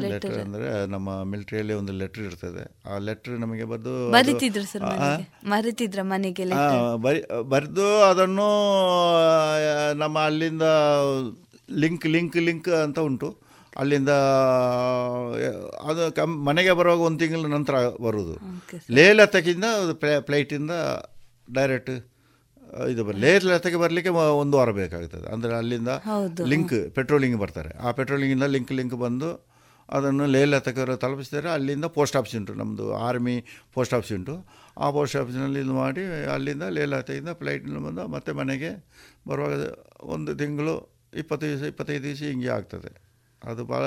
ಲೆಟರ್. 0.00 0.38
ಅಂದ್ರೆ 0.40 0.86
ನಮ್ಮ 0.86 1.24
ಮಿಲಿಟರಿಯಲ್ಲಿ 1.24 1.72
ಒಂದು 1.72 1.92
ಲೆಟ್ರ್ 1.92 2.22
ಇರ್ತದೆ. 2.22 2.90
ಆ 2.94 2.98
ಲೆಟರ್ 2.98 3.40
ನಮಗೆ 3.40 3.64
ಬರೆದು 3.64 4.08
ಅದು- 4.08 4.12
ಬರಿತಿದ್ರು 4.12 4.64
ಸರ್ 4.64 4.84
ಮರಿತಿದ್ರ 5.44 6.02
ಮನೆಗೆ? 6.02 6.46
ಬರಿ 6.96 7.22
ಬರೆದು 7.42 8.02
ಅದನ್ನು 8.02 8.48
ನಮ್ಮ 9.94 10.18
ಅಲ್ಲಿಂದ 10.18 10.62
ಲಿಂಕ್ 11.70 12.06
ಲಿಂಕ್ 12.06 12.36
ಲಿಂಕ್ 12.36 12.68
ಅಂತ 12.68 12.98
ಉಂಟು. 12.98 13.47
ಅಲ್ಲಿಂದ 13.76 14.08
ಅದು 15.82 16.12
ಕಮ್ 16.14 16.46
ಮನೆಗೆ 16.46 16.72
ಬರುವಾಗ 16.72 16.98
ಒಂದು 16.98 17.18
ತಿಂಗಳ 17.18 17.46
ನಂತರ 17.46 17.88
ಬರುವುದು 17.88 18.36
ಲೇಹ 18.90 19.24
ಪ್ಲೇ 19.92 20.20
ಫ್ಲೈಟಿಂದ 20.20 20.70
ಡೈರೆಕ್ಟ್ 21.54 21.90
ಇದು 22.90 23.04
ಬರ್ 23.04 23.16
ಲೇ 23.16 23.38
ಲತಕ್ಕೆ 23.38 23.78
ಬರಲಿಕ್ಕೆ 23.78 24.10
ಒಂದು 24.10 24.56
ವಾರ 24.56 24.70
ಬೇಕಾಗ್ತದೆ. 24.70 25.32
ಅಂದರೆ 25.32 25.54
ಅಲ್ಲಿಂದ. 25.54 25.88
ಲಿಂಕ್ 26.44 26.90
ಪೆಟ್ರೋಲಿಂಗ್ 26.94 27.38
ಬರ್ತಾರೆ. 27.38 27.78
ಆ 27.78 27.90
ಪೆಟ್ರೋಲಿಂಗಿಂದ 27.90 28.42
ಲಿಂಕ್ 28.42 28.72
ಲಿಂಕ್ 28.72 28.94
ಬಂದು 28.94 29.48
ಅದನ್ನು 29.88 30.26
ಲೇ 30.26 30.44
ಲತಕ್ಕೆ 30.44 30.96
ತಲುಪಿಸ್ತಾರೆ. 30.96 31.48
ಅಲ್ಲಿಂದ 31.48 31.84
ಪೋಸ್ಟ್ 31.84 32.16
ಆಫೀಸ್ 32.16 32.36
ಉಂಟು 32.36 32.54
ನಮ್ಮದು 32.54 32.94
ಆರ್ಮಿ 32.94 33.44
ಪೋಸ್ಟ್ 33.74 33.94
ಆಫೀಸ್ 33.94 34.12
ಉಂಟು. 34.12 34.46
ಆ 34.78 34.90
ಪೋಸ್ಟ್ 34.90 35.16
ಆಫೀಸ್ನಲ್ಲಿ 35.16 35.60
ಇದು 35.60 35.72
ಮಾಡಿ 35.72 36.26
ಅಲ್ಲಿಂದ 36.26 36.62
ಲೇ 36.62 36.84
ಲತೆಯಿಂದ 36.84 37.28
ಫ್ಲೈಟ್ನಲ್ಲಿ 37.28 37.84
ಬಂದು 37.84 38.06
ಮತ್ತೆ 38.06 38.32
ಮನೆಗೆ 38.32 38.88
ಬರುವಾಗ 39.28 39.52
ಒಂದು 40.02 40.36
ತಿಂಗಳು 40.36 41.04
ಇಪ್ಪತ್ತು 41.14 41.46
ದಿವಸ 41.46 41.62
ಇಪ್ಪತ್ತೈದು 41.62 42.04
ದಿವಸ 42.04 42.22
ಹಿಂಗೆ 42.22 42.48
ಆಗ್ತದೆ. 42.48 43.07
ಅದು 43.44 43.64
ಭಾಳ 43.64 43.82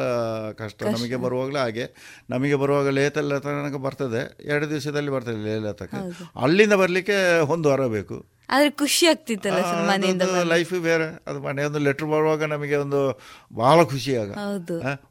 ಕಷ್ಟ. 0.52 0.84
ನಮಗೆ 0.84 1.16
ಬರುವಾಗಲೇ 1.16 1.60
ಹಾಗೆ. 1.60 1.94
ನಮಗೆ 2.30 2.56
ಬರುವಾಗ 2.56 2.88
ಲೇತಲ್ಲ 2.90 3.38
ತನಕ 3.38 3.76
ಬರ್ತದೆ. 3.76 4.38
ಎರಡು 4.44 4.70
ದಿವಸದಲ್ಲಿ 4.70 5.12
ಬರ್ತದೆ 5.12 5.46
ಲೇಲತಕ್ಕೆ 5.46 5.98
ತನಕ. 5.98 6.42
ಅಲ್ಲಿಂದ 6.42 6.74
ಬರಲಿಕ್ಕೆ 6.74 7.40
ಒಂದು 7.40 7.70
ವಾರ 7.70 7.88
ಬೇಕು. 7.88 8.26
ಆದರೆ 8.50 8.70
ಖುಷಿ 8.70 9.08
ಆಗ್ತಿತ್ತಲ್ಲ 9.08 9.90
ಮನೆಯಿಂದ 9.90 10.22
ಲೈಫ್ 10.44 10.82
ಬೇರೆ. 10.82 11.24
ಅದು 11.28 11.40
ಮನೆ 11.40 11.64
ಒಂದು 11.64 11.80
ಲೆಟ್ರ್ 11.80 12.08
ಬರುವಾಗ 12.08 12.44
ನಮಗೆ 12.44 12.76
ಒಂದು 12.76 13.20
ಭಾಳ 13.56 13.84
ಖುಷಿ 13.84 14.16
ಆಗ. 14.16 14.32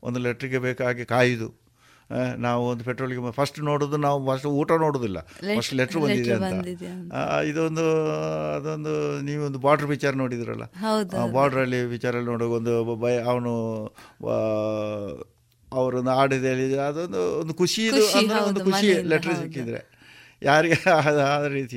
ಒಂದು 0.02 0.20
ಲೆಟ್ರಿಗೆ 0.20 0.58
ಬೇಕಾಗಿ 0.58 1.04
ಕಾಯುದು. 1.04 1.59
ನಾವು 2.38 2.68
ಒಂದು 2.68 2.84
ಪೆಟ್ರೋಲಿಗೆ 2.84 3.32
ಫಸ್ಟ್ 3.32 3.60
ನೋಡೋದು 3.60 3.96
ನಾವು 3.96 4.26
ಫಸ್ಟ್ 4.26 4.46
ಊಟ 4.46 4.72
ನೋಡೋದಿಲ್ಲ. 4.72 5.20
ಫಸ್ಟ್ 5.56 5.74
ಲೆಟ್ರ್ 5.74 6.00
ಬಂದಿದೆ 6.00 6.32
ಅಂತ. 6.32 7.14
ಇದೊಂದು 7.44 7.86
ಅದೊಂದು 8.54 9.20
ನೀವೊಂದು 9.20 9.58
ಬಾರ್ಡ್ರ್ 9.58 9.88
ವಿಚಾರ 9.88 10.12
ನೋಡಿದ್ರಲ್ಲ. 10.14 10.62
ಬಾರ್ಡ್ರಲ್ಲಿ 11.32 11.84
ವಿಚಾರ 11.84 12.16
ನೋಡುವಾಗ 12.16 12.52
ಒಂದು 12.52 12.96
ಬಯ 12.96 13.22
ಅವನು 13.22 13.54
ಅವರೊಂದು 15.72 16.10
ಆಡಿದೆ 16.10 16.78
ಅದೊಂದು 16.78 17.40
ಒಂದು 17.40 17.54
ಖುಷಿ 17.54 17.90
ಒಂದು 17.90 18.64
ಖುಷಿ 18.64 19.02
ಲೆಟ್ರ್ 19.02 19.34
ಸಿಕ್ಕಿದ್ರೆ. 19.34 19.89
ಯಾರಿಗೆ 20.42 20.76
ಆದ 20.98 21.18
ಆ 21.26 21.34
ರೀತಿ 21.54 21.76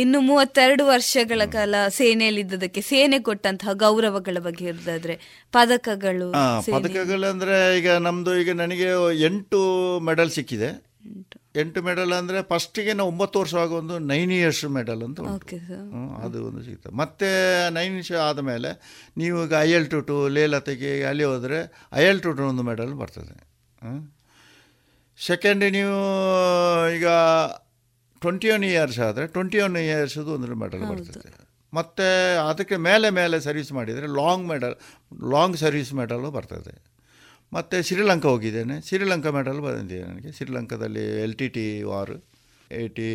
ಇನ್ನು 0.00 0.18
ಮೂವತ್ತೆರಡು 0.20 0.84
ವರ್ಷಗಳ 0.86 1.42
ಕಾಲ 1.54 1.74
ಸೇನೆಯಲ್ಲಿದ್ದದಕ್ಕೆ 1.96 2.82
ಸೇನೆ 2.82 3.18
ಕೊಟ್ಟಂತಹ 3.28 3.72
ಗೌರವಗಳ 3.82 4.38
ಬಗ್ಗೆ 4.38 4.66
ಇರೋದಾದ್ರೆ 4.66 5.14
ಪದಕಗಳು 5.54 6.28
ಪದಕಗಳು 6.70 7.26
ಅಂದ್ರೆ 7.32 7.56
ಈಗ 7.78 7.96
ನಮ್ದು 8.06 8.34
ಈಗ 8.42 8.54
ನನಗೆ 8.62 8.88
ಎಂಟು 9.26 9.60
ಮೆಡಲ್ 10.08 10.32
ಸಿಕ್ಕಿದೆ. 10.38 10.70
ಎಂಟು. 11.60 11.78
ಮೆಡಲ್ 11.86 12.12
ಅಂದ್ರೆ 12.12 12.38
ಫಸ್ಟಿಗೆ 12.50 12.92
ನಾವು 12.92 13.08
ಒಂಬತ್ತು 13.08 13.36
ವರ್ಷ 13.40 13.54
ಆಗ 13.62 13.72
ಒಂದು 13.80 13.94
ನೈನ್ 14.10 14.32
ಇಯರ್ಸ್ 14.36 14.64
ಮೆಡಲ್ 14.76 15.02
ಅಂತ 15.06 15.20
ಅದು 16.26 16.38
ಒಂದು 16.48 16.62
ಸಿಗ್ತದೆ 16.66 16.92
ಮತ್ತೆ 17.02 17.28
ನೈನ್ 17.78 17.94
ಇಯರ್ಸ್ 17.94 18.12
ಆದಮೇಲೆ 18.26 18.70
ನೀವು 19.16 19.38
ಈಗ 19.46 19.54
ಐ 19.60 19.70
ಎಲ್ 19.78 19.88
ಟು 19.94 20.00
ಟು 20.10 20.16
ಲೇಲತೆಗೆ 20.36 20.92
ಅಲ್ಲಿ 21.10 21.26
ಹೋದರೆ 21.32 21.58
ಐ 21.94 22.04
ಎಲ್ 22.04 22.22
ಟು 22.26 22.32
ಟು 22.32 22.44
ಒಂದು 22.52 22.64
ಮೆಡಲ್ 22.70 22.94
ಬರ್ತದೆ. 23.02 23.34
ಸೆಕೆಂಡ್ 25.28 25.64
ನೀವು 25.76 25.96
ಈಗ 26.96 27.08
ಟ್ವೆಂಟಿ 28.22 28.48
ಒನ್ 28.54 28.64
ಇಯರ್ಸ್ 28.72 28.98
ಆದರೆ 29.08 29.26
ಟ್ವೆಂಟಿ 29.34 29.58
ಒನ್ 29.66 29.76
ಇಯರ್ಸದು 29.82 30.30
ಒಂದು 30.36 30.56
ಮೆಡಲ್ 30.62 30.84
ಬರ್ತದೆ. 30.90 31.30
ಮತ್ತು 31.78 32.06
ಅದಕ್ಕೆ 32.50 32.76
ಮೇಲೆ 32.88 33.08
ಮೇಲೆ 33.18 33.36
ಸರ್ವಿಸ್ 33.46 33.72
ಮಾಡಿದರೆ 33.78 34.06
long 34.20 34.46
medal 34.52 34.74
long 35.34 35.56
service 35.64 35.92
medal 36.00 36.30
ಬರ್ತದೆ. 36.36 36.74
ಮತ್ತು 37.52 37.76
ಶ್ರೀಲಂಕಾ 37.88 38.28
ಹೋಗಿದ್ದೇನೆ. 38.32 38.74
ಶ್ರೀಲಂಕಾ 38.88 39.30
ಮೆಡಲ್ 39.38 39.60
ಬಂದಿದೆ 39.66 40.02
ನನಗೆ. 40.08 40.30
ಶ್ರೀಲಂಕಾದಲ್ಲಿ 40.38 41.04
L 41.24 41.36
T 41.40 41.48
T 41.56 41.66
war 41.90 42.12
eighty 42.80 43.08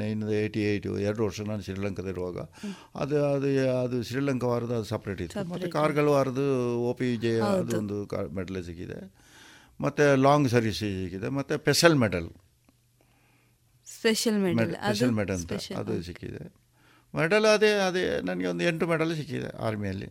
nine 0.00 0.22
eighty 0.40 0.60
eight 0.70 0.90
ಎರಡು 1.08 1.20
ವರ್ಷ 1.26 1.40
ನಾನು 1.50 1.62
ಶ್ರೀಲಂಕಾದಲ್ಲಿರುವಾಗ 1.66 2.38
ಅದು 3.02 3.16
ಅದು 3.34 3.50
ಅದು 3.84 3.98
ಶ್ರೀಲಂಕಾ 4.08 4.48
ವಾರದ 4.52 4.72
ಅದು 4.80 4.88
ಸಪ್ರೇಟ್ 4.94 5.20
ಇತ್ತು. 5.24 5.44
ಮತ್ತು 5.52 5.68
ಕಾರ್ಗಲ್ 5.78 6.10
ವಾರದ್ದು 6.16 6.46
ಒ 6.88 6.92
ಪಿ 7.00 7.08
ಜೆ 7.24 7.32
ಅದು 7.52 7.76
ಒಂದು 7.82 7.96
ಮೆಡಲ್ 8.38 8.60
ಸಿಕ್ಕಿದೆ. 8.68 8.98
ಮತ್ತು 9.80 10.04
ಲಾಂಗ್ 10.22 10.48
ಸರ್ವಿಸ್ 10.48 10.78
ಸಿಕ್ಕಿದೆ 10.78 11.28
ಮತ್ತು 11.28 11.54
special 11.56 11.94
medal 11.94 12.28
special 13.86 14.38
medal 14.38 14.74
special 14.74 15.12
medal 15.12 15.36
ಅಂತ 15.36 15.52
ಅದು 15.76 16.02
ಸಿಕ್ಕಿದೆ. 16.02 16.42
ಮೆಡಲ್ 17.14 17.46
ಅದೇ 17.46 17.70
ಅದೇ 17.78 18.20
ನನಗೆ 18.20 18.46
ಒಂದು 18.46 18.64
ಎಂಟು 18.64 18.86
ಮೆಡಲ್ 18.86 19.16
ಸಿಕ್ಕಿದೆ 19.16 19.56
ಆರ್ಮಿಯಲ್ಲಿ 19.56 20.08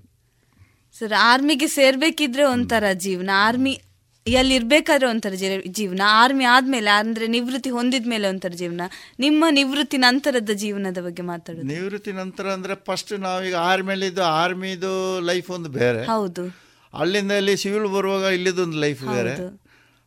ಸರ್ 0.99 1.13
ಆರ್ಮಿಗೆ 1.17 1.67
ಸೇರ್ಬೇಕಿದ್ರೆ 1.67 2.43
ಒಂಥರ 2.43 2.83
ಜೀವನ. 2.93 3.29
ಆರ್ಮಿ 3.33 3.81
ಎಲ್ಲಿ 4.27 4.55
ಇರಬೇಕಾದ್ರೆ 4.55 5.09
ಒಂಥರ 5.09 5.33
ಜೀವನ. 5.65 6.01
ಆರ್ಮಿ 6.05 6.45
ಆದ್ಮೇಲೆ 6.45 6.89
ಅಂದ್ರೆ 6.89 7.27
ನಿವೃತ್ತಿ 7.27 7.69
ಹೊಂದಿದ 7.69 8.07
ಮೇಲೆ 8.07 8.27
ಒಂಥರ 8.27 8.49
ಜೀವನ. 8.49 8.81
ನಿಮ್ಮ 9.19 9.45
ನಿವೃತ್ತಿ 9.49 9.97
ನಂತರದ 9.97 10.49
ಜೀವನದ 10.53 10.97
ಬಗ್ಗೆ 11.01 11.21
ಮಾತಾಡೋದು. 11.21 11.67
ನಿವೃತ್ತಿ 11.67 12.11
ನಂತರ 12.11 12.47
ಅಂದರೆ 12.51 12.75
ಫಸ್ಟ್ 12.75 13.19
ನಾವೀಗ 13.19 13.55
ಆರ್ಮಿಯಲ್ಲಿದ್ದು 13.55 14.23
ಆರ್ಮಿದು 14.23 15.19
ಲೈಫ್ 15.21 15.49
ಒಂದು 15.49 15.69
ಬೇರೆ. 15.69 16.05
ಹೌದು. 16.05 16.68
ಅಲ್ಲಿಂದ 16.94 17.34
ಇಲ್ಲಿ 17.41 17.56
ಸಿವಿಲ್ 17.64 17.88
ಬರುವಾಗ 17.95 18.26
ಇಲ್ಲಿದೊಂದು 18.38 18.80
ಲೈಫ್ 18.86 19.03
ಬೇರೆ. 19.16 19.34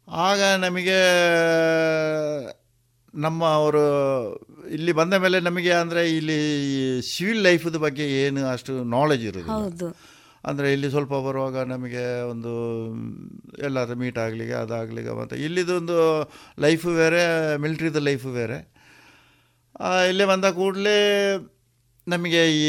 ಆಗ 0.08 0.40
ನಮಗೆ 0.64 0.98
ನಮ್ಮ 3.14 3.40
ಅವರು 3.58 3.84
ಇಲ್ಲಿ 4.76 4.92
ಬಂದ 4.98 5.14
ಮೇಲೆ 5.24 5.38
ನಮಗೆ 5.48 5.72
ಅಂದರೆ 5.82 6.02
ಇಲ್ಲಿ 6.18 6.38
ಸಿವಿಲ್ 7.10 7.42
ಲೈಫದ 7.46 7.78
ಬಗ್ಗೆ 7.84 8.04
ಏನು 8.22 8.42
ಅಷ್ಟು 8.54 8.72
ನಾಲೆಜ್ 8.96 9.24
ಇರೋದಿಲ್ಲ. 9.30 9.56
ಹೌದು. 9.58 9.88
ಅಂದರೆ 10.44 10.68
ಇಲ್ಲಿ 10.74 10.88
ಸ್ವಲ್ಪ 10.94 11.14
ಬರುವಾಗ 11.26 11.56
ನಮಗೆ 11.72 12.04
ಒಂದು 12.32 12.52
ಎಲ್ಲಾದ್ರೂ 13.68 13.96
ಮೀಟ್ 14.02 14.18
ಆಗಲಿಕ್ಕೆ 14.24 14.56
ಅದಾಗಲಿಕ್ಕೆ 14.62 15.12
ಮತ್ತು 15.20 15.36
ಇಲ್ಲಿದೊಂದು 15.46 15.98
ಲೈಫು 16.64 16.90
ಬೇರೆ 17.00 17.22
ಮಿಲ್ಟ್ರಿದು 17.64 18.00
ಲೈಫು 18.08 18.30
ಬೇರೆ. 18.38 18.58
ಇಲ್ಲೇ 19.80 20.08
ಇಲ್ಲಿ 20.10 20.24
ಬಂದ 20.32 20.46
ಕೂಡಲೇ 20.58 20.98
ನಮಗೆ 22.06 22.42
ಈ 22.56 22.66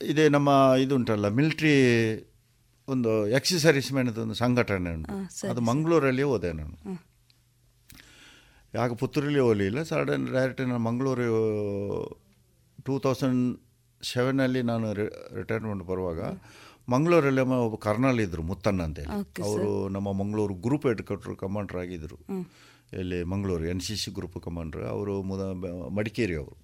ಇದೇ 0.00 0.24
ನಮ್ಮ 0.36 0.50
ಇದು 0.84 0.94
ಉಂಟಲ್ಲ 0.98 1.28
ಮಿಲ್ಟ್ರಿ 1.38 1.74
ಒಂದು 2.88 3.28
ಎಕ್ಸಸರೀಸ್ಮೆಂಟ್ 3.28 4.18
ಒಂದು 4.18 4.34
ಸಂಘಟನೆ 4.34 4.94
ಉಂಟು. 4.94 5.14
ಅದು 5.50 5.60
ಮಂಗಳೂರಲ್ಲಿ 5.60 6.22
ಹೋದೆ 6.22 6.52
ನಾನು. 6.52 6.76
ಯಾಕೆ 8.74 8.94
ಪುತ್ತೂರಲ್ಲಿ 8.94 9.38
ಹೋಗಲಿಲ್ಲ 9.38 9.82
ಸಡನ್ 9.82 10.26
ಡೈರೆಕ್ಟ್ 10.26 10.60
ನಾನು 10.60 10.78
ಮಂಗಳೂರು 10.78 11.26
ಟೂ 12.84 12.98
ತೌಸಂಡ್ 12.98 13.60
ಸೆವೆನಲ್ಲಿ 14.02 14.62
ನಾನು 14.62 14.92
ರಿಟೈರ್ಮೆಂಟ್ 15.34 15.82
ಬರುವಾಗ 15.82 16.20
ಮಂಗಳೂರಲ್ಲಿ 16.88 17.40
ಒಬ್ಬ 17.40 17.76
ಕರ್ನಲ್ 17.76 18.20
ಇದ್ದರು 18.20 18.42
ಮುತ್ತಣ್ಣ 18.42 18.82
ಅಂತೇಳಿ 18.82 19.42
ಅವರು 19.42 19.88
ನಮ್ಮ 19.88 20.12
Mangaluru 20.12 20.54
group 20.54 20.86
head 20.86 21.02
quarter 21.02 21.36
commander 21.36 21.76
ಆಗಿದ್ದರು 21.76 22.18
ಇಲ್ಲಿ 23.00 23.22
Mangaluru 23.22 23.64
N 23.66 23.80
C 23.80 23.96
C 23.96 24.10
group 24.10 24.44
commander 24.44 24.82
ಅವರು 24.82 25.22
ಮುದ 25.22 25.40
ಮಡಿಕೇರಿ 25.88 26.34
ಅವರು 26.34 26.56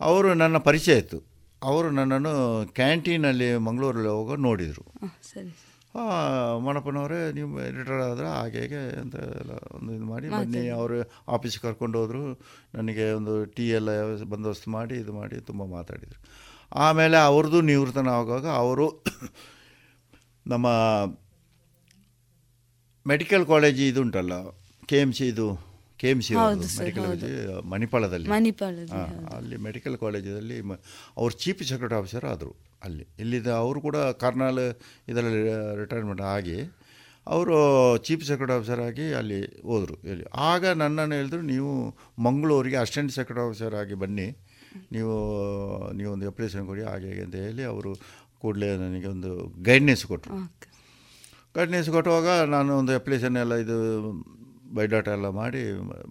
ಅವರು 0.00 0.34
ನನ್ನ 0.34 0.58
ಪರಿಚಯ 0.58 0.98
ಇತ್ತು. 0.98 1.33
ಅವರು 1.64 1.88
ನನ್ನನ್ನು 1.90 2.34
ಕ್ಯಾಂಟೀನಲ್ಲಿ 2.72 3.48
ಮಂಗಳೂರಲ್ಲಿ 3.66 4.08
ಹೋಗೋ 4.08 4.36
ನೋಡಿದರು. 4.46 4.84
ಸರಿ. 5.32 5.52
ಮಣಪ್ಪನವರೇ 6.66 7.18
ನೀವು 7.32 7.50
ರಿಟೈರ್ 7.76 8.02
ಆದರೆ 8.02 8.28
ಹಾಗೆ 8.28 8.58
ಹೇಗೆ 8.58 8.80
ಅಂತ 9.02 9.16
ಎಲ್ಲ 9.40 9.52
ಒಂದು 9.76 9.90
ಇದು 9.92 10.04
ಮಾಡಿ 10.04 10.28
ಬನ್ನಿ 10.28 10.62
ಅವರು 10.78 10.96
ಆಫೀಸಿಗೆ 11.28 11.62
ಕರ್ಕೊಂಡು 11.62 11.98
ಹೋದರು. 12.00 12.22
ನನಗೆ 12.74 13.04
ಒಂದು 13.12 13.34
ಟೀ 13.54 13.66
ಎಲ್ಲ 13.70 13.90
ಬಂದೋಬಸ್ತು 14.24 14.70
ಮಾಡಿ 14.70 14.94
ಇದು 14.94 15.12
ಮಾಡಿ 15.12 15.36
ತುಂಬ 15.40 15.64
ಮಾತಾಡಿದರು. 15.76 16.20
ಆಮೇಲೆ 16.76 17.16
ಅವ್ರದ್ದು 17.28 17.60
ನಿವೃತ್ತನ 17.70 18.10
ಆಗುವಾಗ 18.18 18.46
ಅವರು 18.62 18.86
ನಮ್ಮ 20.46 20.66
ಮೆಡಿಕಲ್ 23.06 23.46
ಕಾಲೇಜ್ 23.46 23.80
ಇದು 23.82 24.00
ಉಂಟಲ್ಲ 24.00 24.34
ಕೆ 24.88 24.96
ಎಂ 24.96 25.10
ಸಿ 25.12 25.24
ಇದು 25.26 25.46
K 26.04 26.10
M 26.14 26.20
C 26.26 26.32
medical 26.80 27.04
college 27.04 27.22
ಮಣಿಪಾಲದಲ್ಲಿ 27.72 28.28
ಅಲ್ಲಿ 29.36 29.56
ಮೆಡಿಕಲ್ 29.66 29.94
ಕಾಲೇಜಲ್ಲಿ 30.02 30.56
ಮ 30.68 30.74
ಅವ್ರು 31.20 31.32
ಚೀಫ್ 31.42 31.60
ಸೆಕ್ರೆಟರಿ 31.70 31.96
ಆಫೀಸರ್ 32.00 32.26
ಆದರು 32.32 32.52
ಅಲ್ಲಿ. 32.86 33.04
ಇಲ್ಲಿದ್ದ 33.22 33.50
ಅವರು 33.60 33.78
ಕೂಡ 33.86 33.96
ಕರ್ನಾಲ್ 34.22 34.62
ಇದರಲ್ಲಿ 35.10 35.40
ರಿಟೈರ್ಮೆಂಟ್ 35.82 36.22
ಆಗಿ 36.34 36.58
ಅವರು 37.26 37.56
ಚೀಫ್ 38.06 38.24
ಸೆಕ್ರೆಟರಿ 38.30 38.56
ಆಫೀಸರ್ 38.58 38.82
ಆಗಿ 38.88 39.06
ಅಲ್ಲಿ 39.20 39.40
ಹೋದರು. 39.70 39.96
ಇಲ್ಲಿ 40.10 40.26
ಆಗ 40.50 40.64
ನನ್ನನ್ನು 40.82 41.14
ಹೇಳಿದ್ರು 41.18 41.40
ನೀವು 41.52 41.70
ಮಂಗಳೂರಿಗೆ 42.26 42.78
ಅಸಿಸ್ಟೆಂಟ್ 42.82 43.14
ಸೆಕ್ರೆಟರಿ 43.18 43.44
ಆಫೀಸರ್ 43.46 43.76
ಆಗಿ 43.82 43.96
ಬನ್ನಿ. 44.04 44.28
ನೀವು 44.94 45.14
ನೀವೊಂದು 45.98 46.28
ಅಪ್ಲಿಕೇಶನ್ 46.32 46.64
ಕೊಡಿ 46.70 46.84
ಹಾಗೆ 46.90 47.08
ಹೇಗೆ 47.10 47.24
ಅಂತ 47.26 47.36
ಹೇಳಿ 47.46 47.64
ಅವರು 47.72 47.90
ಕೂಡಲೇ 48.42 48.70
ನನಗೆ 48.84 49.08
ಒಂದು 49.16 49.32
ಗೈಡ್ನೆಸ್ 49.68 50.04
ಕೊಟ್ಟರು 50.12 50.38
ಗೈಡ್ನೆಸ್ 51.56 51.90
ಕೊಟ್ಟುವಾಗ 51.96 52.28
ನಾನು 52.54 52.70
ಒಂದು 52.80 52.92
ಅಪ್ಲಿಕೇಶನ್ 53.00 53.36
ಎಲ್ಲ 53.42 53.56
ಇದು 53.64 53.76
ಬಯೋಡಾಟ 54.76 55.08
ಎಲ್ಲ 55.16 55.28
ಮಾಡಿ 55.40 55.60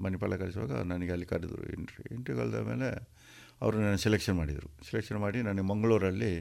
ಮಣಿಪಾಲ 0.04 0.36
ಕಳಿಸುವಾಗ 0.36 0.74
ನನಗೆ 0.92 1.12
ಅಲ್ಲಿ 1.12 1.28
ಕರೆದರು 1.32 1.64
ಇಂಟ್ರಿ 1.78 2.04
ಇಂಟ್ರಿ 2.16 2.34
ಕಳೆದ 2.38 2.60
ಮೇಲೆ 2.72 2.90
ಅವರು 3.62 3.76
ನನ್ನ 3.82 3.96
ಸೆಲೆಕ್ಷನ್ 4.06 4.36
ಮಾಡಿದರು. 4.38 4.70
ಸೆಲೆಕ್ಷನ್ 4.90 5.20
ಮಾಡಿ 5.20 5.40
ನನಗೆ 5.42 5.66
ಮಂಗಳೂರಲ್ಲಿ 5.72 6.34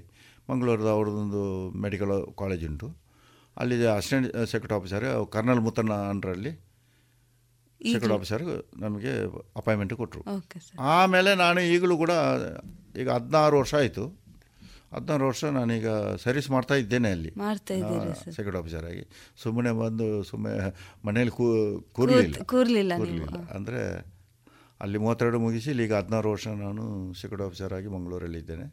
ಮಂಗಳೂರದ 0.50 0.88
ಅವ್ರದ್ದೊಂದು 0.96 1.42
ಮೆಡಿಕಲ್ 1.84 2.12
ಕಾಲೇಜ್ 2.38 2.64
ಉಂಟು. 2.68 2.88
ಅಲ್ಲಿ 3.56 3.76
assistant 3.86 4.28
secretary 4.52 4.76
officer 4.78 5.06
colonel 5.32 5.60
Muthanna 5.60 5.94
ಅಂಡ್ರಲ್ಲಿ 6.12 6.52
secretary 7.80 8.14
officer 8.18 8.44
ನಮಗೆ 8.84 9.12
ಅಪಾಯಿಂಟ್ಮೆಂಟ್ 9.56 9.94
ಕೊಟ್ಟರು 10.00 10.22
ಆಮೇಲೆ 10.94 11.30
ನಾನು 11.44 11.60
ಈಗಲೂ 11.74 11.96
ಕೂಡ 12.02 12.12
ಈಗ 13.02 13.08
ಹದಿನಾರು 13.10 13.54
ವರ್ಷ 13.58 13.74
ಆಯಿತು. 13.74 14.04
ಹದಿನಾರು 14.94 15.24
ವರ್ಷ 15.30 15.42
ನಾನೀಗ 15.56 15.88
ಸರ್ವಿಸ್ 16.24 16.48
ಮಾಡ್ತಾ 16.54 16.74
ಇದ್ದೇನೆ 16.82 17.10
ಅಲ್ಲಿ. 17.16 17.30
ಸೆಕ್ಯೂರಿಟಿ 18.36 18.58
ಆಫೀಸರ್ 18.62 18.86
ಆಗಿ. 18.90 19.04
ಸುಮ್ಮನೆ 19.42 19.70
ಬಂದು 19.82 20.08
ಸುಮ್ಮನೆ 20.30 20.56
ಮನೇಲಿ 21.08 21.32
ಕೂ 21.38 21.46
ಕೂರಲಿಲ್ಲ. 21.98 22.36
ಕೂರ್ಲಿಲ್ಲ 22.52 22.92
ಕೂರ್ಲಿಲ್ಲ. 23.02 23.40
ಅಂದರೆ 23.56 23.82
ಅಲ್ಲಿ 24.84 24.98
ಮೂವತ್ತೆರಡು 25.04 25.38
ಮುಗಿಸಿ 25.46 25.68
ಇಲ್ಲಿ 25.72 25.84
ಈಗ 25.88 25.94
ಹದಿನಾರು 26.00 26.28
ವರ್ಷ 26.34 26.46
ನಾನು 26.66 26.84
ಸೆಕ್ಯೂರಿಟಿ 27.20 27.46
ಆಫೀಸರ್ 27.48 27.74
ಆಗಿ 27.78 27.90
ಮಂಗಳೂರಲ್ಲಿದ್ದೇನೆ 27.96 28.66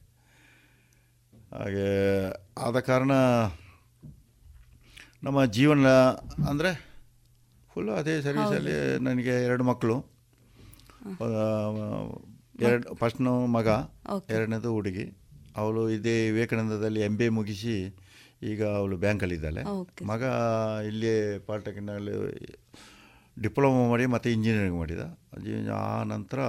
ಹಾಗೆ 1.58 1.88
ಆದ 2.66 2.78
ಕಾರಣ 2.90 3.12
ನಮ್ಮ 5.26 5.40
ಜೀವನ 5.58 5.88
ಅಂದರೆ 6.50 6.72
ಫುಲ್ಲು 7.72 7.92
ಅದೇ 8.02 8.14
ಸರ್ವಿಸಲ್ಲಿ 8.26 8.76
ನನಗೆ 9.08 9.34
ಎರಡು 9.48 9.64
ಮಕ್ಕಳು. 9.70 9.96
ಎರಡು 12.68 12.86
ಫಸ್ಟ್ನು 13.02 13.34
ಮಗ 13.56 13.68
ಎರಡನೇದು 14.36 14.70
ಹುಡುಗಿ. 14.78 15.06
ಅವಳು 15.62 15.82
ಇದೇ 15.98 16.16
ವಿವೇಕಾನಂದದಲ್ಲಿ 16.30 17.02
ಎಂ 17.08 17.16
ಬಿ 17.20 17.26
ಎ 17.30 17.32
ಮುಗಿಸಿ 17.38 17.76
ಈಗ 18.52 18.62
ಅವಳು 18.80 18.96
ಬ್ಯಾಂಕಲ್ಲಿದ್ದಾಳೆ. 19.04 19.62
ಮಗ 20.12 20.24
ಇಲ್ಲೇ 20.90 21.14
ಪಾಲಿಟೆಕ್ನಲ್ಲಿ 21.48 22.16
ಡಿಪ್ಲೊಮಾ 23.38 23.82
ಮಾಡಿ 23.92 24.06
ಮತ್ತು 24.14 24.28
ಇಂಜಿನಿಯರಿಂಗ್ 24.36 24.78
ಮಾಡಿದ. 24.82 25.04
ಆ 25.82 26.04
ನಂತರ 26.14 26.40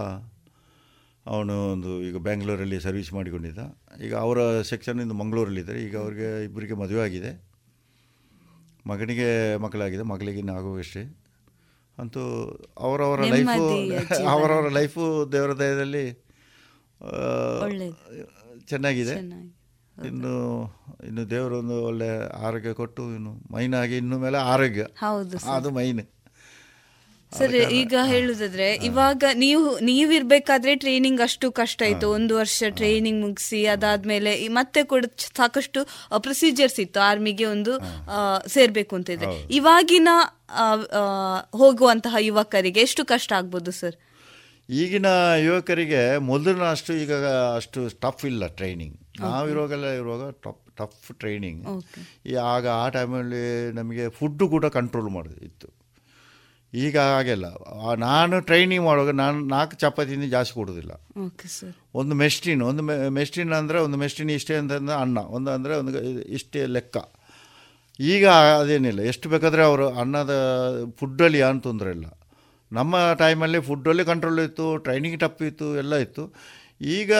ಅವನು 1.26 1.54
ಒಂದು 1.72 1.90
ಈಗ 2.08 2.18
ಬ್ಯಾಂಗ್ಳೂರಲ್ಲಿ 2.26 2.78
ಸರ್ವಿಸ್ 2.86 3.10
ಮಾಡಿಕೊಂಡಿದ್ದ. 3.16 3.62
ಈಗ 4.04 4.12
ಅವರ 4.24 4.38
ಸೆಕ್ಷನ್ 4.70 5.00
ಇಂದು 5.04 5.16
ಮಂಗಳೂರಲ್ಲಿದ್ದಾರೆ 5.22 5.80
ಈಗ 5.86 5.96
ಅವ್ರಿಗೆ 6.04 6.28
ಇಬ್ಬರಿಗೆ 6.44 6.76
ಮದುವೆ 6.82 7.02
ಆಗಿದೆ. 7.06 7.32
ಮಗನಿಗೆ 8.90 9.28
ಮಕ್ಕಳಾಗಿದೆ. 9.64 10.04
ಮಗಳಿಗೆ 10.12 10.42
ಆಗುವಷ್ಟೇ 10.58 11.02
ಅಂತೂ 11.98 12.22
ಅವರವರ 12.86 13.20
ಲೈಫು 13.34 13.64
ಅವರವರ 14.34 14.68
ಲೈಫು 14.78 15.04
ದೇವರ 15.32 15.52
ದಯದಲ್ಲಿ. 15.62 16.04
ಚೆನ್ನಾಗಿದೆ. 18.70 19.14
ಚೆನ್ನಾಗಿ. 19.20 19.50
ಇನ್ನು 20.08 20.34
ಇನ್ನು 21.06 21.22
ದೇವರೊಂದು 21.30 21.76
ಒಳ್ಳೆ 21.88 22.08
ಆರೋಗ್ಯ 22.46 22.72
ಕೊಟ್ಟು 22.78 23.02
ಇನ್ನು 23.16 23.32
ಮೈನ್ 23.54 23.74
ಆಗಿ 23.82 23.96
ಇನ್ನು 24.02 24.16
ಮೇಲೆ 24.24 24.38
ಆರೋಗ್ಯ. 24.52 24.82
ಹೌದು 25.02 25.38
ಅದು 25.56 25.70
ಮೈನ್. 25.78 26.02
ಸರಿ 27.32 27.58
ಈಗ 27.80 27.94
ಹೇಳುದಾದ್ರೆ 28.10 28.68
ಇವಾಗ 28.88 29.24
ನೀವು 29.42 29.64
ನೀವಿರ್ಬೇಕಾದ್ರೆ 29.88 30.72
ಟ್ರೈನಿಂಗ್ 30.84 31.20
ಅಷ್ಟು 31.26 31.46
ಕಷ್ಟ 31.58 31.80
ಇತ್ತು. 31.92 32.06
ಒಂದು 32.16 32.32
ವರ್ಷ 32.38 32.70
ಟ್ರೈನಿಂಗ್ 32.78 33.20
ಮುಗಿಸಿ 33.24 33.60
ಅದಾದ್ಮೇಲೆ 33.74 34.32
ಮತ್ತೆ 34.58 34.80
ಕೂಡ 34.92 35.04
ಸಾಕಷ್ಟು 35.36 35.80
ಪ್ರೊಸೀಜರ್ಸ್ 36.26 36.78
ಇತ್ತು. 36.84 37.00
ಆರ್ಮಿಗೆ 37.10 37.46
ಒಂದು 37.54 37.74
ಸೇರ್ಬೇಕು 38.56 38.94
ಅಂತ 38.98 39.10
ಇದೆ. 39.16 39.28
ಇವಾಗಿನ 39.58 40.08
ಹೋಗುವಂತಹ 41.62 42.16
ಯುವಕರಿಗೆ 42.28 42.82
ಎಷ್ಟು 42.88 43.04
ಕಷ್ಟ 43.12 43.32
ಆಗ್ಬೋದು 43.40 43.72
ಸರ್? 43.80 43.98
ಈಗಿನ 44.78 45.08
ಯುವಕರಿಗೆ 45.44 46.02
ಮೊದಲಿನ 46.30 46.64
ಅಷ್ಟು 46.74 46.92
ಈಗ 47.02 47.12
ಅಷ್ಟು 47.58 47.80
ಟಫ್ 48.04 48.24
ಇಲ್ಲ 48.30 48.46
ಟ್ರೈನಿಂಗ್ 48.58 48.96
ನಾವಿರುವಾಗೆಲ್ಲ 49.22 49.88
ಇರುವಾಗ 50.00 50.24
ಟಫ್ 50.44 50.60
ಟಫ್ 50.78 51.08
ಟ್ರೈನಿಂಗ್ 51.20 51.62
ಆಗ 52.52 52.66
ಆ 52.82 52.84
ಟೈಮಲ್ಲಿ 52.96 53.44
ನಮಗೆ 53.78 54.04
ಫುಡ್ಡು 54.18 54.44
ಕೂಡ 54.54 54.66
ಕಂಟ್ರೋಲ್ 54.76 55.10
ಮಾಡೋದು 55.16 55.40
ಇತ್ತು. 55.48 55.68
ಈಗ 56.72 56.96
ಹಾಗೆಲ್ಲ. 57.12 57.46
ನಾನು 58.06 58.34
ಟ್ರೈನಿಂಗ್ 58.48 58.84
ಮಾಡುವಾಗ 58.84 59.12
ನಾನು 59.22 59.38
ನಾಲ್ಕು 59.54 59.76
ಚಪಾತಿಯಿಂದ 59.76 60.26
ಜಾಸ್ತಿ 60.34 60.54
ಕೊಡೋದಿಲ್ಲ. 60.58 60.92
ಒಂದು 62.00 62.14
ಮೆಸ್ಟಿನ್ 62.22 62.62
ಒಂದು 62.70 62.82
ಮೆ 62.88 62.96
ಮೆಸ್ಟಿನ್ 63.18 63.52
ಅಂದರೆ 63.60 63.78
ಒಂದು 63.86 63.98
ಮೆಸ್ಟಿನ್ 64.02 64.30
ಇಷ್ಟೇ 64.38 64.56
ಅಂತಂದ್ರೆ 64.60 64.96
ಅನ್ನ 65.04 65.18
ಒಂದು 65.38 65.50
ಅಂದರೆ 65.56 65.74
ಒಂದು 65.82 65.92
ಇಷ್ಟೇ 66.38 66.62
ಲೆಕ್ಕ. 66.76 66.96
ಈಗ 67.98 68.26
ಅದೇನಿಲ್ಲ. 68.60 69.00
ಎಷ್ಟು 69.12 69.28
ಬೇಕಾದರೆ 69.34 69.62
ಅವರು 69.70 69.88
ಅನ್ನದ 70.02 70.32
ಫುಡ್ಡಲ್ಲಿ 71.00 71.40
ಏನು 71.48 71.60
ತೊಂದರೆ 71.68 71.90
ಇಲ್ಲ. 71.96 72.06
ನಮ್ಮ 72.72 72.96
ಟೈಮಲ್ಲಿ 73.22 73.60
ಫುಡ್ಡಲ್ಲಿ 73.68 74.04
ಕಂಟ್ರೋಲ್ 74.10 74.40
ಇತ್ತು 74.48 74.66
ಟ್ರೈನಿಂಗ್ 74.86 75.18
ಟಫ್ 75.22 75.42
ಇತ್ತು 75.50 75.68
ಎಲ್ಲ 75.82 75.94
ಇತ್ತು. 76.06 76.24
ಈಗ 76.96 77.12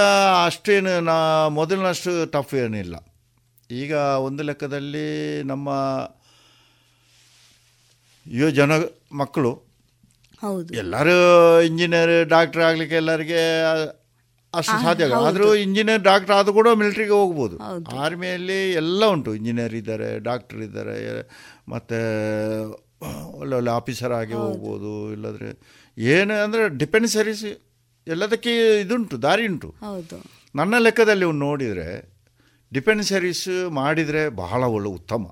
ಅಷ್ಟೇನು 0.49 0.93
ನಾ 1.09 1.17
ಮೊದಲಿನಷ್ಟು 1.59 2.13
ಟಫ್ 2.35 2.55
ಏನಿಲ್ಲ. 2.65 2.97
ಈಗ 3.71 3.93
ಒಂದು 4.27 4.43
ಲೆಕ್ಕದಲ್ಲಿ 4.49 5.09
ನಮ್ಮ 5.51 5.69
ಯುವ 8.27 8.51
ಜನ 8.61 8.73
ಮಕ್ಕಳು 9.21 9.53
ಹೌದು. 10.43 10.71
ಎಲ್ಲರೂ 10.83 11.17
ಇಂಜಿನಿಯರ್ 11.69 12.15
ಡಾಕ್ಟರ್ 12.35 12.63
ಆಗಲಿಕ್ಕೆ 12.69 12.97
ಎಲ್ಲರಿಗೆ 13.03 13.41
ಅಷ್ಟು 14.55 14.77
ಸಾಧ್ಯ 14.85 15.07
ಆಗಲ್ಲ. 15.07 15.27
ಆದರೂ 15.29 15.49
ಇಂಜಿನಿಯರ್ 15.65 16.03
ಡಾಕ್ಟರ್ 16.11 16.35
ಆದರೂ 16.37 16.53
ಕೂಡ 16.59 16.69
ಮಿಲಿಟ್ರಿಗೆ 16.81 17.15
ಹೋಗ್ಬೋದು. 17.21 17.57
ಆರ್ಮಿಯಲ್ಲಿ 18.05 18.61
ಎಲ್ಲ 18.83 19.03
ಉಂಟು. 19.15 19.35
ಇಂಜಿನಿಯರ್ 19.41 19.75
ಇದ್ದಾರೆ 19.81 20.09
ಡಾಕ್ಟರ್ 20.29 20.63
ಇದ್ದಾರೆ 20.67 20.97
ಮತ್ತು 21.75 21.99
ಒಳ್ಳೆ 23.39 23.55
ಒಳ್ಳೆ 23.57 23.71
ಆಫೀಸರ್ 23.71 24.13
ಆಗಿ 24.13 24.33
ಹೋಗ್ಬೋದು 24.33 25.13
ಇಲ್ಲದ್ರೆ 25.13 25.51
ಏನು 25.99 26.35
ಅಂದರೆ 26.45 26.63
ಡಿಪೆಂಡ್ 26.79 27.07
ಸರ್ವಿಸ್ 27.07 27.45
ಎಲ್ಲದಕ್ಕೆ 28.07 28.53
ಇದುಂಟು 28.81 29.23
ದಾರಿ 29.23 29.45
ಉಂಟು. 29.49 29.71
ನನ್ನ 30.55 30.75
ಲೆಕ್ಕದಲ್ಲಿ 30.79 31.25
ಒಂದು 31.25 31.41
ನೋಡಿದರೆ 31.41 31.89
ಸರ್ವಿಸ್ 33.03 33.47
ಮಾಡಿದರೆ 33.71 34.29
ಬಹಳ 34.29 34.63
ಒಳ್ಳೆ 34.77 34.89
ಉತ್ತಮ. 34.89 35.25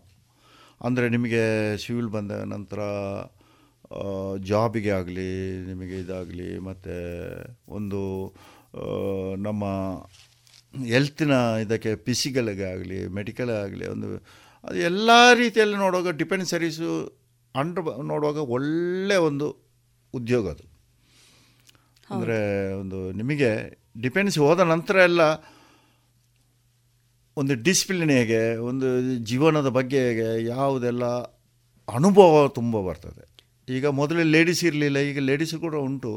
ಅಂದರೆ 0.85 1.09
ನಿಮಗೆ 1.09 1.43
ಸಿವಿಲ್ 1.77 2.09
ಬಂದ 2.09 2.33
ನಂತರ 2.55 2.81
ಜಾಬಿಗೆ 4.45 4.91
ಆಗಲಿ 4.91 5.31
ನಿಮಗೆ 5.67 5.97
ಇದಾಗಲಿ 5.99 6.59
ಮತ್ತು 6.59 6.97
ಒಂದು 7.69 8.01
ನಮ್ಮ 9.47 9.65
ಎಲ್ತಿನ 10.89 11.35
ಇದಕ್ಕೆ 11.61 11.95
ಪಿಸಿಗಳಿಗೆ 11.95 12.65
ಆಗಲಿ 12.73 12.99
ಮೆಡಿಕಲ್ 13.09 13.51
ಆಗಲಿ 13.51 13.87
ಒಂದು 13.87 14.09
ಅದು 14.65 14.79
ಎಲ್ಲ 14.91 15.11
ರೀತಿಯಲ್ಲಿ 15.35 15.77
ನೋಡುವಾಗ 15.77 16.11
ಸರ್ವೀಸು 16.45 16.91
ಅಂಡ್ರ್ 17.61 17.85
ನೋಡುವಾಗ 18.11 18.39
ಒಳ್ಳೆಯ 18.57 19.21
ಒಂದು 19.29 19.47
ಉದ್ಯೋಗ 20.15 20.45
ಅದು. 20.55 20.65
ಅಂದರೆ 22.15 22.37
ಒಂದು 22.81 22.99
ನಿಮಗೆ 23.21 23.51
ಡಿಫೆನ್ಸ್ 24.05 24.37
ಹೋದ 24.45 24.61
ನಂತರ 24.73 24.97
ಎಲ್ಲ 25.09 25.23
ಒಂದು 27.37 27.55
ಡಿಸಿಪ್ಲಿನ್ 27.67 28.13
ಹೇಗೆ 28.19 28.41
ಒಂದು 28.69 28.87
ಜೀವನದ 29.31 29.69
ಬಗ್ಗೆ 29.79 29.99
ಹೇಗೆ 30.09 30.29
ಯಾವುದೆಲ್ಲ 30.55 31.05
ಅನುಭವ 31.89 32.47
ತುಂಬ 32.59 32.77
ಬರ್ತದೆ. 32.87 33.25
ಈಗ 33.69 33.87
ಮೊದಲು 33.99 34.23
ಲೇಡೀಸ್ 34.35 34.63
ಇರಲಿಲ್ಲ 34.69 34.99
ಈಗ 35.09 35.19
ಲೇಡೀಸ್ 35.31 35.55
ಕೂಡ 35.65 35.75
ಉಂಟು. 35.87 36.13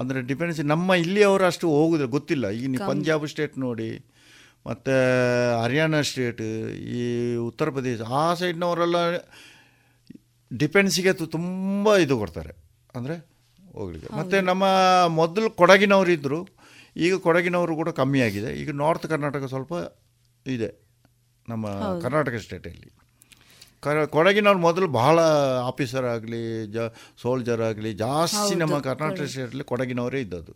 ಅಂದರೆ 0.00 0.20
ಡಿಫೆನ್ಸ್ 0.30 0.60
ನಮ್ಮ 0.72 0.94
ಇಲ್ಲಿಯವರು 1.04 1.44
ಅಷ್ಟು 1.50 1.66
ಹೋಗುದಿಲ್ಲ 1.76 2.10
ಗೊತ್ತಿಲ್ಲ. 2.16 2.46
ಈಗ 2.58 2.66
ನೀವು 2.72 2.88
ಪಂಜಾಬ್ 2.92 3.26
ಸ್ಟೇಟ್ 3.32 3.54
ನೋಡಿ 3.66 3.90
ಮತ್ತು 4.68 4.94
ಹರಿಯಾಣ 5.62 6.00
ಸ್ಟೇಟ್ 6.08 6.42
ಈ 6.96 7.04
ಉತ್ತರ 7.48 7.66
ಪ್ರದೇಶ 7.76 8.08
ಆ 8.22 8.24
ಸೈಡ್ನವರೆಲ್ಲ 8.40 8.98
ಡಿಫೆನ್ಸಿಗೆ 10.50 11.12
ತುಂಬ 11.12 11.96
ಇದು 11.96 12.18
ಕೊಡ್ತಾರೆ. 12.18 12.52
ಅಂದರೆ 12.96 13.16
ಹೋಗ್ಲಿಕ್ಕೆ. 13.74 14.12
ಮತ್ತು 14.18 14.40
ನಮ್ಮ 14.40 14.64
ಮೊದಲು 15.20 15.50
ಕೊಡಗಿನವರು 15.50 16.10
ಇದ್ದರು 16.18 16.40
ಈಗ 16.96 17.14
ಕೊಡಗಿನವರು 17.16 17.76
ಕೂಡ 17.76 17.88
ಕಮ್ಮಿ 17.88 18.20
ಆಗಿದೆ. 18.20 18.52
ಈಗ 18.62 18.70
ನಾರ್ತ್ 18.70 19.06
ಕರ್ನಾಟಕ 19.06 19.44
ಸ್ವಲ್ಪ 19.44 19.72
ಇದೆ 20.46 20.70
ನಮ್ಮ 21.48 21.66
ಕರ್ನಾಟಕ 22.02 22.36
ಸ್ಟೇಟಲ್ಲಿ. 22.46 22.90
ಕ 23.84 23.88
ಕೊಡಗಿನವ್ರು 24.14 24.60
ಮೊದಲು 24.60 24.86
ಬಹಳ 24.86 25.18
ಆಫೀಸರ್ 25.68 26.04
ಆಗಲಿ 26.04 26.66
ಜ 26.72 26.86
ಸೋಲ್ಜರ್ 27.22 27.62
ಆಗಲಿ 27.68 27.92
ಜಾಸ್ತಿ 27.94 28.54
ನಮ್ಮ 28.54 28.78
ಕರ್ನಾಟಕ 28.78 29.26
ಸ್ಟೇಟಲ್ಲಿ 29.34 29.64
ಕೊಡಗಿನವರೇ 29.64 30.20
ಇದ್ದದ್ದು. 30.20 30.52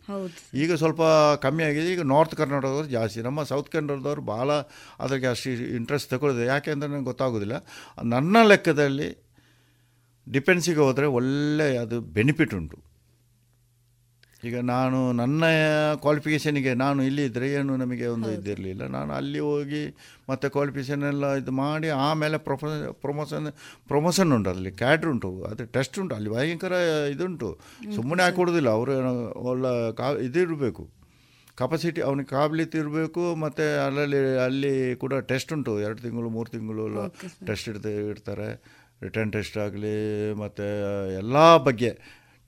ಈಗ 0.53 0.73
ಸ್ವಲ್ಪ 0.73 1.01
ಕಮ್ಮಿ 1.45 1.63
ಆಗಿದೆ. 1.63 1.87
ಈಗ 1.93 2.01
ನಾರ್ತ್ 2.01 2.35
ಕರ್ನಾಟಕದವ್ರು 2.35 2.87
ಜಾಸ್ತಿ. 2.87 3.21
ನಮ್ಮ 3.21 3.43
ಸೌತ್ 3.43 3.69
ಕನ್ನಡದವ್ರು 3.69 4.21
ಭಾಳ 4.21 4.51
ಅದಕ್ಕೆ 4.99 5.27
ಅಷ್ಟು 5.27 5.49
ಇಂಟ್ರೆಸ್ಟ್ 5.49 6.09
ತಗೊಳ್ಳೋದು 6.09 6.43
ಯಾಕೆ 6.53 6.71
ಅಂತ 6.71 6.83
ನನಗೆ 6.83 7.03
ಗೊತ್ತಾಗೋದಿಲ್ಲ. 7.03 7.57
ನನ್ನ 8.03 8.43
ಲೆಕ್ಕದಲ್ಲಿ 8.51 9.24
ಡಿಫೆನ್ಸಿಗೆ 10.27 10.79
ಹೋದರೆ 10.79 11.05
ಒಳ್ಳೆ 11.19 11.77
ಅದು 11.77 11.97
ಬೆನಿಫಿಟ್ 12.17 12.53
ಉಂಟು. 12.53 12.77
ಈಗ 14.47 14.57
ನಾನು 14.57 14.97
ನನ್ನ 15.19 15.43
ಕ್ವಾಲಿಫಿಕೇಷನಿಗೆ 16.01 16.73
ನಾನು 16.73 16.99
ಇಲ್ಲಿ 17.03 17.23
ಇದ್ದರೆ 17.25 17.47
ಏನು 17.59 17.77
ನಮಗೆ 17.77 18.07
ಒಂದು 18.07 18.29
ಇದಿರಲಿಲ್ಲ. 18.31 18.83
ನಾನು 18.87 19.11
ಅಲ್ಲಿ 19.13 19.39
ಹೋಗಿ 19.39 19.83
ಮತ್ತೆ 20.29 20.49
ಕ್ವಾಲಿಫಿಕೇಷನ್ 20.49 21.03
ಎಲ್ಲ 21.03 21.25
ಇದು 21.41 21.51
ಮಾಡಿ 21.61 21.89
ಆಮೇಲೆ 21.89 22.37
ಪ್ರೊಫ 22.37 22.65
ಪ್ರೊಮೋಷನ್ 23.05 23.47
ಪ್ರೊಮೋಷನ್ 23.87 24.33
ಉಂಟು 24.33 24.49
ಅಲ್ಲಿ 24.49 24.71
ಕ್ಯಾಡ್ರ್ 24.71 25.09
ಉಂಟು. 25.09 25.31
ಅದು 25.43 25.65
ಟೆಸ್ಟ್ 25.77 25.97
ಉಂಟು 25.99 26.15
ಅಲ್ಲಿ 26.15 26.29
ಭಯಂಕರ 26.29 26.73
ಇದುಂಟು. 27.13 27.49
ಸುಮ್ಮನೆ 27.95 28.23
ಹಾಕೊಡೋದಿಲ್ಲ 28.23 28.69
ಅವರು 28.69 28.93
ಒಳ್ಳೆ 29.51 29.73
ಕಾ 30.01 30.09
ಇದಿರಬೇಕು. 30.27 30.85
ಕಪಾಸಿಟಿ 31.55 32.01
ಅವನಿಗೆ 32.01 32.29
ಕಾಬಿಲಿತ್ 32.29 32.73
ಇರಬೇಕು 32.75 33.35
ಮತ್ತು 33.35 33.65
ಅಲ್ಲಲ್ಲಿ 33.85 34.17
ಅಲ್ಲಿ 34.45 34.95
ಕೂಡ 35.03 35.13
ಟೆಸ್ಟ್ 35.19 35.53
ಉಂಟು. 35.53 35.73
ಎರಡು 35.79 36.01
ತಿಂಗಳು 36.01 36.29
ಮೂರು 36.29 36.49
ತಿಂಗಳು 36.49 36.83
ಎಲ್ಲ 36.89 37.03
ಟೆಸ್ಟ್ 37.49 37.69
ಇಡ್ತಾ 37.69 37.89
ಇಡ್ತಾರೆ. 37.89 38.49
ರಿಟರ್ನ್ 39.05 39.31
ಟೆಸ್ಟ್ 39.35 39.57
ಆಗಲಿ 39.65 39.95
ಮತ್ತು 40.41 40.65
ಎಲ್ಲ 41.21 41.37
ಬಗ್ಗೆ 41.67 41.91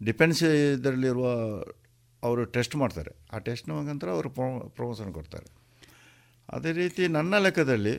ಡಿಫೆನ್ಸ್ 0.01 0.43
ಇದರಲ್ಲಿರುವ 0.43 1.27
ಅವರು 2.23 2.43
ಟೆಸ್ಟ್ 2.55 2.75
ಮಾಡ್ತಾರೆ. 2.81 3.11
ಆ 3.34 3.38
ಟೆಸ್ಟ್ 3.47 3.67
ಮುಖಾಂತರ 3.69 4.09
ಅವರು 4.17 4.29
ಪ್ರಮೋಷನ್ 4.77 5.11
ಕೊಡ್ತಾರೆ. 5.17 5.47
ಅದೇ 6.49 6.71
ರೀತಿ 6.81 7.03
ನನ್ನ 7.07 7.38
ಲೆಕ್ಕದಲ್ಲಿ 7.45 7.95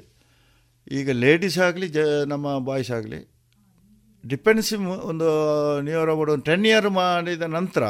ಈಗ 0.98 1.10
ಲೇಡೀಸ್ 1.24 1.58
ಆಗಲಿ, 1.58 1.86
ಜ, 1.88 1.98
ನಮ್ಮ 2.26 2.58
ಬಾಯ್ಸ್ 2.58 2.90
ಆಗಲಿ, 2.90 3.18
ಡಿಪೆಂಡ್ಸ್ 4.24 4.70
ಒಂದು 5.10 5.28
ನಿಯರ್ 5.80 6.10
ಅಬೌಟ್ 6.10 6.30
ಒಂದು 6.30 6.44
ಟೆನ್ 6.44 6.66
ಇಯರ್ 6.66 6.88
ಮಾಡಿದ 7.00 7.46
ನಂತರ 7.58 7.84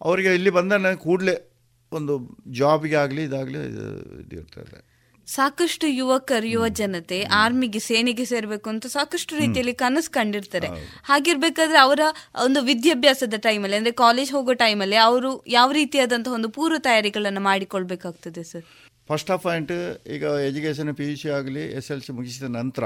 ಅವರಿಗೆ 0.00 0.30
ಇಲ್ಲಿ 0.34 0.50
ಬಂದ 0.50 0.72
ಕೂಡಲೇ 1.06 1.34
ಒಂದು 1.92 2.14
ಜಾಬಿಗೆ 2.52 2.96
ಆಗಲಿ, 2.96 3.22
ಇದಾಗಲಿ, 3.22 3.60
ಇದು 3.68 3.84
ಇರ್ತದೆ 4.36 4.93
ಸಾಕಷ್ಟು 5.28 5.86
ಯುವಕರು 5.90 6.46
ಯುವ 6.46 6.68
ಜನತೆ 6.74 7.22
ಆರ್ಮಿಗೆ 7.34 7.78
ಸೇನೆಗೆ 7.80 8.24
ಸೇರ್ಬೇಕು 8.24 8.70
ಅಂತ 8.70 8.86
ಸಾಕಷ್ಟು 8.86 9.36
ರೀತಿಯಲ್ಲಿ 9.36 9.74
ಕನಸು 9.74 10.10
ಕಂಡಿರ್ತಾರೆ 10.10 10.68
ಹಾಗಿರ್ಬೇಕಾದ್ರೆ 11.04 11.78
ಅವರ 11.78 12.00
ಒಂದು 12.44 12.60
ವಿದ್ಯಾಭ್ಯಾಸದ 12.62 13.34
ಟೈಮಲ್ಲಿ 13.42 13.76
ಅಂದ್ರೆ 13.76 13.92
ಕಾಲೇಜ್ 13.96 14.32
ಹೋಗೋ 14.32 14.52
ಟೈಮಲ್ಲಿ 14.54 14.96
ಅವರು 15.02 15.44
ಯಾವ 15.48 15.72
ರೀತಿಯಾದಂತಹ 15.72 16.32
ಒಂದು 16.32 16.48
ಪೂರ್ವ 16.48 16.78
ತಯಾರಿಗಳನ್ನು 16.80 17.40
ಮಾಡಿಕೊಳ್ಬೇಕಾಗ್ತದೆ 17.40 18.44
ಸರ್? 18.44 18.66
ಫಸ್ಟ್ 19.10 19.30
ಆಫ್ 19.30 19.42
ಪಾಯಿಂಟ್ 19.42 19.72
ಈಗ 20.06 20.24
ಎಜುಕೇಷನ್ 20.46 20.94
ಪಿ 20.94 21.04
ಯು 21.04 21.16
ಸಿ 21.16 21.28
ಆಗಲಿ 21.30 21.64
ಎಸ್ 21.72 21.90
ಎಲ್ 21.90 22.02
ಸಿ 22.02 22.12
ಮುಗಿಸಿದ 22.12 22.44
ನಂತರ 22.54 22.84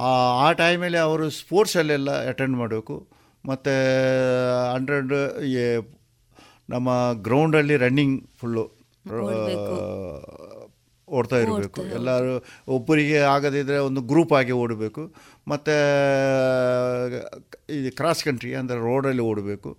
ಆ- 0.00 0.52
ಟೈಮಲ್ಲಿ 0.58 0.98
ಅವರು 0.98 1.30
ಸ್ಪೋರ್ಟ್ಸಲ್ಲೆಲ್ಲ 1.38 2.28
ಅಟೆಂಡ್ 2.28 2.56
ಮಾಡಬೇಕು. 2.56 2.96
ಮತ್ತು 3.44 3.74
ಅಂಡ್ರೆಡ್ 4.74 5.12
ನಮ್ಮ 6.68 6.88
ಗ್ರೌಂಡಲ್ಲಿ 7.22 7.76
ರನ್ನಿಂಗ್ 7.76 8.16
ಫುಲ್ಲು 8.40 8.64
ಓಡ್ತಾ 11.18 11.38
ಇರಬೇಕು. 11.42 11.80
ಎಲ್ಲರೂ 11.98 12.34
ಒಬ್ಬರಿಗೆ 12.76 13.18
ಆಗದಿದ್ದರೆ 13.34 13.78
ಒಂದು 13.88 14.00
ಗ್ರೂಪ್ 14.10 14.32
ಆಗಿ 14.38 14.54
ಓಡಬೇಕು. 14.62 15.02
ಮತ್ತು 15.52 15.74
ಇದು 17.78 17.90
ಕ್ರಾಸ್ 18.00 18.22
ಕಂಟ್ರಿ 18.28 18.52
ಅಂದರೆ 18.60 18.78
ರೋಡಲ್ಲಿ 18.88 19.24
ಓಡಬೇಕು. 19.30 19.72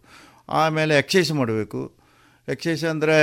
ಆಮೇಲೆ 0.61 0.93
ಎಕ್ಸೈಸ್ 1.03 1.31
ಮಾಡಬೇಕು. 1.41 1.81
ಎಕ್ಸೈಸ್ 2.47 2.83
ಅಂದರೆ 2.93 3.17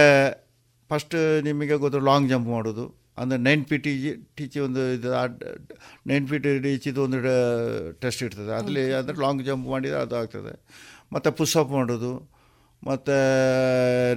ಫಸ್ಟ್ 0.90 1.16
ನಿಮಗೆ 1.48 1.76
ಗೊತ್ತು 1.84 2.00
ಲಾಂಗ್ 2.10 2.28
ಜಂಪ್ 2.32 2.48
ಮಾಡೋದು. 2.56 2.86
ಅಂದರೆ 3.22 3.38
ನೈನ್ 3.46 3.62
ಫೀಟ್ 3.70 3.86
ಟೀಚಿ 4.38 4.58
ಒಂದು 4.66 4.82
ಇದು 4.96 5.08
ನೈನ್ 6.10 6.26
ಫೀಟ್ 6.30 6.48
ಟೀಚಿದು 6.66 7.00
ಒಂದು 7.06 7.18
ಟೆಸ್ಟ್ 8.02 8.22
ಇರ್ತದೆ. 8.26 8.50
ಅದರಲ್ಲಿ 8.58 8.84
ಅಂದರೆ 9.00 9.16
ಲಾಂಗ್ 9.24 9.42
ಜಂಪ್ 9.48 9.66
ಮಾಡಿದರೆ 9.74 10.00
ಅದು 10.06 10.16
ಆಗ್ತದೆ. 10.22 10.52
ಮತ್ತು 11.14 11.28
ಪುಷಪ್ 11.40 11.72
ಮಾಡೋದು. 11.78 12.12
ಮತ್ತು 12.88 13.16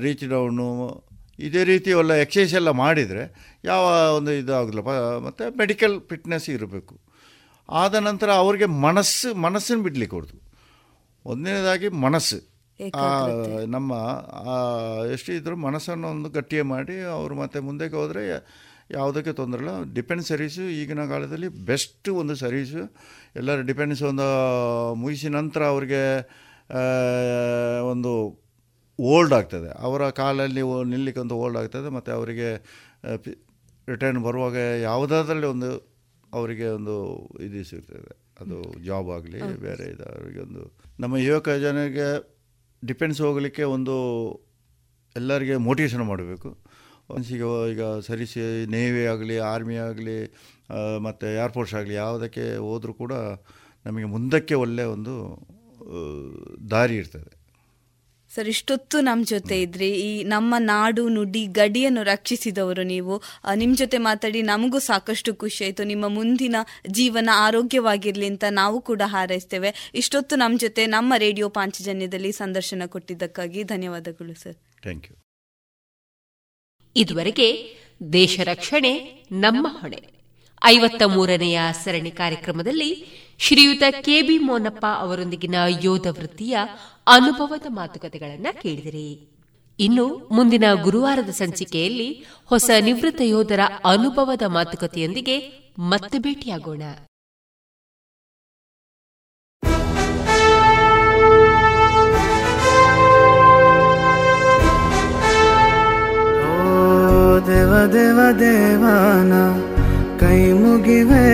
ರೀಚ್ 0.03 0.25
ಡೌನು 0.33 0.67
ಇದೇ 1.39 1.61
ರೀತಿ 1.63 1.89
ಎಲ್ಲ 1.89 2.13
ಎಕ್ಸಸೈಸ್ 2.23 2.53
ಎಲ್ಲ 2.53 2.71
ಮಾಡಿದರೆ 2.83 3.23
ಯಾವ 3.65 3.83
ಒಂದು 4.17 4.31
ಇದು 4.41 4.53
ಆಗಲ್ಲ 4.59 4.81
ಮತ್ತು 5.27 5.43
ಮೆಡಿಕಲ್ 5.57 5.95
ಫಿಟ್ನೆಸ್ 6.09 6.47
ಇರಬೇಕು. 6.49 6.95
ಆದ 7.69 7.95
ನಂತರ 8.07 8.29
ಅವ್ರಿಗೆ 8.43 8.67
ಮನಸ್ಸು 8.85 9.29
ಮನಸ್ಸನ್ನು 9.45 9.83
ಬಿಡಲಿಕ್ಕೆ 9.83 10.15
ಕೊಡ್ತು 10.15 10.37
ಒಂದನೇದಾಗಿ 11.25 11.89
ಮನಸ್ಸು. 12.05 12.39
ನಮ್ಮ 13.75 13.91
ಎಷ್ಟು 15.13 15.31
ಇದ್ರು 15.33 15.55
ಮನಸ್ಸನ್ನು 15.67 16.07
ಒಂದು 16.07 16.29
ಗಟ್ಟಿಯೇ 16.29 16.63
ಮಾಡಿ 16.73 16.95
ಅವರು 17.15 17.35
ಮತ್ತೆ 17.35 17.59
ಮುಂದಕ್ಕೆ 17.59 17.95
ಹೋದರೆ 17.95 18.23
ಯಾವುದಕ್ಕೆ 18.91 19.33
ತೊಂದರೆ 19.33 19.61
ಇಲ್ಲ. 19.61 19.73
ಡಿಪೆಂಡ್ 19.93 20.23
ಸರ್ವೀಸು 20.29 20.63
ಈಗಿನ 20.79 21.03
ಕಾಲದಲ್ಲಿ 21.11 21.49
ಬೆಸ್ಟ್ 21.69 22.09
ಒಂದು 22.21 22.35
ಸರ್ವೀಸು 22.35 22.81
ಎಲ್ಲರೂ 23.39 23.61
ಡಿಪೆಂಡ್ಸ್ 23.61 24.01
ಒಂದು 24.11 24.27
ಮುಗಿಸಿದ 25.01 25.33
ನಂತರ 25.39 25.63
ಅವ್ರಿಗೆ 25.73 26.01
ಒಂದು 27.91 28.11
ಓಲ್ಡ್ 29.09 29.33
ಆಗ್ತದೆ. 29.37 29.69
ಅವರ 29.87 30.09
ಕಾಲಲ್ಲಿ 30.21 30.63
ಒಂದು 31.23 31.35
ಓಲ್ಡ್ 31.43 31.59
ಆಗ್ತದೆ 31.61 31.89
ಮತ್ತು 31.97 32.11
ಅವರಿಗೆ 32.17 32.49
ರಿಟರ್ನ್ 33.87 34.19
ಬರುವಾಗ 34.25 34.57
ಯಾವುದಾದ್ರಲ್ಲಿ 34.89 35.47
ಒಂದು 35.53 35.69
ಅವರಿಗೆ 36.39 36.67
ಒಂದು 36.79 36.95
ಇದು 37.45 37.61
ಸಿಗ್ತದೆ. 37.71 38.11
ಅದು 38.41 38.57
ಜಾಬ್ 38.87 39.09
ಆಗಲಿ 39.15 39.39
ಬೇರೆ 39.65 39.85
ಇದು 39.93 40.05
ಅವರಿಗೆ 40.13 40.39
ಒಂದು 40.47 40.61
ನಮ್ಮ 41.03 41.15
ಯುವಕ 41.27 41.49
ಜನರಿಗೆ 41.63 42.07
ಡಿಪೆಂಡ್ಸ್ 42.83 43.21
ಹೋಗಲಿಕ್ಕೆ 43.25 43.63
ಒಂದು 43.75 43.95
ಎಲ್ಲರಿಗೆ 45.15 45.55
ಮೋಟಿವೇಶನ್ 45.67 46.03
ಮಾಡಬೇಕು. 46.11 46.49
ಮನಸ್ಸಿಗೆ 47.11 47.47
ಈಗ 47.71 47.83
ಸರಿಸಿ 48.07 48.41
ನೇವಿ 48.75 49.01
ಆಗಲಿ 49.13 49.37
ಆರ್ಮಿ 49.53 49.77
ಆಗಲಿ 49.87 50.19
ಮತ್ತು 51.07 51.25
ಏರ್ಫೋರ್ಸ್ 51.43 51.73
ಆಗಲಿ 51.79 51.95
ಯಾವುದಕ್ಕೆ 52.03 52.45
ಹೋದರೂ 52.67 52.93
ಕೂಡ 53.01 53.13
ನಮಗೆ 53.85 54.07
ಮುಂದಕ್ಕೆ 54.15 54.55
ಒಳ್ಳೆಯ 54.63 54.87
ಒಂದು 54.95 55.13
ದಾರಿ 56.73 56.95
ಇರ್ತದೆ. 57.01 57.31
ಸರ್ 58.35 58.47
ಇಷ್ಟೊತ್ತು 58.47 59.01
ನಮ್ಮ 59.01 59.25
ಜೊತೆ 59.25 59.61
ಇದ್ರಿ. 59.61 59.89
ಈ 59.89 60.23
ನಮ್ಮ 60.23 60.55
ನಾಡು 60.57 61.09
ನುಡಿ 61.09 61.45
ಗಡಿಯನ್ನು 61.45 62.03
ರಕ್ಷಿಸಿದವರು 62.03 62.83
ನೀವು. 62.83 63.17
ನಿಮ್ಮ 63.17 63.53
ನಿಮ್ 63.55 63.77
ಜೊತೆ 63.77 63.97
ಮಾತಾಡಿ 63.97 64.41
ನಮಗೂ 64.41 64.79
ಸಾಕಷ್ಟು 64.79 65.35
ಖುಷಿ 65.35 65.63
ಆಯಿತು. 65.63 65.83
ನಿಮ್ಮ 65.83 66.07
ಮುಂದಿನ 66.07 66.55
ಜೀವನ 66.87 67.29
ಆರೋಗ್ಯವಾಗಿರಲಿ 67.33 68.25
ಅಂತ 68.25 68.43
ನಾವು 68.49 68.81
ಕೂಡ 68.81 69.01
ಹಾರೈಸ್ತೇವೆ. 69.05 69.91
ಇಷ್ಟೊತ್ತು 69.95 70.35
ನಮ್ಮ 70.35 70.59
ಜೊತೆ 70.59 70.85
ನಮ್ಮ 70.85 71.13
ರೇಡಿಯೋ 71.17 71.49
ಪಾಂಚಜನ್ಯದಲ್ಲಿ 71.49 72.31
ಸಂದರ್ಶನ 72.31 72.81
ಕೊಟ್ಟಿದ್ದಕ್ಕಾಗಿ 72.85 73.63
ಧನ್ಯವಾದಗಳು 73.63 74.33
ಸರ್. 74.33 74.55
Thank 74.81 75.11
you. 75.11 75.17
ಇದುವರೆಗೆ 76.95 77.75
ದೇಶ 78.13 78.39
ರಕ್ಷಣೆ 78.43 79.23
ನಮ್ಮ 79.31 79.67
ಹೊಣೆ. 79.69 80.20
ಐವತ್ತ 80.63 81.03
ಮೂರನೆಯ 81.03 81.61
ಸರಣಿ 81.83 82.11
ಕಾರ್ಯಕ್ರಮದಲ್ಲಿ 82.11 83.05
ಶ್ರೀಯುತ 83.39 83.83
ಕೆಬಿ 84.01 84.37
ಮೋನಪ್ಪ 84.37 84.85
ಅವರೊಂದಿಗಿನ 84.99 85.55
ಯೋಧ 85.81 86.07
ವೃತ್ತಿಯ 86.07 86.57
ಅನುಭವದ 87.07 87.65
ಮಾತುಕತೆಗಳನ್ನು 87.69 88.61
ಕೇಳಿದಿರಿ. 88.61 89.27
ಇನ್ನು 89.79 90.29
ಮುಂದಿನ 90.31 90.63
ಗುರುವಾರದ 90.81 91.29
ಸಂಚಿಕೆಯಲ್ಲಿ 91.29 92.25
ಹೊಸ 92.45 92.69
ನಿವೃತ್ತ 92.79 93.21
ಯೋಧರ 93.21 93.59
ಅನುಭವದ 93.85 94.41
ಮಾತುಕತೆಯೊಂದಿಗೆ 94.47 95.37
ಮತ್ತೆ 95.79 96.19
ಭೇಟಿಯಾಗೋಣ. 96.19 96.81
ದೇವ 107.47 107.91
ದೇವ 107.93 108.19
ದೇವಾನ 108.39 109.33
ಕೈ 110.21 110.51
ಮುಗಿವೆ 110.51 111.25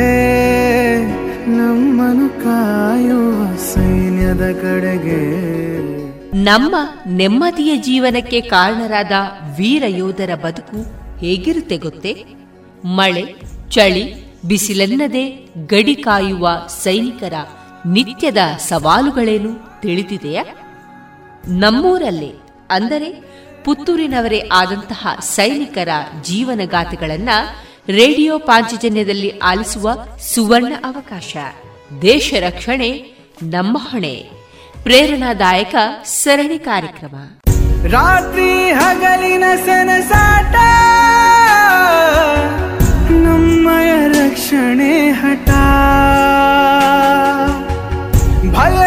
ನಮ್ಮನು 1.48 2.30
ಕಾಯುವ 2.30 3.56
ಸೈನ್ಯದ 3.56 4.52
ಕಡೆಗೆ. 4.62 5.22
ನಮ್ಮ 6.44 6.76
ನೆಮ್ಮದಿಯ 7.08 7.78
ಜೀವನಕ್ಕೆ 7.78 8.42
ಕಾರಣರಾದ 8.42 9.12
ವೀರ 9.58 9.84
ಯೋಧರ 9.88 10.36
ಬದುಕು 10.36 10.80
ಹೇಗಿರುತ್ತೆ 11.20 11.78
ಗೊತ್ತೇ? 11.78 12.26
ಮಳೆ, 12.86 13.36
ಚಳಿ, 13.70 14.04
ಬಿಸಿಲೆನ್ನದೆ 14.48 15.50
ಗಡಿ 15.68 15.96
ಕಾಯುವ 15.96 16.50
ಸೈನಿಕರ 16.68 17.34
ನಿತ್ಯದ 17.86 18.38
ಸವಾಲುಗಳೇನು 18.60 19.82
ತಿಳಿದಿದೆಯಾ? 19.82 20.44
ನಮ್ಮೂರಲ್ಲೇ 21.48 22.32
ಅಂದರೆ 22.70 23.10
ಪುತ್ತೂರಿನವರೇ 23.66 24.50
ಆದಂತಹ 24.54 25.08
ಸೈನಿಕರ 25.22 25.90
ಜೀವನಗಾಥೆಗಳನ್ನ 26.24 27.30
ರೇಡಿಯೋ 27.90 28.40
ಪಾಂಚಜನ್ಯದಲ್ಲಿ 28.40 29.40
ಆಲಿಸುವ 29.40 29.94
ಸುವರ್ಣ 30.36 30.74
ಅವಕಾಶ. 30.84 31.38
ದೇಶ 32.02 32.34
ರಕ್ಷಣೆ, 32.40 32.92
ನಮ್ಮ 33.44 33.78
ಹೊಣೆ. 33.78 34.30
ಪ್ರೇರಣಾದಾಯಕ 34.84 35.76
ಸರಣಿ 36.06 36.60
ಕಾರ್ಯಕ್ರಮ. 36.60 37.16
ರಾತ್ರಿ 37.88 38.72
ಹಗಲಿನ 38.72 39.44
ಸನಸಾಟ, 39.66 40.56
ನಮ್ಮಯ 43.12 44.08
ರಕ್ಷಣೆ 44.08 45.12
ಹಠ. 45.12 45.50
ಭಯವೇ 48.56 48.87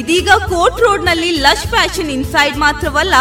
ಇದೀಗ 0.00 0.30
ಕೋರ್ಟ್ 0.50 0.80
ರೋಡ್ನಲ್ಲಿ 0.84 1.30
ಲಶ್ 1.44 1.66
ಫ್ಯಾಷನ್ 1.72 2.10
ಇನ್ಸೈಡ್ 2.14 2.56
ಮಾತ್ರವಲ್ಲ, 2.64 3.14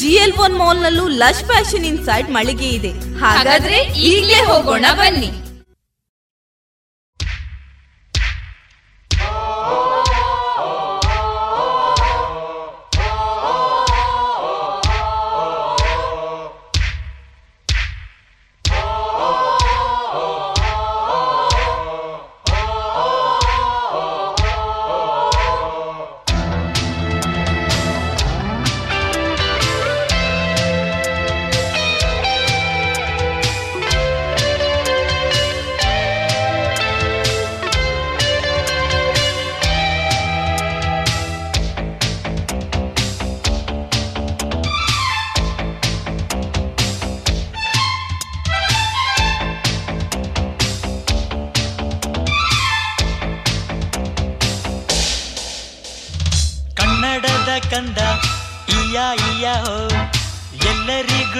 ಜಿಎಲ್ 0.00 0.34
ಒನ್ 0.44 0.54
ಮಾಲ್ 0.60 0.80
ನಲ್ಲೂ 0.84 1.06
ಲಶ್ 1.22 1.44
ಫ್ಯಾಷನ್ 1.50 1.86
ಇನ್ಸೈಡ್ 1.92 2.28
ಮಳಿಗೆ 2.36 2.68
ಇದೆ. 2.78 2.92
ಹಾಗಾದ್ರೆ 3.22 3.78
ಈಗಲೇ 4.10 4.40
ಹೋಗೋಣ 4.50 4.86
ಬನ್ನಿ. 5.00 5.30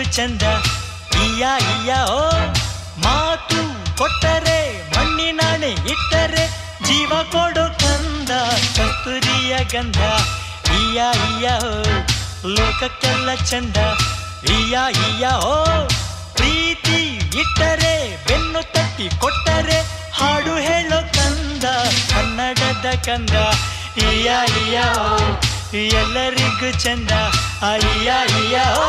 ಮಾತು 0.01 0.13
ಚಂದ 0.17 0.43
ಇಯ 1.23 1.45
ಇಯ 1.73 1.91
ಓ 2.11 2.21
ಮಾತು 3.05 3.59
ಕೊಟ್ಟರೆ 3.99 4.61
ಮಣ್ಣಿನಾಣೆ 4.95 5.71
ಇಟ್ಟರೆ, 5.93 6.45
ಜೀವ 6.87 7.11
ಕೊಡು 7.33 7.65
ಕಂದ, 7.83 8.31
ಕಸ್ತೂರಿಯ 8.77 9.53
ಗಂಧ 9.73 10.01
ಇಯ 10.79 11.01
ಇಯ 11.27 11.49
ಓ 11.71 11.75
ಲೋಕಕ್ಕೆಲ್ಲ 12.55 13.35
ಚಂದ 13.51 13.77
ಇಯ 14.57 14.77
ಇಯ 15.09 15.27
ಓ 15.51 15.59
ಪ್ರೀತಿ 16.39 17.01
ಇಟ್ಟರೆ, 17.43 17.95
ಬೆನ್ನು 18.29 18.63
ತಟ್ಟಿ 18.75 19.09
ಕೊಟ್ಟರೆ, 19.23 19.79
ಹಾಡು 20.21 20.57
ಹೇಳೋ 20.69 21.01
ಕಂದ, 21.19 21.65
ಕನ್ನಡದ 22.13 22.87
ಕಂದ 23.09 23.37
ಇಯ 24.09 24.31
ಇಯ 24.63 24.79
ಓ 25.05 25.13
ಎಲ್ಲರಿಗೂ 26.01 26.71
ಚಂದ, 26.85 27.13
ಅಯ್ಯ 27.73 28.11
ಅಯ್ಯ 28.25 28.59
ಓ 28.81 28.89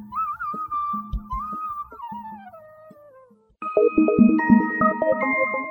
Thank 4.27 4.39
you. 4.39 5.70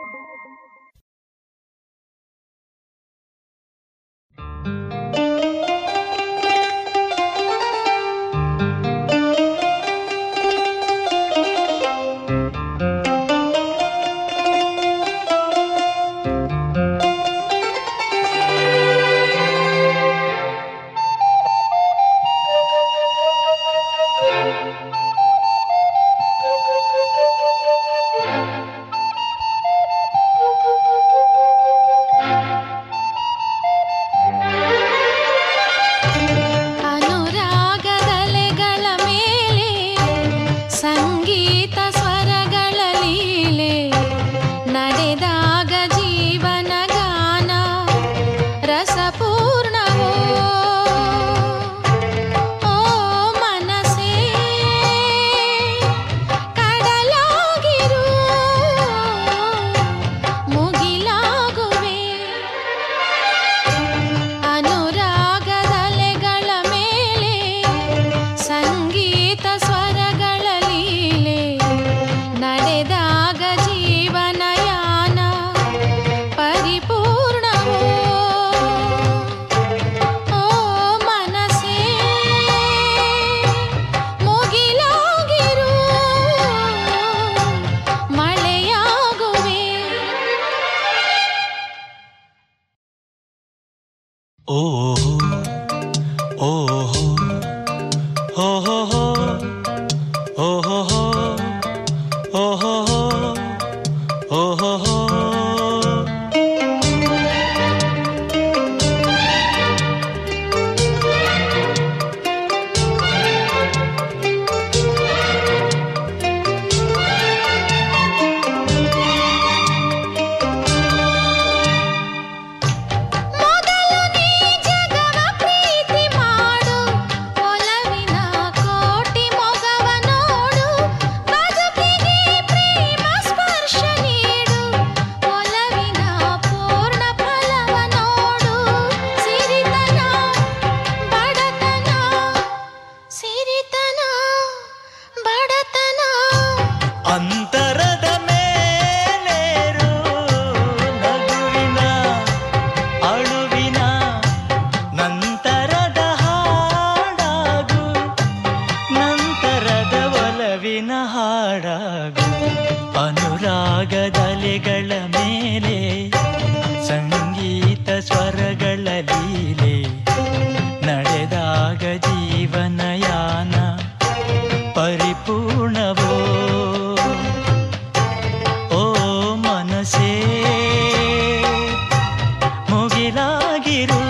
மதிலாகிரும் 183.12 184.10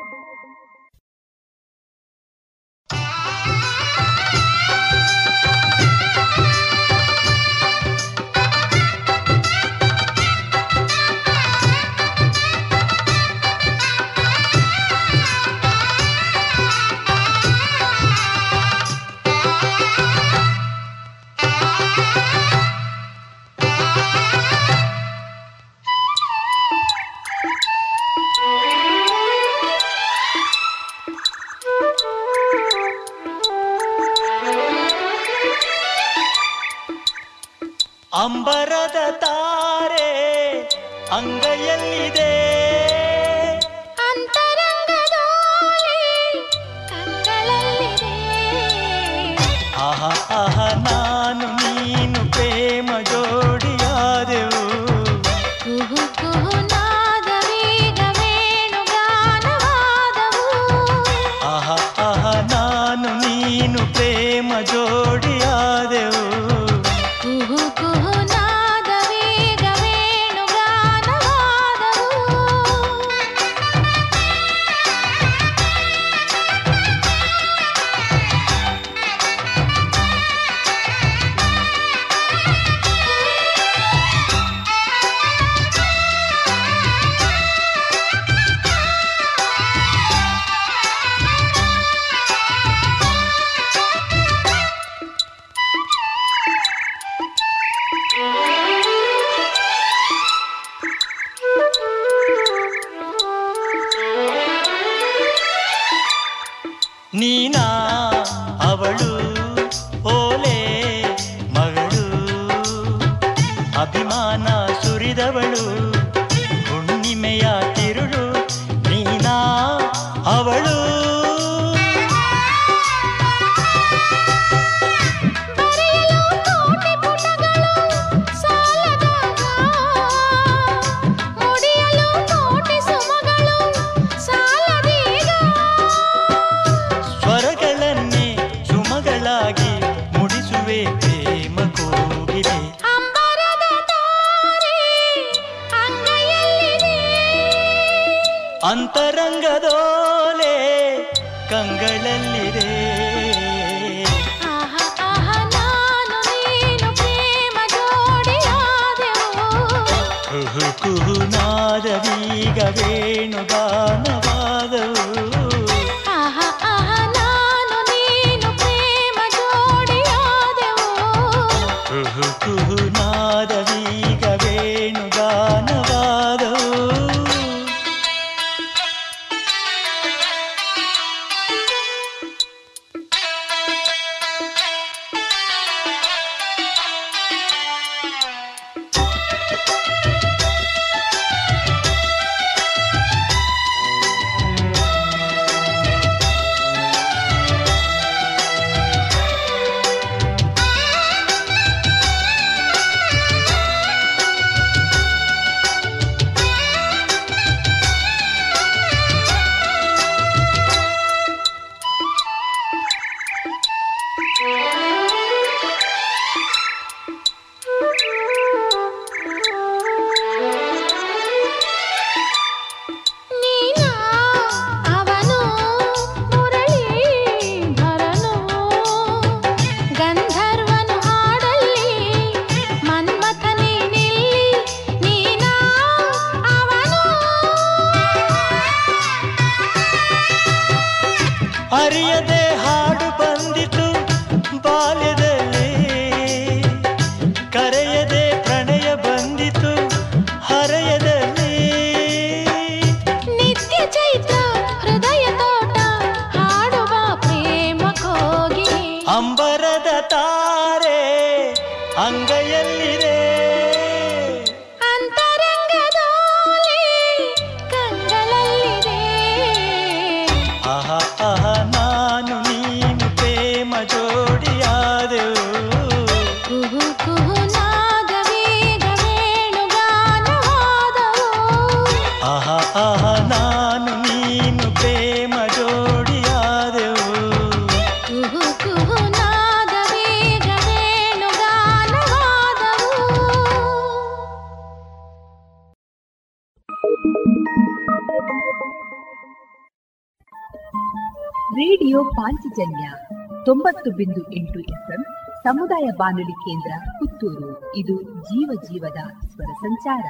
ಸಮುದಾಯ 305.81 305.97
ಬಾನುಲಿ 305.97 306.31
ಕೇಂದ್ರ 306.31 306.89
ಪುತ್ತೂರು. 306.91 307.75
ಇದು 307.75 308.01
ಜೀವ 308.01 308.49
ಜೀವದ 308.63 309.27
ಸ್ವರ 309.29 309.53
ಸಂಚಾರ. 309.53 310.07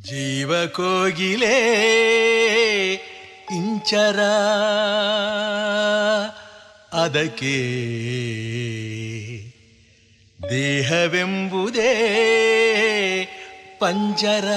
ಜೀವ 0.00 0.66
ಕೋಗಿಲೆ 0.66 1.56
ಇಂಚರ 3.56 4.20
ಅದಕ್ಕೆ 6.92 7.56
ದೇಹವೆಂಬುದೇ 10.50 11.90
ಪಂಜರ. 13.80 14.48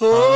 ಹೋ 0.00 0.35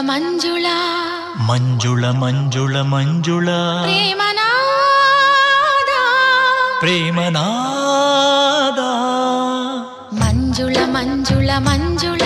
మంజుళ 0.00 0.66
మంజుళ 1.48 2.10
మంజుళ 2.10 2.80
మంజుళ. 2.92 3.48
ప్రేమనాద 3.84 4.42
ప్రేమనాద 6.82 8.80
మంజుళ 10.22 10.76
మంజుళ 10.86 11.50
మంజుళ. 11.58 12.25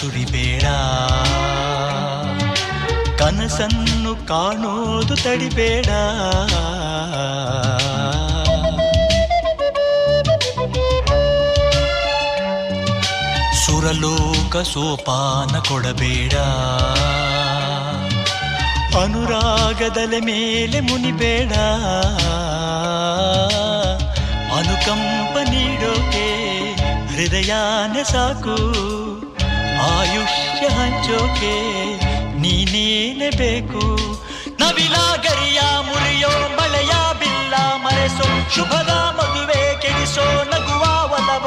ಸುರಿಬೇಡ. 0.00 0.62
ಕನಸನ್ನು 3.18 4.26
ಕಾಣೋದು 4.26 5.16
ತಡಿಬೇಡ. 5.16 5.86
ಸುರಲೋಕ 13.66 14.56
ಸೋಪಾನ 14.56 15.58
ಕೊಡಬೇಡ. 15.58 16.34
ಅನುರಾಗದಲೆ 18.96 20.20
ಮೇಲೆ 20.20 20.80
ಮುನಿಬೇಡ. 20.80 21.52
ಅನುಕಂಪ 24.56 25.48
ನೀಡೋಕೆ 25.50 26.28
ಹೃದಯಾನೆ 27.06 28.04
ಸಾಕು. 28.04 29.17
ಆಯುಷ್ಯ 29.80 30.66
ಹಂಚೋಕೆ 30.68 31.54
ನೀನೇನೆ 32.34 33.30
ಬೇಕು? 33.36 33.82
ನವಿಲಾಗರಿಯ 34.60 35.60
ಮುರಿಯೋ 35.80 36.28
ಮಳೆಯ 36.56 36.92
ಬಿಲ್ಲ 37.18 37.54
ಮರೆಸೋ 37.76 38.54
ಶುಭದ 38.54 38.90
ಮದುವೆ 39.18 39.78
ಕೆಡಿಸೋ 39.80 40.26
ನಗುವ 40.50 40.84
ಒಲವ 41.12 41.46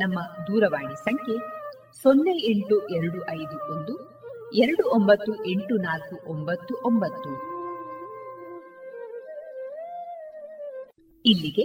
ನಮ್ಮ 0.00 0.20
ದೂರವಾಣಿ 0.20 0.96
ಸಂಖ್ಯೆ 0.96 1.36
ಸೊನ್ನೆ 2.02 2.34
ಎಂಟು 2.50 2.88
ಎರಡು 2.88 3.18
ಐದು 3.30 3.78
ಒಂದು, 3.78 3.94
ಎರಡು 4.52 4.90
ಒಂಬತ್ತು 4.90 5.44
ಎಂಟು 5.44 5.76
ನಾಲ್ಕು 5.76 6.14
ಒಂಬತ್ತು 6.26 6.74
ಒಂಬತ್ತು. 6.74 7.30
ಇಲ್ಲಿಗೆ 11.26 11.64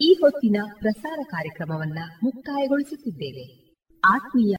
ಈ 0.00 0.12
ಹೊತ್ತಿನ 0.12 0.56
ಪ್ರಸಾರ 0.74 1.18
ಕಾರ್ಯಕ್ರಮವನ್ನ 1.24 1.98
ಮುಕ್ತಾಯಗೊಳಿಸುತ್ತಿದ್ದೇವೆ. 2.22 3.46
ಆತ್ಮೀಯ 4.04 4.52